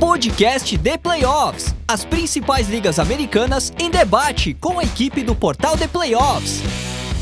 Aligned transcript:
Podcast 0.00 0.78
The 0.78 0.96
Playoffs. 0.96 1.74
As 1.86 2.06
principais 2.06 2.70
ligas 2.70 2.98
americanas 2.98 3.70
em 3.78 3.90
debate 3.90 4.54
com 4.54 4.78
a 4.78 4.82
equipe 4.82 5.22
do 5.22 5.34
portal 5.34 5.76
The 5.76 5.86
Playoffs. 5.86 6.62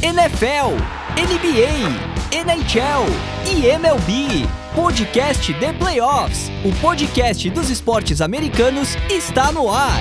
NFL, 0.00 0.76
NBA, 1.18 2.38
NHL 2.38 3.04
e 3.50 3.66
MLB. 3.66 4.46
Podcast 4.76 5.52
The 5.54 5.72
Playoffs. 5.72 6.52
O 6.64 6.72
podcast 6.80 7.50
dos 7.50 7.68
esportes 7.68 8.20
americanos 8.20 8.94
está 9.10 9.50
no 9.50 9.68
ar. 9.68 10.00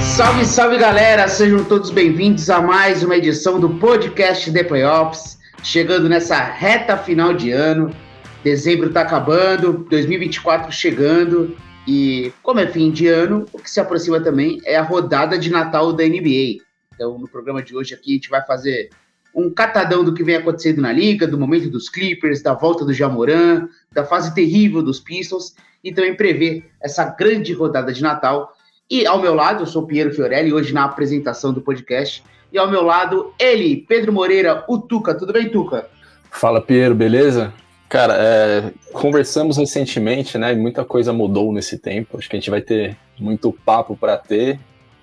Salve, 0.00 0.44
salve 0.44 0.78
galera! 0.78 1.28
Sejam 1.28 1.62
todos 1.64 1.90
bem-vindos 1.90 2.50
a 2.50 2.60
mais 2.60 3.04
uma 3.04 3.14
edição 3.14 3.60
do 3.60 3.70
podcast 3.78 4.50
The 4.50 4.64
Playoffs. 4.64 5.38
Chegando 5.62 6.08
nessa 6.08 6.42
reta 6.42 6.96
final 6.96 7.32
de 7.32 7.52
ano, 7.52 7.94
dezembro 8.42 8.88
está 8.88 9.02
acabando, 9.02 9.86
2024 9.88 10.70
chegando, 10.72 11.56
e 11.86 12.32
como 12.42 12.60
é 12.60 12.66
fim 12.66 12.90
de 12.90 13.06
ano, 13.08 13.46
o 13.52 13.58
que 13.58 13.70
se 13.70 13.80
aproxima 13.80 14.20
também 14.20 14.60
é 14.64 14.76
a 14.76 14.82
rodada 14.82 15.38
de 15.38 15.50
Natal 15.50 15.92
da 15.92 16.04
NBA. 16.04 16.62
Então, 16.94 17.18
no 17.18 17.28
programa 17.28 17.62
de 17.62 17.74
hoje 17.74 17.94
aqui, 17.94 18.12
a 18.12 18.14
gente 18.14 18.28
vai 18.28 18.44
fazer 18.44 18.90
um 19.34 19.50
catadão 19.50 20.04
do 20.04 20.12
que 20.12 20.22
vem 20.22 20.36
acontecendo 20.36 20.80
na 20.80 20.92
liga, 20.92 21.26
do 21.26 21.38
momento 21.38 21.70
dos 21.70 21.88
Clippers, 21.88 22.42
da 22.42 22.52
volta 22.52 22.84
do 22.84 22.92
Jamoran, 22.92 23.68
da 23.92 24.04
fase 24.04 24.34
terrível 24.34 24.82
dos 24.82 25.00
Pistons, 25.00 25.54
e 25.82 25.92
também 25.92 26.14
prever 26.14 26.70
essa 26.80 27.04
grande 27.04 27.52
rodada 27.52 27.92
de 27.92 28.02
Natal 28.02 28.54
e 28.92 29.06
ao 29.06 29.18
meu 29.18 29.34
lado, 29.34 29.62
eu 29.62 29.66
sou 29.66 29.86
Piero 29.86 30.12
Fiorelli, 30.12 30.52
hoje 30.52 30.74
na 30.74 30.84
apresentação 30.84 31.50
do 31.50 31.62
podcast. 31.62 32.22
E 32.52 32.58
ao 32.58 32.70
meu 32.70 32.82
lado, 32.82 33.32
ele, 33.38 33.86
Pedro 33.88 34.12
Moreira, 34.12 34.66
o 34.68 34.78
Tuca. 34.78 35.14
Tudo 35.14 35.32
bem, 35.32 35.48
Tuca? 35.48 35.88
Fala, 36.30 36.60
Piero, 36.60 36.94
beleza? 36.94 37.54
Cara, 37.92 38.16
é, 38.16 38.72
conversamos 38.90 39.58
recentemente, 39.58 40.38
né? 40.38 40.54
Muita 40.54 40.82
coisa 40.82 41.12
mudou 41.12 41.52
nesse 41.52 41.76
tempo. 41.76 42.16
Acho 42.16 42.26
que 42.26 42.34
a 42.34 42.38
gente 42.38 42.48
vai 42.48 42.62
ter 42.62 42.96
muito 43.18 43.52
papo 43.52 43.94
para 43.94 44.16
ter. 44.16 44.58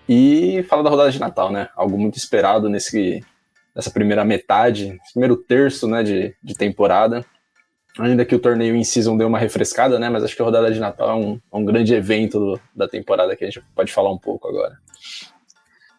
E 0.10 0.66
fala 0.68 0.82
da 0.82 0.90
rodada 0.90 1.12
de 1.12 1.20
Natal, 1.20 1.52
né? 1.52 1.70
Algo 1.76 2.00
muito 2.00 2.18
esperado 2.18 2.68
nesse, 2.68 3.24
nessa 3.76 3.92
primeira 3.92 4.26
metade, 4.26 4.98
primeiro 5.14 5.38
terço 5.38 5.88
né, 5.88 6.02
de, 6.02 6.36
de 6.42 6.56
temporada. 6.56 7.24
Ainda 8.00 8.26
que 8.26 8.34
o 8.34 8.40
torneio 8.40 8.76
em 8.76 8.84
season 8.84 9.16
deu 9.16 9.28
uma 9.28 9.38
refrescada, 9.38 10.00
né? 10.00 10.10
Mas 10.10 10.24
acho 10.24 10.36
que 10.36 10.42
a 10.42 10.46
rodada 10.46 10.72
de 10.72 10.80
Natal 10.80 11.12
é 11.12 11.14
um, 11.14 11.34
é 11.34 11.58
um 11.58 11.66
grande 11.66 11.94
evento 11.94 12.40
do, 12.40 12.62
da 12.76 12.88
temporada 12.88 13.36
que 13.36 13.44
a 13.44 13.48
gente 13.52 13.64
pode 13.76 13.94
falar 13.94 14.12
um 14.12 14.18
pouco 14.18 14.48
agora. 14.48 14.80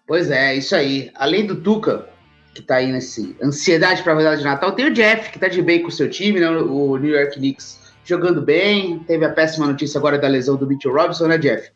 Pois 0.09 0.29
é, 0.29 0.57
isso 0.57 0.75
aí. 0.75 1.13
Além 1.15 1.47
do 1.47 1.55
Tuca, 1.55 2.10
que 2.55 2.63
tá 2.63 2.77
aí 2.77 2.91
nesse 2.91 3.37
ansiedade 3.43 4.03
para 4.03 4.13
a 4.13 4.17
rodada 4.17 4.37
de 4.37 4.45
Natal, 4.45 4.73
tem 4.73 4.87
o 4.87 4.93
Jeff, 4.93 5.31
que 5.31 5.39
tá 5.39 5.49
de 5.49 5.63
bem 5.63 5.83
com 5.83 5.89
o 5.89 5.93
seu 5.93 6.11
time, 6.11 6.41
né? 6.41 6.51
O 6.51 6.97
New 6.97 7.11
York 7.11 7.37
Knicks 7.37 7.81
jogando 8.05 8.43
bem. 8.43 8.99
Teve 9.01 9.25
a 9.25 9.31
péssima 9.31 9.67
notícia 9.67 9.99
agora 9.99 10.19
da 10.19 10.29
lesão 10.29 10.57
do 10.57 10.67
Mitchell 10.67 10.93
Robinson, 10.93 11.29
né, 11.29 11.39
Jeff? 11.39 11.71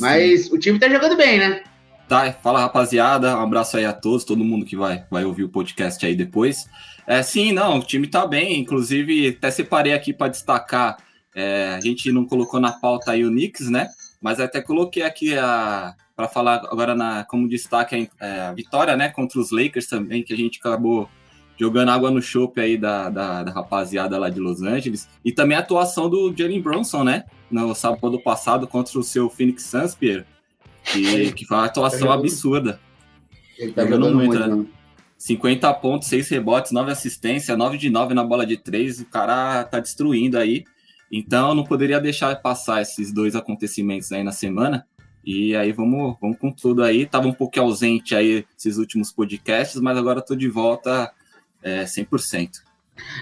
Mas 0.00 0.46
Sim. 0.46 0.54
o 0.54 0.58
time 0.58 0.78
tá 0.78 0.88
jogando 0.88 1.16
bem, 1.16 1.38
né? 1.38 1.62
Tá, 2.08 2.32
fala 2.32 2.60
rapaziada, 2.60 3.36
um 3.36 3.42
abraço 3.42 3.76
aí 3.76 3.84
a 3.84 3.92
todos, 3.92 4.24
todo 4.24 4.44
mundo 4.44 4.66
que 4.66 4.76
vai, 4.76 5.04
vai 5.10 5.24
ouvir 5.24 5.44
o 5.44 5.48
podcast 5.48 6.04
aí 6.04 6.14
depois. 6.14 6.66
É, 7.06 7.22
sim, 7.22 7.52
não, 7.52 7.78
o 7.78 7.82
time 7.82 8.06
tá 8.06 8.26
bem, 8.26 8.60
inclusive 8.60 9.28
até 9.28 9.50
separei 9.50 9.92
aqui 9.92 10.12
para 10.12 10.28
destacar, 10.28 10.98
é, 11.34 11.74
a 11.76 11.80
gente 11.80 12.12
não 12.12 12.26
colocou 12.26 12.60
na 12.60 12.72
pauta 12.72 13.12
aí 13.12 13.24
o 13.24 13.30
Knicks, 13.30 13.70
né? 13.70 13.88
Mas 14.20 14.38
até 14.38 14.60
coloquei 14.60 15.02
aqui 15.02 15.36
a 15.36 15.94
para 16.16 16.28
falar 16.28 16.56
agora 16.70 16.94
na, 16.94 17.24
como 17.24 17.48
destaque 17.48 18.08
a, 18.20 18.24
é, 18.24 18.40
a, 18.42 18.52
vitória, 18.52 18.96
né, 18.96 19.08
contra 19.08 19.40
os 19.40 19.50
Lakers 19.50 19.86
também, 19.86 20.22
que 20.22 20.32
a 20.32 20.36
gente 20.36 20.58
acabou 20.58 21.08
jogando 21.58 21.90
água 21.90 22.10
no 22.10 22.20
chope 22.20 22.60
aí 22.60 22.76
da, 22.76 23.08
da, 23.08 23.42
da, 23.42 23.52
rapaziada 23.52 24.18
lá 24.18 24.28
de 24.28 24.40
Los 24.40 24.62
Angeles. 24.62 25.08
E 25.24 25.32
também 25.32 25.56
a 25.56 25.60
atuação 25.60 26.08
do 26.08 26.34
Jalen 26.36 26.60
Bronson, 26.60 27.04
né? 27.04 27.24
No 27.50 27.74
sábado 27.74 28.20
passado 28.20 28.66
contra 28.66 28.98
o 28.98 29.02
seu 29.02 29.28
Phoenix 29.30 29.64
Suns, 29.64 29.94
Pierre. 29.94 30.24
Que, 30.84 31.32
que 31.32 31.46
foi 31.46 31.56
uma 31.56 31.66
atuação 31.66 32.08
tá 32.08 32.14
absurda. 32.14 32.80
Ele 33.56 33.72
tá 33.72 33.84
jogando, 33.84 34.04
jogando 34.04 34.16
muito, 34.16 34.38
muito 34.38 34.56
né? 34.56 34.66
50 35.16 35.72
pontos, 35.74 36.08
6 36.08 36.28
rebotes, 36.28 36.72
9 36.72 36.90
assistências, 36.90 37.56
9 37.56 37.78
de 37.78 37.88
9 37.88 38.14
na 38.14 38.24
bola 38.24 38.44
de 38.44 38.56
3. 38.56 39.00
O 39.00 39.06
cara 39.06 39.64
tá 39.64 39.80
destruindo 39.80 40.36
aí. 40.36 40.64
Então, 41.10 41.54
não 41.54 41.64
poderia 41.64 42.00
deixar 42.00 42.34
passar 42.42 42.82
esses 42.82 43.12
dois 43.12 43.36
acontecimentos 43.36 44.10
aí 44.10 44.24
na 44.24 44.32
semana. 44.32 44.86
E 45.24 45.56
aí, 45.56 45.72
vamos, 45.72 46.16
vamos 46.20 46.38
com 46.38 46.50
tudo 46.50 46.82
aí. 46.82 47.06
Tava 47.06 47.26
um 47.26 47.32
pouco 47.32 47.58
ausente 47.58 48.14
aí 48.14 48.44
esses 48.58 48.76
últimos 48.76 49.10
podcasts, 49.10 49.80
mas 49.80 49.96
agora 49.96 50.20
tô 50.20 50.36
de 50.36 50.48
volta 50.48 51.10
é, 51.62 51.84
100%. 51.84 52.50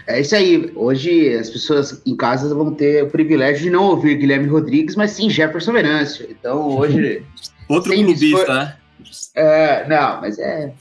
É 0.07 0.21
isso 0.21 0.35
aí. 0.35 0.73
Hoje 0.75 1.35
as 1.35 1.49
pessoas 1.49 2.03
em 2.05 2.17
casa 2.17 2.55
vão 2.55 2.75
ter 2.75 3.05
o 3.05 3.11
privilégio 3.11 3.63
de 3.63 3.71
não 3.71 3.85
ouvir 3.85 4.17
Guilherme 4.17 4.49
Rodrigues, 4.49 4.97
mas 4.97 5.13
sim 5.13 5.31
Jefferson 5.31 5.73
Venâncio. 5.73 6.27
Então 6.29 6.69
hoje. 6.77 7.23
Outro 7.69 7.93
clubista, 7.93 8.55
né? 8.55 8.77
É, 9.35 9.89
não, 9.89 10.21
mas 10.21 10.39
é. 10.39 10.75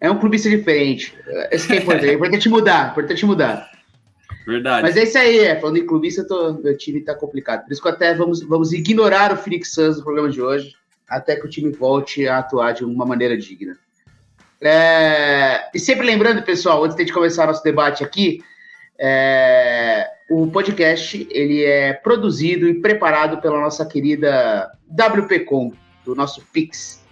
É 0.00 0.10
um 0.10 0.18
clubista 0.18 0.50
diferente. 0.50 1.14
Esse 1.50 1.66
que 1.66 1.74
é 1.74 1.76
importante. 1.76 2.08
É 2.08 2.14
importante 2.14 2.48
mudar. 2.48 2.88
É 2.88 2.90
importante 2.90 3.26
mudar. 3.26 3.70
Verdade. 4.46 4.82
Mas 4.82 4.96
é 4.96 5.04
isso 5.04 5.18
aí, 5.18 5.38
é. 5.38 5.58
Falando 5.58 5.78
em 5.78 5.86
clubista, 5.86 6.26
tô, 6.26 6.54
meu 6.54 6.76
time 6.76 7.00
tá 7.00 7.14
complicado. 7.14 7.64
Por 7.64 7.72
isso 7.72 7.82
que 7.82 7.88
até 7.88 8.14
vamos, 8.14 8.42
vamos 8.42 8.72
ignorar 8.72 9.32
o 9.32 9.36
Phoenix 9.36 9.72
Suns 9.72 9.96
no 9.96 10.04
programa 10.04 10.30
de 10.30 10.40
hoje, 10.40 10.74
até 11.08 11.36
que 11.36 11.46
o 11.46 11.50
time 11.50 11.70
volte 11.70 12.28
a 12.28 12.38
atuar 12.38 12.72
de 12.72 12.84
uma 12.84 13.06
maneira 13.06 13.36
digna. 13.36 13.76
É, 14.60 15.68
e 15.74 15.78
sempre 15.78 16.06
lembrando, 16.06 16.42
pessoal, 16.42 16.84
antes 16.84 16.96
de 16.96 17.12
começar 17.12 17.46
nosso 17.46 17.62
debate 17.62 18.02
aqui, 18.02 18.42
é, 18.98 20.08
o 20.30 20.46
podcast 20.46 21.26
ele 21.30 21.62
é 21.64 21.92
produzido 21.92 22.68
e 22.68 22.80
preparado 22.80 23.40
pela 23.40 23.60
nossa 23.60 23.84
querida 23.84 24.70
WPcom, 24.88 25.72
do 26.04 26.14
nosso 26.14 26.42
Pix. 26.52 27.03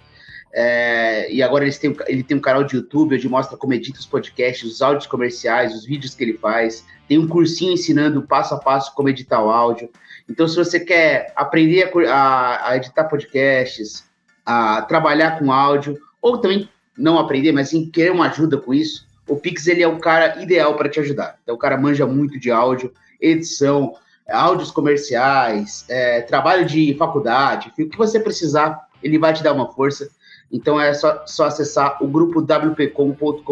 É, 0.54 1.32
e 1.32 1.42
agora 1.42 1.64
eles 1.64 1.78
têm, 1.78 1.96
ele 2.06 2.22
tem 2.22 2.36
um 2.36 2.40
canal 2.40 2.62
de 2.62 2.76
YouTube 2.76 3.14
onde 3.14 3.28
mostra 3.28 3.56
como 3.56 3.72
edita 3.72 3.98
os 3.98 4.06
podcasts, 4.06 4.70
os 4.70 4.82
áudios 4.82 5.06
comerciais, 5.06 5.74
os 5.74 5.86
vídeos 5.86 6.14
que 6.14 6.22
ele 6.22 6.34
faz. 6.34 6.84
Tem 7.08 7.18
um 7.18 7.26
cursinho 7.26 7.72
ensinando 7.72 8.22
passo 8.22 8.54
a 8.54 8.58
passo 8.58 8.94
como 8.94 9.08
editar 9.08 9.42
o 9.42 9.50
áudio. 9.50 9.88
Então, 10.28 10.46
se 10.46 10.56
você 10.56 10.78
quer 10.78 11.32
aprender 11.34 11.90
a, 12.08 12.70
a 12.70 12.76
editar 12.76 13.04
podcasts, 13.04 14.04
a 14.44 14.82
trabalhar 14.82 15.38
com 15.38 15.50
áudio, 15.50 15.98
ou 16.20 16.38
também 16.38 16.68
não 16.96 17.18
aprender, 17.18 17.52
mas 17.52 17.70
sim 17.70 17.90
querer 17.90 18.10
uma 18.10 18.28
ajuda 18.28 18.58
com 18.58 18.74
isso, 18.74 19.06
o 19.26 19.36
Pix 19.36 19.66
ele 19.66 19.82
é 19.82 19.88
o 19.88 19.98
cara 19.98 20.42
ideal 20.42 20.76
para 20.76 20.88
te 20.88 21.00
ajudar. 21.00 21.38
Então, 21.42 21.54
o 21.54 21.58
cara 21.58 21.78
manja 21.78 22.06
muito 22.06 22.38
de 22.38 22.50
áudio, 22.50 22.92
edição, 23.20 23.94
áudios 24.28 24.70
comerciais, 24.70 25.84
é, 25.88 26.20
trabalho 26.20 26.66
de 26.66 26.94
faculdade, 26.94 27.72
o 27.78 27.88
que 27.88 27.96
você 27.96 28.20
precisar, 28.20 28.88
ele 29.02 29.18
vai 29.18 29.32
te 29.32 29.42
dar 29.42 29.52
uma 29.52 29.72
força. 29.72 30.10
Então 30.52 30.78
é 30.78 30.92
só, 30.92 31.24
só 31.26 31.46
acessar 31.46 31.96
o 32.02 32.06
grupo 32.06 32.42
wpcom.com.br 32.42 33.44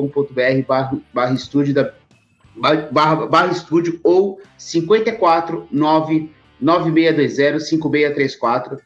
barra, 1.15 1.35
estúdio 1.35 1.75
barra, 2.93 3.47
estúdio 3.51 3.99
ou 4.05 4.39
54 4.59 5.67
9620 5.71 7.61
5634. 7.61 8.79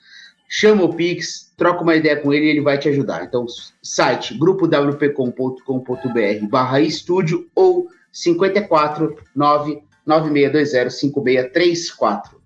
Chama 0.47 0.85
o 0.85 0.95
Pix, 0.95 1.53
troca 1.57 1.83
uma 1.83 1.97
ideia 1.97 2.17
com 2.17 2.33
ele 2.33 2.47
e 2.47 2.51
ele 2.51 2.61
vai 2.61 2.79
te 2.79 2.89
ajudar. 2.89 3.25
Então, 3.25 3.47
site 3.83 4.39
grupo 4.39 4.69
wpcom.com.br 4.69 6.47
barra 6.49 6.81
estúdio 6.81 7.49
ou 7.55 7.89
54 8.13 9.17
9620 9.35 10.91
5634. 10.93 12.44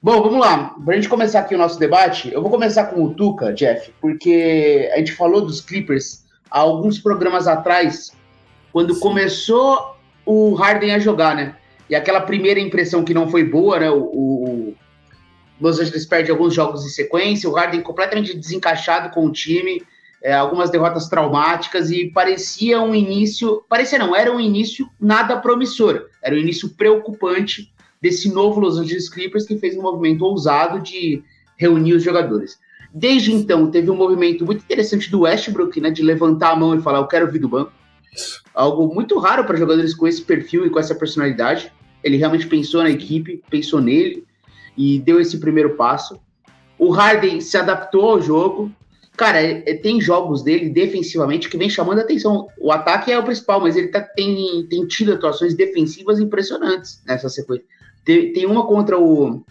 Bom, 0.00 0.22
vamos 0.22 0.40
lá. 0.40 0.74
Para 0.84 0.94
a 0.94 0.96
gente 0.96 1.08
começar 1.08 1.40
aqui 1.40 1.54
o 1.54 1.58
nosso 1.58 1.78
debate, 1.78 2.32
eu 2.32 2.40
vou 2.40 2.50
começar 2.50 2.86
com 2.86 3.04
o 3.04 3.14
Tuca, 3.14 3.52
Jeff, 3.52 3.92
porque 4.00 4.90
a 4.92 4.98
gente 4.98 5.12
falou 5.12 5.40
dos 5.40 5.60
Clippers 5.60 6.24
há 6.50 6.60
alguns 6.60 6.98
programas 6.98 7.46
atrás, 7.46 8.12
quando 8.72 8.94
Sim. 8.94 9.00
começou 9.00 9.96
o 10.24 10.54
Harden 10.54 10.94
a 10.94 10.98
jogar, 10.98 11.34
né? 11.34 11.56
E 11.90 11.94
aquela 11.94 12.20
primeira 12.20 12.60
impressão 12.60 13.04
que 13.04 13.12
não 13.12 13.28
foi 13.28 13.44
boa, 13.44 13.80
né? 13.80 13.90
O, 13.90 14.02
o 14.02 14.74
Los 15.60 15.78
Angeles 15.78 16.06
perde 16.06 16.30
alguns 16.30 16.54
jogos 16.54 16.84
em 16.84 16.88
sequência, 16.88 17.48
o 17.48 17.52
Harden 17.52 17.82
completamente 17.82 18.36
desencaixado 18.36 19.10
com 19.10 19.26
o 19.26 19.32
time, 19.32 19.82
é, 20.22 20.32
algumas 20.32 20.70
derrotas 20.70 21.08
traumáticas 21.08 21.90
e 21.90 22.10
parecia 22.10 22.80
um 22.80 22.94
início, 22.94 23.64
parecia 23.68 23.98
não, 23.98 24.14
era 24.14 24.32
um 24.32 24.40
início 24.40 24.88
nada 25.00 25.36
promissor, 25.36 26.06
era 26.22 26.34
um 26.34 26.38
início 26.38 26.70
preocupante 26.70 27.72
desse 28.02 28.28
novo 28.28 28.60
Los 28.60 28.78
Angeles 28.78 29.08
Clippers 29.08 29.46
que 29.46 29.56
fez 29.56 29.76
um 29.76 29.82
movimento 29.82 30.24
ousado 30.24 30.80
de 30.80 31.22
reunir 31.56 31.94
os 31.94 32.02
jogadores. 32.02 32.58
Desde 32.92 33.32
então, 33.32 33.70
teve 33.70 33.90
um 33.90 33.96
movimento 33.96 34.44
muito 34.44 34.60
interessante 34.60 35.10
do 35.10 35.20
Westbrook, 35.20 35.80
né, 35.80 35.90
de 35.90 36.02
levantar 36.02 36.50
a 36.50 36.56
mão 36.56 36.74
e 36.74 36.82
falar: 36.82 36.98
Eu 36.98 37.06
quero 37.06 37.30
vir 37.30 37.38
do 37.38 37.48
banco. 37.48 37.72
Algo 38.52 38.92
muito 38.92 39.16
raro 39.18 39.44
para 39.44 39.56
jogadores 39.56 39.94
com 39.94 40.06
esse 40.06 40.20
perfil 40.20 40.66
e 40.66 40.70
com 40.70 40.80
essa 40.80 40.94
personalidade. 40.94 41.72
Ele 42.04 42.16
realmente 42.16 42.46
pensou 42.46 42.82
na 42.82 42.90
equipe, 42.90 43.42
pensou 43.48 43.80
nele 43.80 44.26
e 44.76 44.98
deu 44.98 45.20
esse 45.20 45.38
primeiro 45.38 45.76
passo. 45.76 46.20
O 46.76 46.90
Harden 46.90 47.40
se 47.40 47.56
adaptou 47.56 48.10
ao 48.10 48.20
jogo. 48.20 48.70
Cara, 49.16 49.40
é, 49.40 49.62
é, 49.66 49.74
tem 49.74 50.00
jogos 50.00 50.42
dele 50.42 50.68
defensivamente 50.68 51.48
que 51.48 51.56
vem 51.56 51.70
chamando 51.70 52.00
a 52.00 52.02
atenção. 52.02 52.48
O 52.58 52.72
ataque 52.72 53.12
é 53.12 53.18
o 53.18 53.22
principal, 53.22 53.60
mas 53.60 53.76
ele 53.76 53.88
tá, 53.88 54.00
tem, 54.00 54.66
tem 54.68 54.86
tido 54.86 55.12
atuações 55.12 55.54
defensivas 55.54 56.18
impressionantes 56.18 57.00
nessa 57.06 57.28
sequência 57.28 57.64
Tem, 58.04 58.32
tem 58.32 58.46
uma 58.46 58.66
contra 58.66 58.98
o 58.98 59.44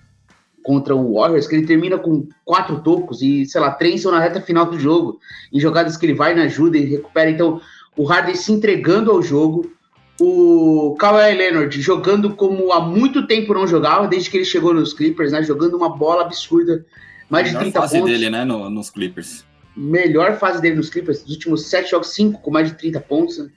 contra 0.64 0.96
o 0.96 1.16
Warriors 1.16 1.48
que 1.48 1.56
ele 1.56 1.66
termina 1.66 1.98
com 1.98 2.28
quatro 2.46 2.82
tocos 2.82 3.22
e, 3.22 3.46
sei 3.46 3.60
lá, 3.60 3.72
três 3.72 4.02
são 4.02 4.12
na 4.12 4.20
reta 4.20 4.40
final 4.40 4.66
do 4.66 4.80
jogo, 4.80 5.20
em 5.52 5.60
jogadas 5.60 5.98
que 5.98 6.06
ele 6.06 6.14
vai 6.14 6.36
na 6.36 6.44
ajuda 6.44 6.78
e 6.78 6.86
recupera. 6.86 7.32
Então, 7.32 7.60
o 7.98 8.04
Harden 8.04 8.36
se 8.36 8.52
entregando 8.52 9.10
ao 9.12 9.22
jogo, 9.22 9.72
o 10.20 10.96
Kawhi 11.00 11.36
Leonard 11.36 11.82
jogando 11.82 12.36
como 12.36 12.72
há 12.72 12.80
muito 12.80 13.26
tempo 13.26 13.54
não 13.54 13.66
jogava, 13.66 14.08
desde 14.08 14.30
que 14.30 14.38
ele 14.38 14.46
chegou 14.46 14.74
nos 14.74 14.94
Clippers, 14.94 15.32
né? 15.32 15.42
Jogando 15.42 15.76
uma 15.76 15.90
bola 15.90 16.22
absurda, 16.22 16.86
mais 17.30 17.50
de 17.50 17.58
30 17.58 17.82
fase 17.82 17.98
pontos. 17.98 18.12
dele, 18.12 18.30
né, 18.30 18.46
no, 18.46 18.70
nos 18.70 18.90
Clippers. 18.90 19.44
Melhor 19.76 20.38
fase 20.38 20.62
dele 20.62 20.76
nos 20.76 20.90
Clippers, 20.90 21.24
dos 21.24 21.34
últimos 21.34 21.66
sete 21.66 21.92
jogos, 21.92 22.10
cinco 22.10 22.40
com 22.42 22.52
mais 22.52 22.70
de 22.70 22.78
30 22.78 23.00
pontos. 23.00 23.40
Né? 23.40 23.50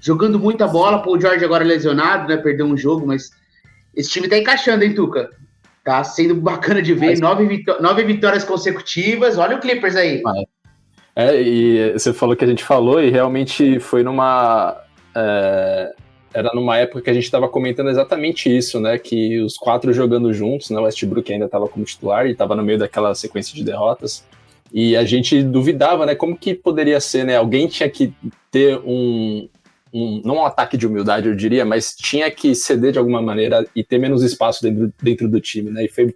Jogando 0.00 0.38
muita 0.38 0.68
bola, 0.68 1.02
Paul 1.02 1.20
George 1.20 1.44
agora 1.44 1.64
lesionado, 1.64 2.28
né? 2.28 2.36
Perdeu 2.36 2.66
um 2.66 2.76
jogo, 2.76 3.06
mas 3.06 3.30
esse 3.94 4.10
time 4.10 4.28
tá 4.28 4.38
encaixando, 4.38 4.84
hein, 4.84 4.94
Tuca? 4.94 5.30
Tá 5.84 6.02
sendo 6.04 6.34
bacana 6.34 6.80
de 6.80 6.94
ver. 6.94 7.10
Mas... 7.10 7.20
Nove, 7.20 7.46
vitó 7.46 7.80
nove 7.80 8.04
vitórias 8.04 8.44
consecutivas. 8.44 9.38
Olha 9.38 9.56
o 9.56 9.60
Clippers 9.60 9.96
aí. 9.96 10.22
É, 11.14 11.40
e 11.42 11.92
você 11.92 12.12
falou 12.12 12.34
que 12.34 12.44
a 12.44 12.48
gente 12.48 12.64
falou, 12.64 13.02
e 13.02 13.10
realmente 13.10 13.78
foi 13.80 14.02
numa. 14.02 14.80
É, 15.14 15.92
era 16.34 16.50
numa 16.54 16.78
época 16.78 17.02
que 17.02 17.10
a 17.10 17.12
gente 17.12 17.24
estava 17.24 17.48
comentando 17.48 17.90
exatamente 17.90 18.54
isso, 18.54 18.80
né? 18.80 18.96
Que 18.96 19.40
os 19.40 19.56
quatro 19.58 19.92
jogando 19.92 20.32
juntos, 20.32 20.70
né? 20.70 20.78
O 20.78 20.84
Westbrook 20.84 21.30
ainda 21.30 21.44
estava 21.44 21.68
como 21.68 21.84
titular 21.84 22.26
e 22.26 22.32
estava 22.32 22.54
no 22.54 22.62
meio 22.62 22.78
daquela 22.78 23.14
sequência 23.14 23.54
de 23.54 23.62
derrotas. 23.62 24.24
E 24.72 24.96
a 24.96 25.04
gente 25.04 25.42
duvidava, 25.42 26.06
né? 26.06 26.14
Como 26.14 26.36
que 26.36 26.54
poderia 26.54 26.98
ser, 27.00 27.24
né? 27.24 27.36
Alguém 27.36 27.66
tinha 27.66 27.90
que 27.90 28.14
ter 28.50 28.78
um, 28.78 29.46
um, 29.92 30.22
não 30.24 30.36
um 30.36 30.46
ataque 30.46 30.76
de 30.76 30.86
humildade, 30.86 31.28
eu 31.28 31.34
diria, 31.34 31.64
mas 31.64 31.94
tinha 31.94 32.30
que 32.30 32.54
ceder 32.54 32.92
de 32.92 32.98
alguma 32.98 33.20
maneira 33.20 33.66
e 33.76 33.84
ter 33.84 33.98
menos 33.98 34.22
espaço 34.22 34.62
dentro, 34.62 34.92
dentro 35.02 35.28
do 35.28 35.40
time, 35.40 35.70
né? 35.70 35.84
E 35.84 35.88
foi 35.88 36.14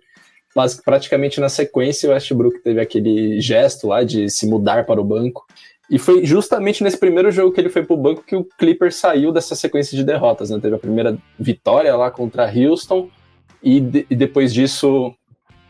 praticamente 0.85 1.39
na 1.39 1.51
sequência 1.51 2.09
o 2.09 2.13
Westbrook 2.13 2.61
teve 2.61 2.81
aquele 2.81 3.39
gesto 3.41 3.89
lá 3.89 4.03
de 4.03 4.31
se 4.31 4.47
mudar 4.47 4.87
para 4.87 5.01
o 5.01 5.05
banco. 5.05 5.47
E 5.91 5.99
foi 5.99 6.25
justamente 6.25 6.83
nesse 6.83 6.99
primeiro 6.99 7.31
jogo 7.31 7.53
que 7.53 7.61
ele 7.61 7.69
foi 7.69 7.85
para 7.85 7.95
o 7.95 7.99
banco 7.99 8.25
que 8.27 8.35
o 8.35 8.45
Clipper 8.59 8.93
saiu 8.93 9.31
dessa 9.31 9.55
sequência 9.55 9.97
de 9.97 10.03
derrotas, 10.03 10.51
né? 10.51 10.59
Teve 10.61 10.75
a 10.75 10.79
primeira 10.79 11.17
vitória 11.39 11.95
lá 11.95 12.11
contra 12.11 12.51
Houston 12.51 13.09
e, 13.63 13.81
de, 13.81 14.07
e 14.11 14.17
depois 14.17 14.53
disso 14.53 15.15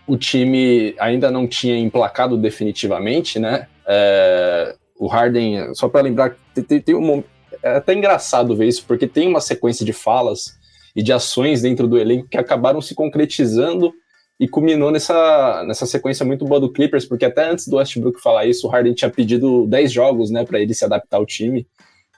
o 0.06 0.16
time 0.16 0.94
ainda 0.98 1.30
não 1.30 1.48
tinha 1.48 1.76
emplacado 1.76 2.36
definitivamente, 2.36 3.38
né? 3.38 3.66
É, 3.86 4.74
o 4.98 5.06
Harden, 5.06 5.74
só 5.74 5.88
para 5.88 6.02
lembrar, 6.02 6.36
tem, 6.54 6.80
tem 6.80 6.94
um, 6.94 7.22
é 7.62 7.76
até 7.76 7.94
engraçado 7.94 8.56
ver 8.56 8.66
isso, 8.66 8.84
porque 8.86 9.06
tem 9.06 9.28
uma 9.28 9.40
sequência 9.40 9.84
de 9.84 9.92
falas 9.92 10.56
e 10.94 11.02
de 11.02 11.12
ações 11.12 11.62
dentro 11.62 11.86
do 11.86 11.98
elenco 11.98 12.28
que 12.28 12.38
acabaram 12.38 12.80
se 12.80 12.94
concretizando 12.94 13.92
e 14.38 14.46
culminou 14.46 14.90
nessa, 14.90 15.64
nessa 15.66 15.86
sequência 15.86 16.24
muito 16.24 16.44
boa 16.44 16.60
do 16.60 16.70
Clippers, 16.70 17.06
porque 17.06 17.24
até 17.24 17.48
antes 17.48 17.68
do 17.68 17.76
Westbrook 17.76 18.20
falar 18.20 18.46
isso, 18.46 18.66
o 18.66 18.70
Harden 18.70 18.94
tinha 18.94 19.10
pedido 19.10 19.66
10 19.66 19.92
jogos 19.92 20.30
né, 20.30 20.44
para 20.44 20.60
ele 20.60 20.74
se 20.74 20.84
adaptar 20.84 21.16
ao 21.16 21.26
time. 21.26 21.66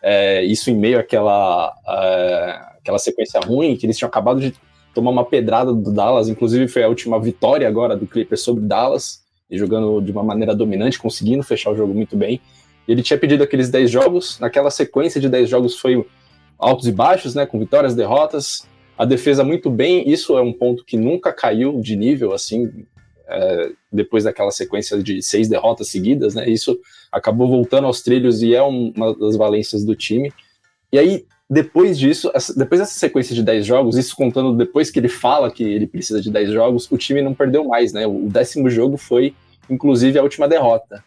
É, 0.03 0.43
isso 0.45 0.71
em 0.71 0.77
meio 0.77 0.99
àquela, 0.99 1.73
é, 1.87 2.61
àquela 2.81 2.99
sequência 2.99 3.41
ruim, 3.41 3.77
que 3.77 3.87
eles 3.87 3.97
tinham 3.97 4.09
acabado 4.09 4.41
de 4.41 4.53
tomar 4.95 5.11
uma 5.11 5.25
pedrada 5.25 5.73
do 5.73 5.93
Dallas, 5.93 6.29
inclusive 6.29 6.67
foi 6.67 6.83
a 6.83 6.89
última 6.89 7.21
vitória 7.21 7.69
agora 7.69 7.97
do 7.97 8.07
Clippers 8.07 8.41
sobre 8.43 8.65
Dallas, 8.65 9.23
e 9.51 9.57
jogando 9.57 10.01
de 10.01 10.13
uma 10.13 10.23
maneira 10.23 10.55
dominante, 10.55 10.99
conseguindo 10.99 11.43
fechar 11.43 11.71
o 11.71 11.77
jogo 11.77 11.95
muito 11.95 12.17
bem. 12.17 12.41
Ele 12.89 13.03
tinha 13.03 13.19
pedido 13.19 13.45
aqueles 13.45 13.69
10 13.69 13.91
jogos, 13.91 14.41
naquela 14.41 14.71
sequência 14.71 15.21
de 15.21 15.29
10 15.29 15.51
jogos 15.51 15.79
foi 15.79 16.03
altos 16.59 16.89
e 16.89 16.93
baixos, 16.93 17.35
né, 17.35 17.45
com 17.45 17.59
vitórias, 17.59 17.95
derrotas, 17.95 18.67
a 18.97 19.05
defesa 19.05 19.45
muito 19.45 19.71
bem, 19.71 20.09
isso 20.11 20.37
é 20.37 20.41
um 20.41 20.53
ponto 20.53 20.85
que 20.85 20.97
nunca 20.97 21.33
caiu 21.33 21.81
de 21.81 21.95
nível, 21.95 22.33
assim, 22.33 22.85
é, 23.29 23.71
depois 23.93 24.25
daquela 24.25 24.51
sequência 24.51 25.01
de 25.01 25.23
seis 25.23 25.49
derrotas 25.49 25.89
seguidas, 25.89 26.35
né, 26.35 26.49
isso 26.49 26.81
acabou 27.13 27.47
voltando 27.47 27.87
aos 27.87 28.01
trilhos 28.01 28.43
e 28.43 28.55
é 28.55 28.63
uma 28.63 29.15
das 29.15 29.37
valências 29.37 29.85
do 29.85 29.95
time. 29.95 30.33
E 30.91 30.99
aí, 30.99 31.27
depois 31.49 31.99
disso, 31.99 32.33
depois 32.57 32.81
dessa 32.81 32.99
sequência 32.99 33.35
de 33.35 33.43
10 33.43 33.65
jogos, 33.65 33.97
isso 33.97 34.17
contando 34.17 34.57
depois 34.57 34.91
que 34.91 34.99
ele 34.99 35.09
fala 35.09 35.51
que 35.51 35.63
ele 35.63 35.87
precisa 35.87 36.21
de 36.21 36.31
10 36.31 36.51
jogos, 36.51 36.91
o 36.91 36.99
time 36.99 37.23
não 37.23 37.35
perdeu 37.35 37.65
mais, 37.65 37.93
né, 37.93 38.07
o 38.07 38.29
décimo 38.29 38.69
jogo 38.69 38.97
foi, 38.97 39.35
inclusive, 39.71 40.19
a 40.19 40.23
última 40.23 40.49
derrota 40.49 41.05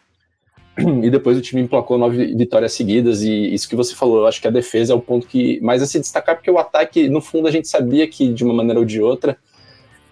e 0.78 1.10
depois 1.10 1.36
o 1.36 1.42
time 1.42 1.60
emplacou 1.60 1.98
nove 1.98 2.34
vitórias 2.34 2.72
seguidas, 2.72 3.22
e 3.22 3.52
isso 3.52 3.68
que 3.68 3.76
você 3.76 3.94
falou, 3.94 4.20
eu 4.20 4.26
acho 4.26 4.40
que 4.40 4.48
a 4.48 4.50
defesa 4.50 4.92
é 4.92 4.96
o 4.96 5.00
ponto 5.00 5.26
que 5.26 5.60
mais 5.60 5.82
a 5.82 5.86
se 5.86 6.00
destacar, 6.00 6.36
porque 6.36 6.50
o 6.50 6.58
ataque, 6.58 7.08
no 7.08 7.20
fundo, 7.20 7.46
a 7.46 7.50
gente 7.50 7.68
sabia 7.68 8.08
que, 8.08 8.32
de 8.32 8.42
uma 8.42 8.54
maneira 8.54 8.80
ou 8.80 8.86
de 8.86 9.00
outra, 9.00 9.36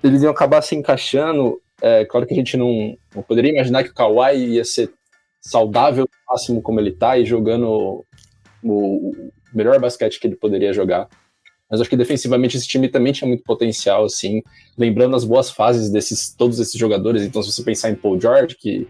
eles 0.03 0.23
iam 0.23 0.31
acabar 0.31 0.62
se 0.62 0.75
encaixando. 0.75 1.61
É, 1.81 2.05
claro 2.05 2.27
que 2.27 2.35
a 2.35 2.37
gente 2.37 2.57
não, 2.57 2.97
não 3.15 3.23
poderia 3.23 3.53
imaginar 3.53 3.83
que 3.85 3.91
o 3.91 3.95
Kawhi 3.95 4.55
ia 4.55 4.65
ser 4.65 4.93
saudável 5.41 6.05
no 6.05 6.33
máximo 6.33 6.61
como 6.61 6.79
ele 6.79 6.93
tá, 6.93 7.19
e 7.19 7.25
jogando 7.25 8.05
o, 8.62 9.11
o 9.11 9.33
melhor 9.55 9.79
basquete 9.81 10.21
que 10.21 10.27
ele 10.27 10.37
poderia 10.37 10.73
jogar. 10.75 11.09
Mas 11.71 11.81
acho 11.81 11.89
que 11.89 11.97
defensivamente 11.97 12.57
esse 12.57 12.67
time 12.67 12.89
também 12.89 13.12
tinha 13.12 13.29
muito 13.29 13.45
potencial, 13.45 14.05
assim, 14.05 14.43
lembrando 14.77 15.15
as 15.17 15.25
boas 15.25 15.51
fases 15.51 15.89
desses 15.89 16.35
todos 16.35 16.59
esses 16.59 16.79
jogadores. 16.79 17.23
Então, 17.23 17.43
se 17.43 17.53
você 17.53 17.62
pensar 17.62 17.91
em 17.91 17.95
Paul 17.95 18.21
George, 18.21 18.57
que 18.57 18.89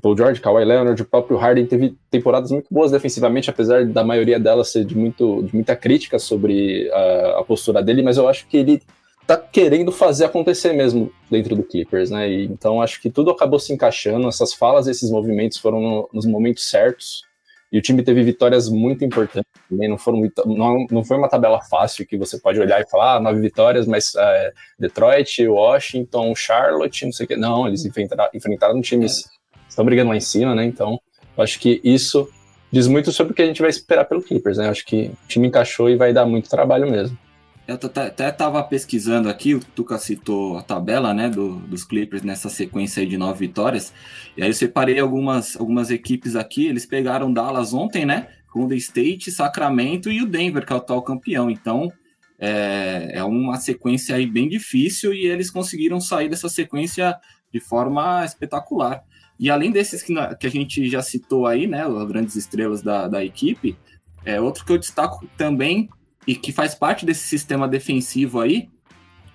Paul 0.00 0.16
George, 0.16 0.40
Kawhi 0.40 0.64
Leonard, 0.64 1.00
o 1.02 1.04
próprio 1.04 1.36
Harden 1.36 1.66
teve 1.66 1.94
temporadas 2.10 2.50
muito 2.50 2.66
boas 2.70 2.90
defensivamente, 2.90 3.50
apesar 3.50 3.84
da 3.84 4.02
maioria 4.02 4.40
delas 4.40 4.70
ser 4.70 4.84
de, 4.84 4.96
muito, 4.96 5.42
de 5.42 5.54
muita 5.54 5.76
crítica 5.76 6.18
sobre 6.18 6.90
a, 6.90 7.40
a, 7.40 7.44
postura 7.44 7.82
dele, 7.82 8.02
mas 8.02 8.16
eu 8.16 8.26
acho 8.26 8.46
que 8.46 8.56
ele 8.56 8.82
tá 9.26 9.36
querendo 9.36 9.92
fazer 9.92 10.24
acontecer 10.24 10.72
mesmo 10.72 11.12
dentro 11.30 11.54
do 11.54 11.62
Clippers, 11.62 12.10
né? 12.10 12.30
E, 12.30 12.44
então 12.46 12.80
acho 12.80 13.00
que 13.02 13.10
tudo 13.10 13.30
acabou 13.30 13.58
se 13.58 13.72
encaixando, 13.72 14.28
essas 14.28 14.54
falas, 14.54 14.86
esses 14.86 15.10
movimentos 15.10 15.58
foram 15.58 15.80
no, 15.80 16.08
nos 16.12 16.24
momentos 16.24 16.68
certos. 16.68 17.22
E 17.70 17.78
o 17.78 17.82
time 17.82 18.02
teve 18.02 18.22
vitórias 18.22 18.68
muito 18.68 19.02
importantes 19.02 19.50
também, 19.68 19.88
não, 19.88 19.96
foram 19.96 20.18
muito, 20.18 20.46
não, 20.46 20.86
não 20.90 21.02
foi 21.02 21.16
uma 21.16 21.28
tabela 21.28 21.58
fácil 21.62 22.06
que 22.06 22.18
você 22.18 22.38
pode 22.38 22.60
olhar 22.60 22.82
e 22.82 22.88
falar, 22.88 23.16
ah, 23.16 23.20
nove 23.20 23.40
vitórias, 23.40 23.86
mas 23.86 24.14
é, 24.14 24.52
Detroit, 24.78 25.46
Washington, 25.46 26.34
Charlotte, 26.34 27.06
não 27.06 27.12
sei 27.12 27.24
o 27.24 27.28
que. 27.28 27.36
Não, 27.36 27.66
eles 27.66 27.86
enfrentaram, 27.86 28.28
enfrentaram 28.34 28.80
times 28.82 29.24
estão 29.72 29.84
brigando 29.84 30.10
lá 30.10 30.16
em 30.16 30.20
cima, 30.20 30.54
né? 30.54 30.64
Então, 30.64 31.00
acho 31.36 31.58
que 31.58 31.80
isso 31.82 32.28
diz 32.70 32.86
muito 32.86 33.10
sobre 33.10 33.32
o 33.32 33.36
que 33.36 33.42
a 33.42 33.46
gente 33.46 33.60
vai 33.60 33.70
esperar 33.70 34.04
pelo 34.04 34.22
Clippers, 34.22 34.58
né? 34.58 34.68
Acho 34.68 34.84
que 34.84 35.10
o 35.24 35.28
time 35.28 35.48
encaixou 35.48 35.88
e 35.88 35.96
vai 35.96 36.12
dar 36.12 36.26
muito 36.26 36.48
trabalho 36.48 36.90
mesmo. 36.90 37.18
Eu 37.66 37.76
até 37.76 38.28
estava 38.28 38.62
pesquisando 38.64 39.28
aqui, 39.28 39.54
o 39.54 39.60
Tuca 39.60 39.96
citou 39.96 40.58
a 40.58 40.62
tabela 40.62 41.14
né, 41.14 41.30
do, 41.30 41.56
dos 41.60 41.84
Clippers 41.84 42.22
nessa 42.22 42.48
sequência 42.48 43.06
de 43.06 43.16
nove 43.16 43.46
vitórias. 43.46 43.92
E 44.36 44.42
aí 44.42 44.50
eu 44.50 44.54
separei 44.54 44.98
algumas, 44.98 45.56
algumas 45.56 45.90
equipes 45.90 46.34
aqui. 46.34 46.66
Eles 46.66 46.84
pegaram 46.84 47.32
Dallas 47.32 47.72
ontem, 47.72 48.04
né? 48.04 48.28
Golden 48.52 48.78
State, 48.78 49.30
Sacramento 49.30 50.10
e 50.10 50.20
o 50.20 50.26
Denver, 50.26 50.66
que 50.66 50.72
é 50.72 50.76
o 50.76 50.78
atual 50.78 51.02
campeão. 51.02 51.50
Então 51.50 51.90
é, 52.38 53.12
é 53.14 53.24
uma 53.24 53.56
sequência 53.56 54.16
aí 54.16 54.26
bem 54.26 54.48
difícil 54.48 55.14
e 55.14 55.26
eles 55.26 55.48
conseguiram 55.48 56.00
sair 56.00 56.28
dessa 56.28 56.48
sequência 56.48 57.16
de 57.52 57.60
forma 57.60 58.24
espetacular. 58.24 59.02
E 59.38 59.50
além 59.50 59.70
desses 59.70 60.02
que, 60.02 60.14
que 60.38 60.46
a 60.46 60.50
gente 60.50 60.88
já 60.88 61.02
citou 61.02 61.46
aí, 61.46 61.66
né, 61.66 61.84
as 61.84 62.08
grandes 62.08 62.36
estrelas 62.36 62.82
da, 62.82 63.08
da 63.08 63.24
equipe, 63.24 63.76
é 64.24 64.40
outro 64.40 64.64
que 64.64 64.72
eu 64.72 64.78
destaco 64.78 65.26
também 65.36 65.88
e 66.26 66.34
que 66.34 66.52
faz 66.52 66.74
parte 66.74 67.04
desse 67.04 67.26
sistema 67.26 67.66
defensivo 67.66 68.40
aí 68.40 68.68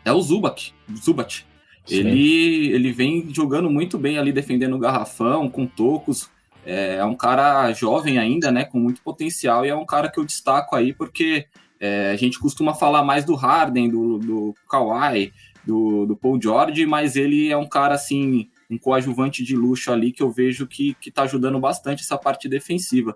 é 0.05 0.11
o 0.11 0.21
Zubat. 0.21 0.73
Zubat. 0.95 1.45
Ele, 1.89 2.67
ele 2.71 2.91
vem 2.91 3.33
jogando 3.33 3.69
muito 3.69 3.97
bem 3.97 4.17
ali, 4.17 4.31
defendendo 4.31 4.75
o 4.75 4.79
garrafão, 4.79 5.49
com 5.49 5.65
tocos. 5.65 6.29
É, 6.65 6.95
é, 6.97 7.05
um 7.05 7.15
cara 7.15 7.71
jovem 7.71 8.17
ainda, 8.17 8.51
né, 8.51 8.65
com 8.65 8.79
muito 8.79 9.01
potencial, 9.01 9.65
e 9.65 9.69
é 9.69 9.75
um 9.75 9.85
cara 9.85 10.09
que 10.09 10.19
eu 10.19 10.25
destaco 10.25 10.75
aí 10.75 10.93
porque 10.93 11.45
é, 11.79 12.11
a 12.11 12.15
gente 12.17 12.39
costuma 12.39 12.73
falar 12.73 13.03
mais 13.03 13.23
do 13.23 13.35
Harden, 13.35 13.89
do, 13.89 14.17
do 14.17 14.55
Kawhi, 14.69 15.31
do, 15.67 16.05
do 16.05 16.15
Paul 16.15 16.41
George, 16.41 16.85
mas 16.85 17.17
ele 17.17 17.49
é 17.49 17.57
um 17.57 17.67
cara 17.67 17.93
assim 17.93 18.49
um 18.69 18.77
coadjuvante 18.77 19.43
de 19.43 19.55
luxo 19.55 19.91
ali 19.91 20.11
que 20.11 20.21
eu 20.21 20.29
vejo 20.29 20.67
que, 20.67 20.93
que 20.99 21.09
tá 21.09 21.23
ajudando 21.23 21.59
bastante 21.59 22.03
essa 22.03 22.17
parte 22.17 22.49
defensiva. 22.49 23.15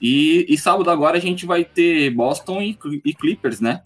E, 0.00 0.44
e 0.48 0.58
sábado 0.58 0.90
agora 0.90 1.18
a 1.18 1.20
gente 1.20 1.46
vai 1.46 1.64
ter 1.64 2.10
Boston 2.10 2.60
e, 2.62 2.78
e 3.04 3.14
Clippers, 3.14 3.60
né? 3.60 3.82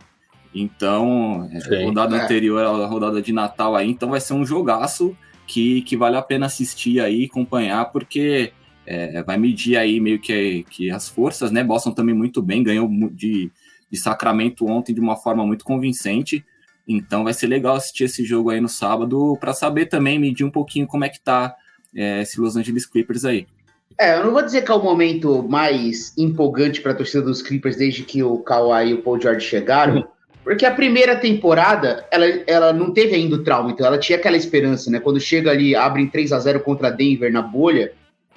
Então, 0.54 1.48
é, 1.52 1.60
Sim, 1.60 1.84
rodada 1.84 2.16
é. 2.16 2.22
anterior 2.22 2.64
à 2.64 2.86
rodada 2.86 3.20
de 3.20 3.32
Natal 3.32 3.74
aí, 3.74 3.90
então 3.90 4.10
vai 4.10 4.20
ser 4.20 4.34
um 4.34 4.44
jogaço 4.44 5.16
que, 5.46 5.82
que 5.82 5.96
vale 5.96 6.16
a 6.16 6.22
pena 6.22 6.46
assistir 6.46 7.00
aí, 7.00 7.24
acompanhar, 7.24 7.86
porque 7.86 8.52
é, 8.86 9.22
vai 9.22 9.36
medir 9.36 9.76
aí 9.76 10.00
meio 10.00 10.18
que, 10.18 10.64
que 10.70 10.90
as 10.90 11.08
forças, 11.08 11.50
né? 11.50 11.62
Boston 11.62 11.92
também 11.92 12.14
muito 12.14 12.40
bem, 12.42 12.62
ganhou 12.62 12.88
de, 13.10 13.50
de 13.90 13.98
Sacramento 13.98 14.66
ontem 14.66 14.94
de 14.94 15.00
uma 15.00 15.16
forma 15.16 15.46
muito 15.46 15.64
convincente. 15.64 16.44
Então 16.86 17.24
vai 17.24 17.32
ser 17.32 17.46
legal 17.46 17.76
assistir 17.76 18.04
esse 18.04 18.24
jogo 18.24 18.50
aí 18.50 18.60
no 18.60 18.68
sábado 18.68 19.36
para 19.40 19.52
saber 19.52 19.86
também, 19.86 20.18
medir 20.18 20.44
um 20.44 20.50
pouquinho 20.50 20.86
como 20.86 21.04
é 21.04 21.08
que 21.08 21.20
tá 21.20 21.54
é, 21.94 22.22
esse 22.22 22.40
Los 22.40 22.56
Angeles 22.56 22.86
Clippers 22.86 23.24
aí. 23.24 23.46
É, 23.98 24.16
eu 24.16 24.24
não 24.24 24.32
vou 24.32 24.42
dizer 24.42 24.62
que 24.62 24.70
é 24.70 24.74
o 24.74 24.82
momento 24.82 25.46
mais 25.48 26.16
empolgante 26.16 26.80
para 26.80 26.92
a 26.92 26.94
torcida 26.94 27.22
dos 27.22 27.42
Clippers 27.42 27.76
desde 27.76 28.02
que 28.02 28.22
o 28.22 28.38
Kawhi 28.38 28.88
e 28.88 28.94
o 28.94 29.02
Paul 29.02 29.20
George 29.20 29.46
chegaram, 29.46 30.08
Porque 30.44 30.66
a 30.66 30.74
primeira 30.74 31.16
temporada, 31.16 32.04
ela, 32.10 32.26
ela 32.46 32.72
não 32.72 32.92
teve 32.92 33.14
ainda 33.14 33.36
o 33.36 33.44
trauma, 33.44 33.70
então 33.70 33.86
ela 33.86 33.98
tinha 33.98 34.18
aquela 34.18 34.36
esperança, 34.36 34.90
né? 34.90 34.98
Quando 34.98 35.20
chega 35.20 35.50
ali, 35.50 35.74
abre 35.74 36.02
em 36.02 36.08
3 36.08 36.32
a 36.32 36.38
0 36.38 36.60
contra 36.60 36.90
Denver 36.90 37.32
na 37.32 37.42
bolha, 37.42 37.92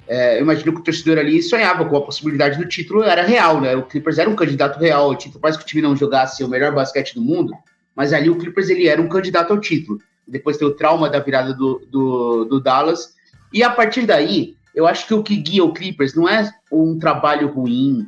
é, 0.06 0.36
eu 0.38 0.42
imagino 0.42 0.72
que 0.72 0.80
o 0.80 0.84
torcedor 0.84 1.18
ali 1.18 1.42
sonhava 1.42 1.84
com 1.84 1.96
a 1.96 2.02
possibilidade 2.02 2.58
do 2.58 2.68
título, 2.68 3.02
era 3.02 3.22
real, 3.22 3.60
né? 3.60 3.74
O 3.74 3.82
Clippers 3.82 4.18
era 4.18 4.30
um 4.30 4.36
candidato 4.36 4.78
real 4.78 5.06
ao 5.06 5.16
título, 5.16 5.40
quase 5.40 5.58
que 5.58 5.64
o 5.64 5.66
time 5.66 5.82
não 5.82 5.96
jogasse 5.96 6.44
o 6.44 6.48
melhor 6.48 6.72
basquete 6.72 7.14
do 7.14 7.20
mundo, 7.20 7.52
mas 7.96 8.12
ali 8.12 8.28
o 8.28 8.36
Clippers 8.36 8.68
ele 8.68 8.86
era 8.86 9.00
um 9.00 9.08
candidato 9.08 9.52
ao 9.52 9.60
título. 9.60 9.98
Depois 10.28 10.58
tem 10.58 10.68
o 10.68 10.74
trauma 10.74 11.08
da 11.08 11.18
virada 11.18 11.54
do, 11.54 11.82
do, 11.90 12.44
do 12.44 12.60
Dallas, 12.60 13.14
e 13.52 13.62
a 13.62 13.70
partir 13.70 14.04
daí, 14.06 14.54
eu 14.74 14.86
acho 14.86 15.06
que 15.06 15.14
o 15.14 15.22
que 15.22 15.36
guia 15.36 15.64
o 15.64 15.72
Clippers 15.72 16.14
não 16.14 16.28
é 16.28 16.52
um 16.70 16.98
trabalho 16.98 17.48
ruim, 17.48 18.06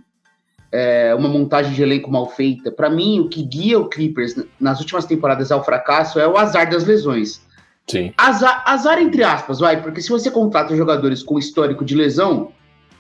é, 0.71 1.14
uma 1.14 1.28
montagem 1.28 1.73
de 1.73 1.83
elenco 1.83 2.11
mal 2.11 2.28
feita. 2.28 2.71
Para 2.71 2.90
mim, 2.90 3.21
o 3.21 3.28
que 3.28 3.42
guia 3.42 3.78
o 3.78 3.88
Clippers 3.88 4.35
nas 4.61 4.78
últimas 4.80 5.07
temporadas 5.07 5.50
ao 5.50 5.64
fracasso 5.64 6.21
é 6.21 6.28
o 6.28 6.37
azar 6.37 6.68
das 6.68 6.85
lesões. 6.85 7.40
Sim. 7.87 8.12
Azar, 8.18 8.62
azar 8.66 9.00
entre 9.00 9.25
aspas, 9.25 9.61
vai, 9.61 9.80
porque 9.80 10.02
se 10.02 10.11
você 10.11 10.30
contrata 10.30 10.76
jogadores 10.76 11.23
com 11.23 11.38
histórico 11.38 11.85
de 11.85 11.95
lesão, 11.95 12.52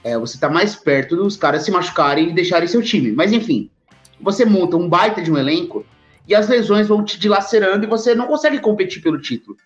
é, 0.02 0.16
você 0.16 0.36
está 0.36 0.48
mais 0.48 0.74
perto 0.74 1.14
dos 1.14 1.36
caras 1.36 1.62
se 1.62 1.70
machucarem 1.70 2.30
e 2.30 2.32
deixarem 2.32 2.66
seu 2.66 2.80
time. 2.80 3.12
Mas 3.12 3.32
enfim, 3.32 3.70
você 4.18 4.46
monta 4.46 4.76
um 4.76 4.88
baita 4.88 5.20
de 5.20 5.30
um 5.30 5.36
elenco 5.36 5.84
e 6.28 6.34
as 6.34 6.46
lesões 6.46 6.86
vão 6.86 7.02
te 7.02 7.18
dilacerando 7.18 7.84
e 7.84 7.88
você 7.88 8.14
não 8.14 8.26
consegue 8.26 8.58
competir 8.58 9.02
pelo 9.02 9.18
título. 9.18 9.56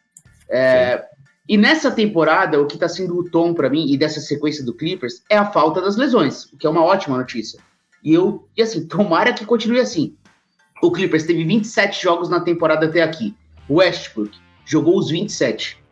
É, 0.48 1.04
e 1.48 1.56
nessa 1.56 1.90
temporada, 1.90 2.60
o 2.60 2.66
que 2.66 2.74
está 2.74 2.88
sendo 2.88 3.18
o 3.18 3.28
tom 3.28 3.52
para 3.52 3.68
mim 3.68 3.92
e 3.92 3.98
dessa 3.98 4.20
sequência 4.20 4.64
do 4.64 4.72
Clippers 4.72 5.22
é 5.28 5.36
a 5.36 5.50
falta 5.50 5.80
das 5.80 5.96
lesões, 5.96 6.44
o 6.52 6.56
que 6.56 6.66
é 6.66 6.70
uma 6.70 6.84
ótima 6.84 7.18
notícia. 7.18 7.58
E 8.02 8.14
eu, 8.14 8.48
e 8.56 8.62
assim, 8.62 8.86
tomara 8.88 9.32
que 9.32 9.44
continue 9.44 9.80
assim. 9.80 10.14
O 10.80 10.90
Clippers 10.90 11.24
teve 11.24 11.44
27 11.44 12.00
jogos 12.00 12.28
na 12.28 12.40
temporada 12.40 12.86
até 12.86 13.02
aqui. 13.02 13.34
Westbrook 13.68 14.36
jogou 14.64 14.98
os 14.98 15.10
27. 15.10 15.82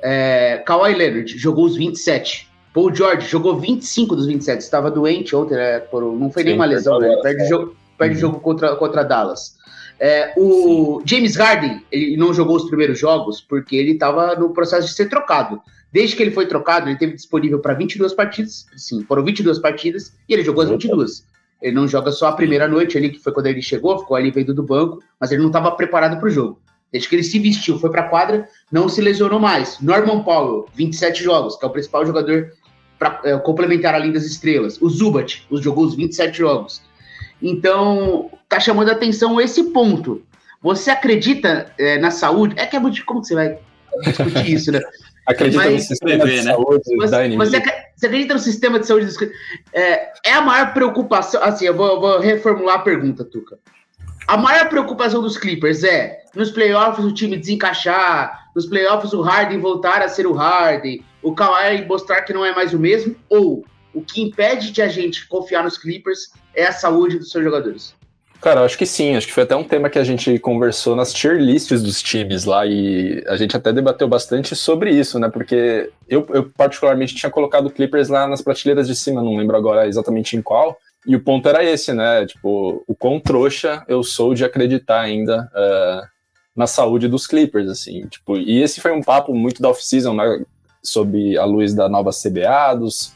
É, 0.00 0.62
Kawhi 0.66 0.94
Leonard 0.94 1.38
jogou 1.38 1.64
os 1.64 1.76
27. 1.76 2.50
Paul 2.74 2.94
George 2.94 3.28
jogou 3.28 3.58
25 3.58 4.16
dos 4.16 4.26
27. 4.26 4.60
Estava 4.60 4.90
doente 4.90 5.34
ontem, 5.36 5.54
né, 5.54 5.78
por, 5.80 6.02
não 6.18 6.30
foi 6.30 6.42
nem 6.42 6.54
uma 6.54 6.64
lesão, 6.64 6.98
né? 6.98 7.14
Perde, 7.22 7.48
jogo, 7.48 7.76
perde 7.98 8.14
uhum. 8.14 8.20
jogo 8.20 8.40
contra, 8.40 8.74
contra 8.76 9.04
Dallas. 9.04 9.61
É, 9.98 10.32
o 10.36 11.00
Sim. 11.00 11.06
James 11.06 11.36
Harden, 11.36 11.84
ele 11.90 12.16
não 12.16 12.34
jogou 12.34 12.56
os 12.56 12.64
primeiros 12.64 12.98
jogos 12.98 13.40
porque 13.40 13.76
ele 13.76 13.92
estava 13.92 14.34
no 14.34 14.50
processo 14.50 14.88
de 14.88 14.94
ser 14.94 15.08
trocado. 15.08 15.60
Desde 15.92 16.16
que 16.16 16.22
ele 16.22 16.30
foi 16.30 16.46
trocado, 16.46 16.88
ele 16.88 16.98
teve 16.98 17.12
disponível 17.14 17.60
para 17.60 17.74
22 17.74 18.14
partidas. 18.14 18.66
Sim, 18.76 19.04
foram 19.04 19.24
22 19.24 19.58
partidas 19.58 20.16
e 20.28 20.32
ele 20.32 20.42
jogou 20.42 20.64
as 20.64 20.70
22. 20.70 21.26
Ele 21.60 21.76
não 21.76 21.86
joga 21.86 22.10
só 22.10 22.28
a 22.28 22.32
primeira 22.32 22.66
noite 22.66 22.98
ali, 22.98 23.10
que 23.10 23.20
foi 23.20 23.32
quando 23.32 23.46
ele 23.46 23.62
chegou, 23.62 23.98
ficou 23.98 24.16
ali 24.16 24.30
vendo 24.30 24.52
do 24.52 24.62
banco, 24.62 25.00
mas 25.20 25.30
ele 25.30 25.42
não 25.42 25.48
estava 25.48 25.70
preparado 25.72 26.18
para 26.18 26.26
o 26.26 26.30
jogo. 26.30 26.60
Desde 26.90 27.08
que 27.08 27.14
ele 27.14 27.22
se 27.22 27.38
vestiu, 27.38 27.78
foi 27.78 27.90
para 27.90 28.02
a 28.02 28.08
quadra, 28.08 28.48
não 28.70 28.88
se 28.88 29.00
lesionou 29.00 29.38
mais. 29.38 29.78
Norman 29.80 30.22
Powell, 30.24 30.66
27 30.74 31.22
jogos, 31.22 31.56
que 31.56 31.64
é 31.64 31.68
o 31.68 31.70
principal 31.70 32.04
jogador 32.04 32.52
para 32.98 33.20
é, 33.24 33.38
complementar 33.38 33.94
a 33.94 33.98
linha 33.98 34.14
das 34.14 34.24
estrelas. 34.24 34.80
O 34.80 34.90
Zubat, 34.90 35.46
os 35.50 35.62
jogou 35.62 35.84
os 35.84 35.94
27 35.94 36.36
jogos. 36.36 36.82
Então, 37.40 38.30
tá 38.52 38.60
chamando 38.60 38.90
a 38.90 38.92
atenção 38.92 39.40
esse 39.40 39.64
ponto. 39.64 40.22
Você 40.62 40.90
acredita 40.90 41.72
é, 41.78 41.98
na 41.98 42.10
saúde? 42.10 42.54
É 42.58 42.66
que 42.66 42.76
é 42.76 42.78
muito. 42.78 43.04
Como 43.04 43.20
que 43.20 43.28
você 43.28 43.34
vai 43.34 43.58
discutir 44.04 44.52
isso, 44.52 44.70
né? 44.70 44.80
Acredita 45.26 45.64
Mas, 45.64 45.72
no 45.72 45.80
sistema 45.80 46.26
de 46.26 46.36
né? 46.36 46.42
saúde 46.42 46.96
você, 46.96 47.10
da 47.10 47.28
NBA. 47.28 47.36
Você, 47.36 47.62
você, 47.96 48.06
acredita 48.06 48.34
no 48.34 48.40
sistema 48.40 48.78
de 48.80 48.86
saúde 48.86 49.06
dos 49.06 49.16
é, 49.72 50.12
é 50.24 50.32
a 50.32 50.40
maior 50.40 50.74
preocupação. 50.74 51.42
Assim, 51.42 51.64
eu 51.64 51.76
vou, 51.76 51.86
eu 51.86 52.00
vou 52.00 52.18
reformular 52.18 52.76
a 52.76 52.78
pergunta, 52.80 53.24
Tuca. 53.24 53.56
A 54.26 54.36
maior 54.36 54.68
preocupação 54.68 55.22
dos 55.22 55.36
Clippers 55.36 55.84
é 55.84 56.24
nos 56.34 56.50
playoffs 56.50 57.04
o 57.04 57.12
time 57.12 57.36
desencaixar, 57.36 58.50
nos 58.54 58.66
playoffs 58.66 59.12
o 59.12 59.20
Harden 59.20 59.60
voltar 59.60 60.02
a 60.02 60.08
ser 60.08 60.26
o 60.26 60.32
Harden, 60.32 61.04
o 61.22 61.32
Kawhi 61.34 61.84
mostrar 61.86 62.22
que 62.22 62.32
não 62.32 62.44
é 62.44 62.52
mais 62.52 62.72
o 62.72 62.78
mesmo, 62.78 63.14
ou 63.28 63.64
o 63.94 64.00
que 64.00 64.22
impede 64.22 64.72
de 64.72 64.82
a 64.82 64.88
gente 64.88 65.26
confiar 65.28 65.62
nos 65.62 65.78
Clippers 65.78 66.32
é 66.54 66.66
a 66.66 66.72
saúde 66.72 67.18
dos 67.18 67.30
seus 67.30 67.44
jogadores? 67.44 67.94
Cara, 68.42 68.64
acho 68.64 68.76
que 68.76 68.84
sim. 68.84 69.14
Acho 69.14 69.28
que 69.28 69.32
foi 69.32 69.44
até 69.44 69.54
um 69.54 69.62
tema 69.62 69.88
que 69.88 70.00
a 70.00 70.02
gente 70.02 70.36
conversou 70.40 70.96
nas 70.96 71.12
tier 71.12 71.36
lists 71.36 71.80
dos 71.80 72.02
times 72.02 72.44
lá 72.44 72.66
e 72.66 73.22
a 73.28 73.36
gente 73.36 73.56
até 73.56 73.72
debateu 73.72 74.08
bastante 74.08 74.56
sobre 74.56 74.90
isso, 74.90 75.16
né? 75.20 75.30
Porque 75.30 75.92
eu, 76.08 76.26
eu 76.30 76.50
particularmente 76.50 77.14
tinha 77.14 77.30
colocado 77.30 77.70
Clippers 77.70 78.08
lá 78.08 78.26
nas 78.26 78.42
prateleiras 78.42 78.88
de 78.88 78.96
cima, 78.96 79.22
não 79.22 79.36
lembro 79.36 79.56
agora 79.56 79.86
exatamente 79.86 80.36
em 80.36 80.42
qual. 80.42 80.76
E 81.06 81.14
o 81.14 81.22
ponto 81.22 81.48
era 81.48 81.62
esse, 81.62 81.92
né? 81.92 82.26
Tipo, 82.26 82.82
o 82.84 82.96
quão 82.96 83.20
trouxa 83.20 83.84
eu 83.86 84.02
sou 84.02 84.34
de 84.34 84.44
acreditar 84.44 85.00
ainda 85.02 85.48
uh, 85.54 86.04
na 86.54 86.66
saúde 86.66 87.06
dos 87.06 87.28
Clippers, 87.28 87.70
assim. 87.70 88.08
Tipo, 88.08 88.36
e 88.36 88.60
esse 88.60 88.80
foi 88.80 88.90
um 88.90 89.02
papo 89.02 89.32
muito 89.32 89.62
da 89.62 89.68
off-season, 89.68 90.14
né? 90.14 90.44
Sob 90.82 91.38
a 91.38 91.44
luz 91.44 91.74
da 91.74 91.88
nova 91.88 92.10
CBA, 92.10 92.74
dos, 92.76 93.14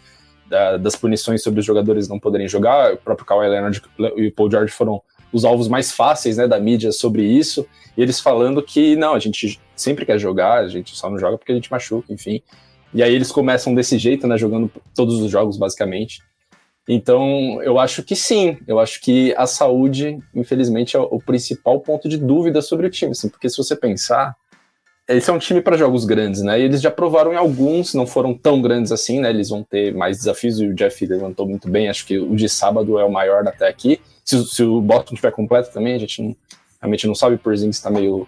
da, 0.49 0.77
das 0.77 0.95
punições 0.95 1.43
sobre 1.43 1.59
os 1.59 1.67
jogadores 1.67 2.09
não 2.09 2.21
poderem 2.21 2.47
jogar. 2.47 2.95
O 2.95 2.97
próprio 2.97 3.27
Kawhi 3.27 3.49
Leonard 3.49 3.83
e 4.17 4.29
o 4.29 4.33
Paul 4.33 4.49
George 4.49 4.73
foram 4.73 5.03
os 5.37 5.45
alvos 5.45 5.69
mais 5.69 5.93
fáceis 5.93 6.37
né, 6.37 6.49
da 6.49 6.59
mídia 6.59 6.91
sobre 6.91 7.23
isso, 7.23 7.67
e 7.97 8.03
eles 8.03 8.21
falando 8.21 8.63
que 8.63 8.97
não, 8.97 9.15
a 9.15 9.19
gente 9.19 9.61
sempre 9.75 10.07
quer 10.07 10.19
jogar, 10.19 10.61
a 10.61 10.69
gente 10.69 10.97
só 10.97 11.11
não 11.11 11.19
joga 11.19 11.37
porque 11.37 11.53
a 11.53 11.55
gente 11.55 11.71
machuca, 11.71 12.13
enfim. 12.13 12.43
E 12.95 13.03
aí 13.03 13.15
eles 13.15 13.31
começam 13.31 13.75
desse 13.75 13.99
jeito, 13.99 14.27
né, 14.27 14.39
jogando 14.39 14.71
todos 14.95 15.21
os 15.21 15.31
jogos 15.31 15.59
basicamente. 15.59 16.23
Então, 16.89 17.61
eu 17.63 17.79
acho 17.79 18.03
que 18.03 18.15
sim, 18.15 18.57
eu 18.67 18.79
acho 18.79 19.01
que 19.01 19.35
a 19.37 19.47
saúde, 19.47 20.19
infelizmente, 20.35 20.97
é 20.97 21.01
o 21.01 21.19
principal 21.19 21.81
ponto 21.81 22.09
de 22.09 22.17
dúvida 22.17 22.63
sobre 22.63 22.87
o 22.87 22.91
time, 22.91 23.11
assim, 23.11 23.29
porque 23.29 23.51
se 23.51 23.57
você 23.57 23.75
pensar, 23.75 24.37
esse 25.09 25.31
é 25.31 25.33
um 25.33 25.39
time 25.39 25.61
para 25.61 25.77
jogos 25.77 26.05
grandes, 26.05 26.43
né? 26.43 26.59
E 26.59 26.65
eles 26.65 26.81
já 26.81 26.91
provaram 26.91 27.33
em 27.33 27.37
alguns, 27.37 27.95
não 27.95 28.07
foram 28.07 28.35
tão 28.35 28.61
grandes 28.61 28.91
assim, 28.91 29.21
né? 29.21 29.31
Eles 29.31 29.51
vão 29.51 29.63
ter 29.63 29.95
mais 29.95 30.19
desafios 30.19 30.61
e 30.61 30.67
o 30.67 30.75
Jeff 30.75 31.07
levantou 31.07 31.47
muito 31.47 31.69
bem. 31.69 31.89
Acho 31.89 32.05
que 32.05 32.19
o 32.19 32.35
de 32.35 32.49
sábado 32.49 32.99
é 32.99 33.05
o 33.05 33.13
maior 33.13 33.47
até 33.47 33.69
aqui. 33.69 34.01
Se, 34.25 34.45
se 34.45 34.65
o 34.65 34.81
Boston 34.81 35.15
estiver 35.15 35.31
completo 35.31 35.73
também, 35.73 35.95
a 35.95 35.99
gente 35.99 36.21
não, 36.21 36.37
realmente 36.81 37.07
não 37.07 37.15
sabe. 37.15 37.37
O 37.37 37.39
Porzingis 37.39 37.77
está 37.77 37.89
meio, 37.89 38.27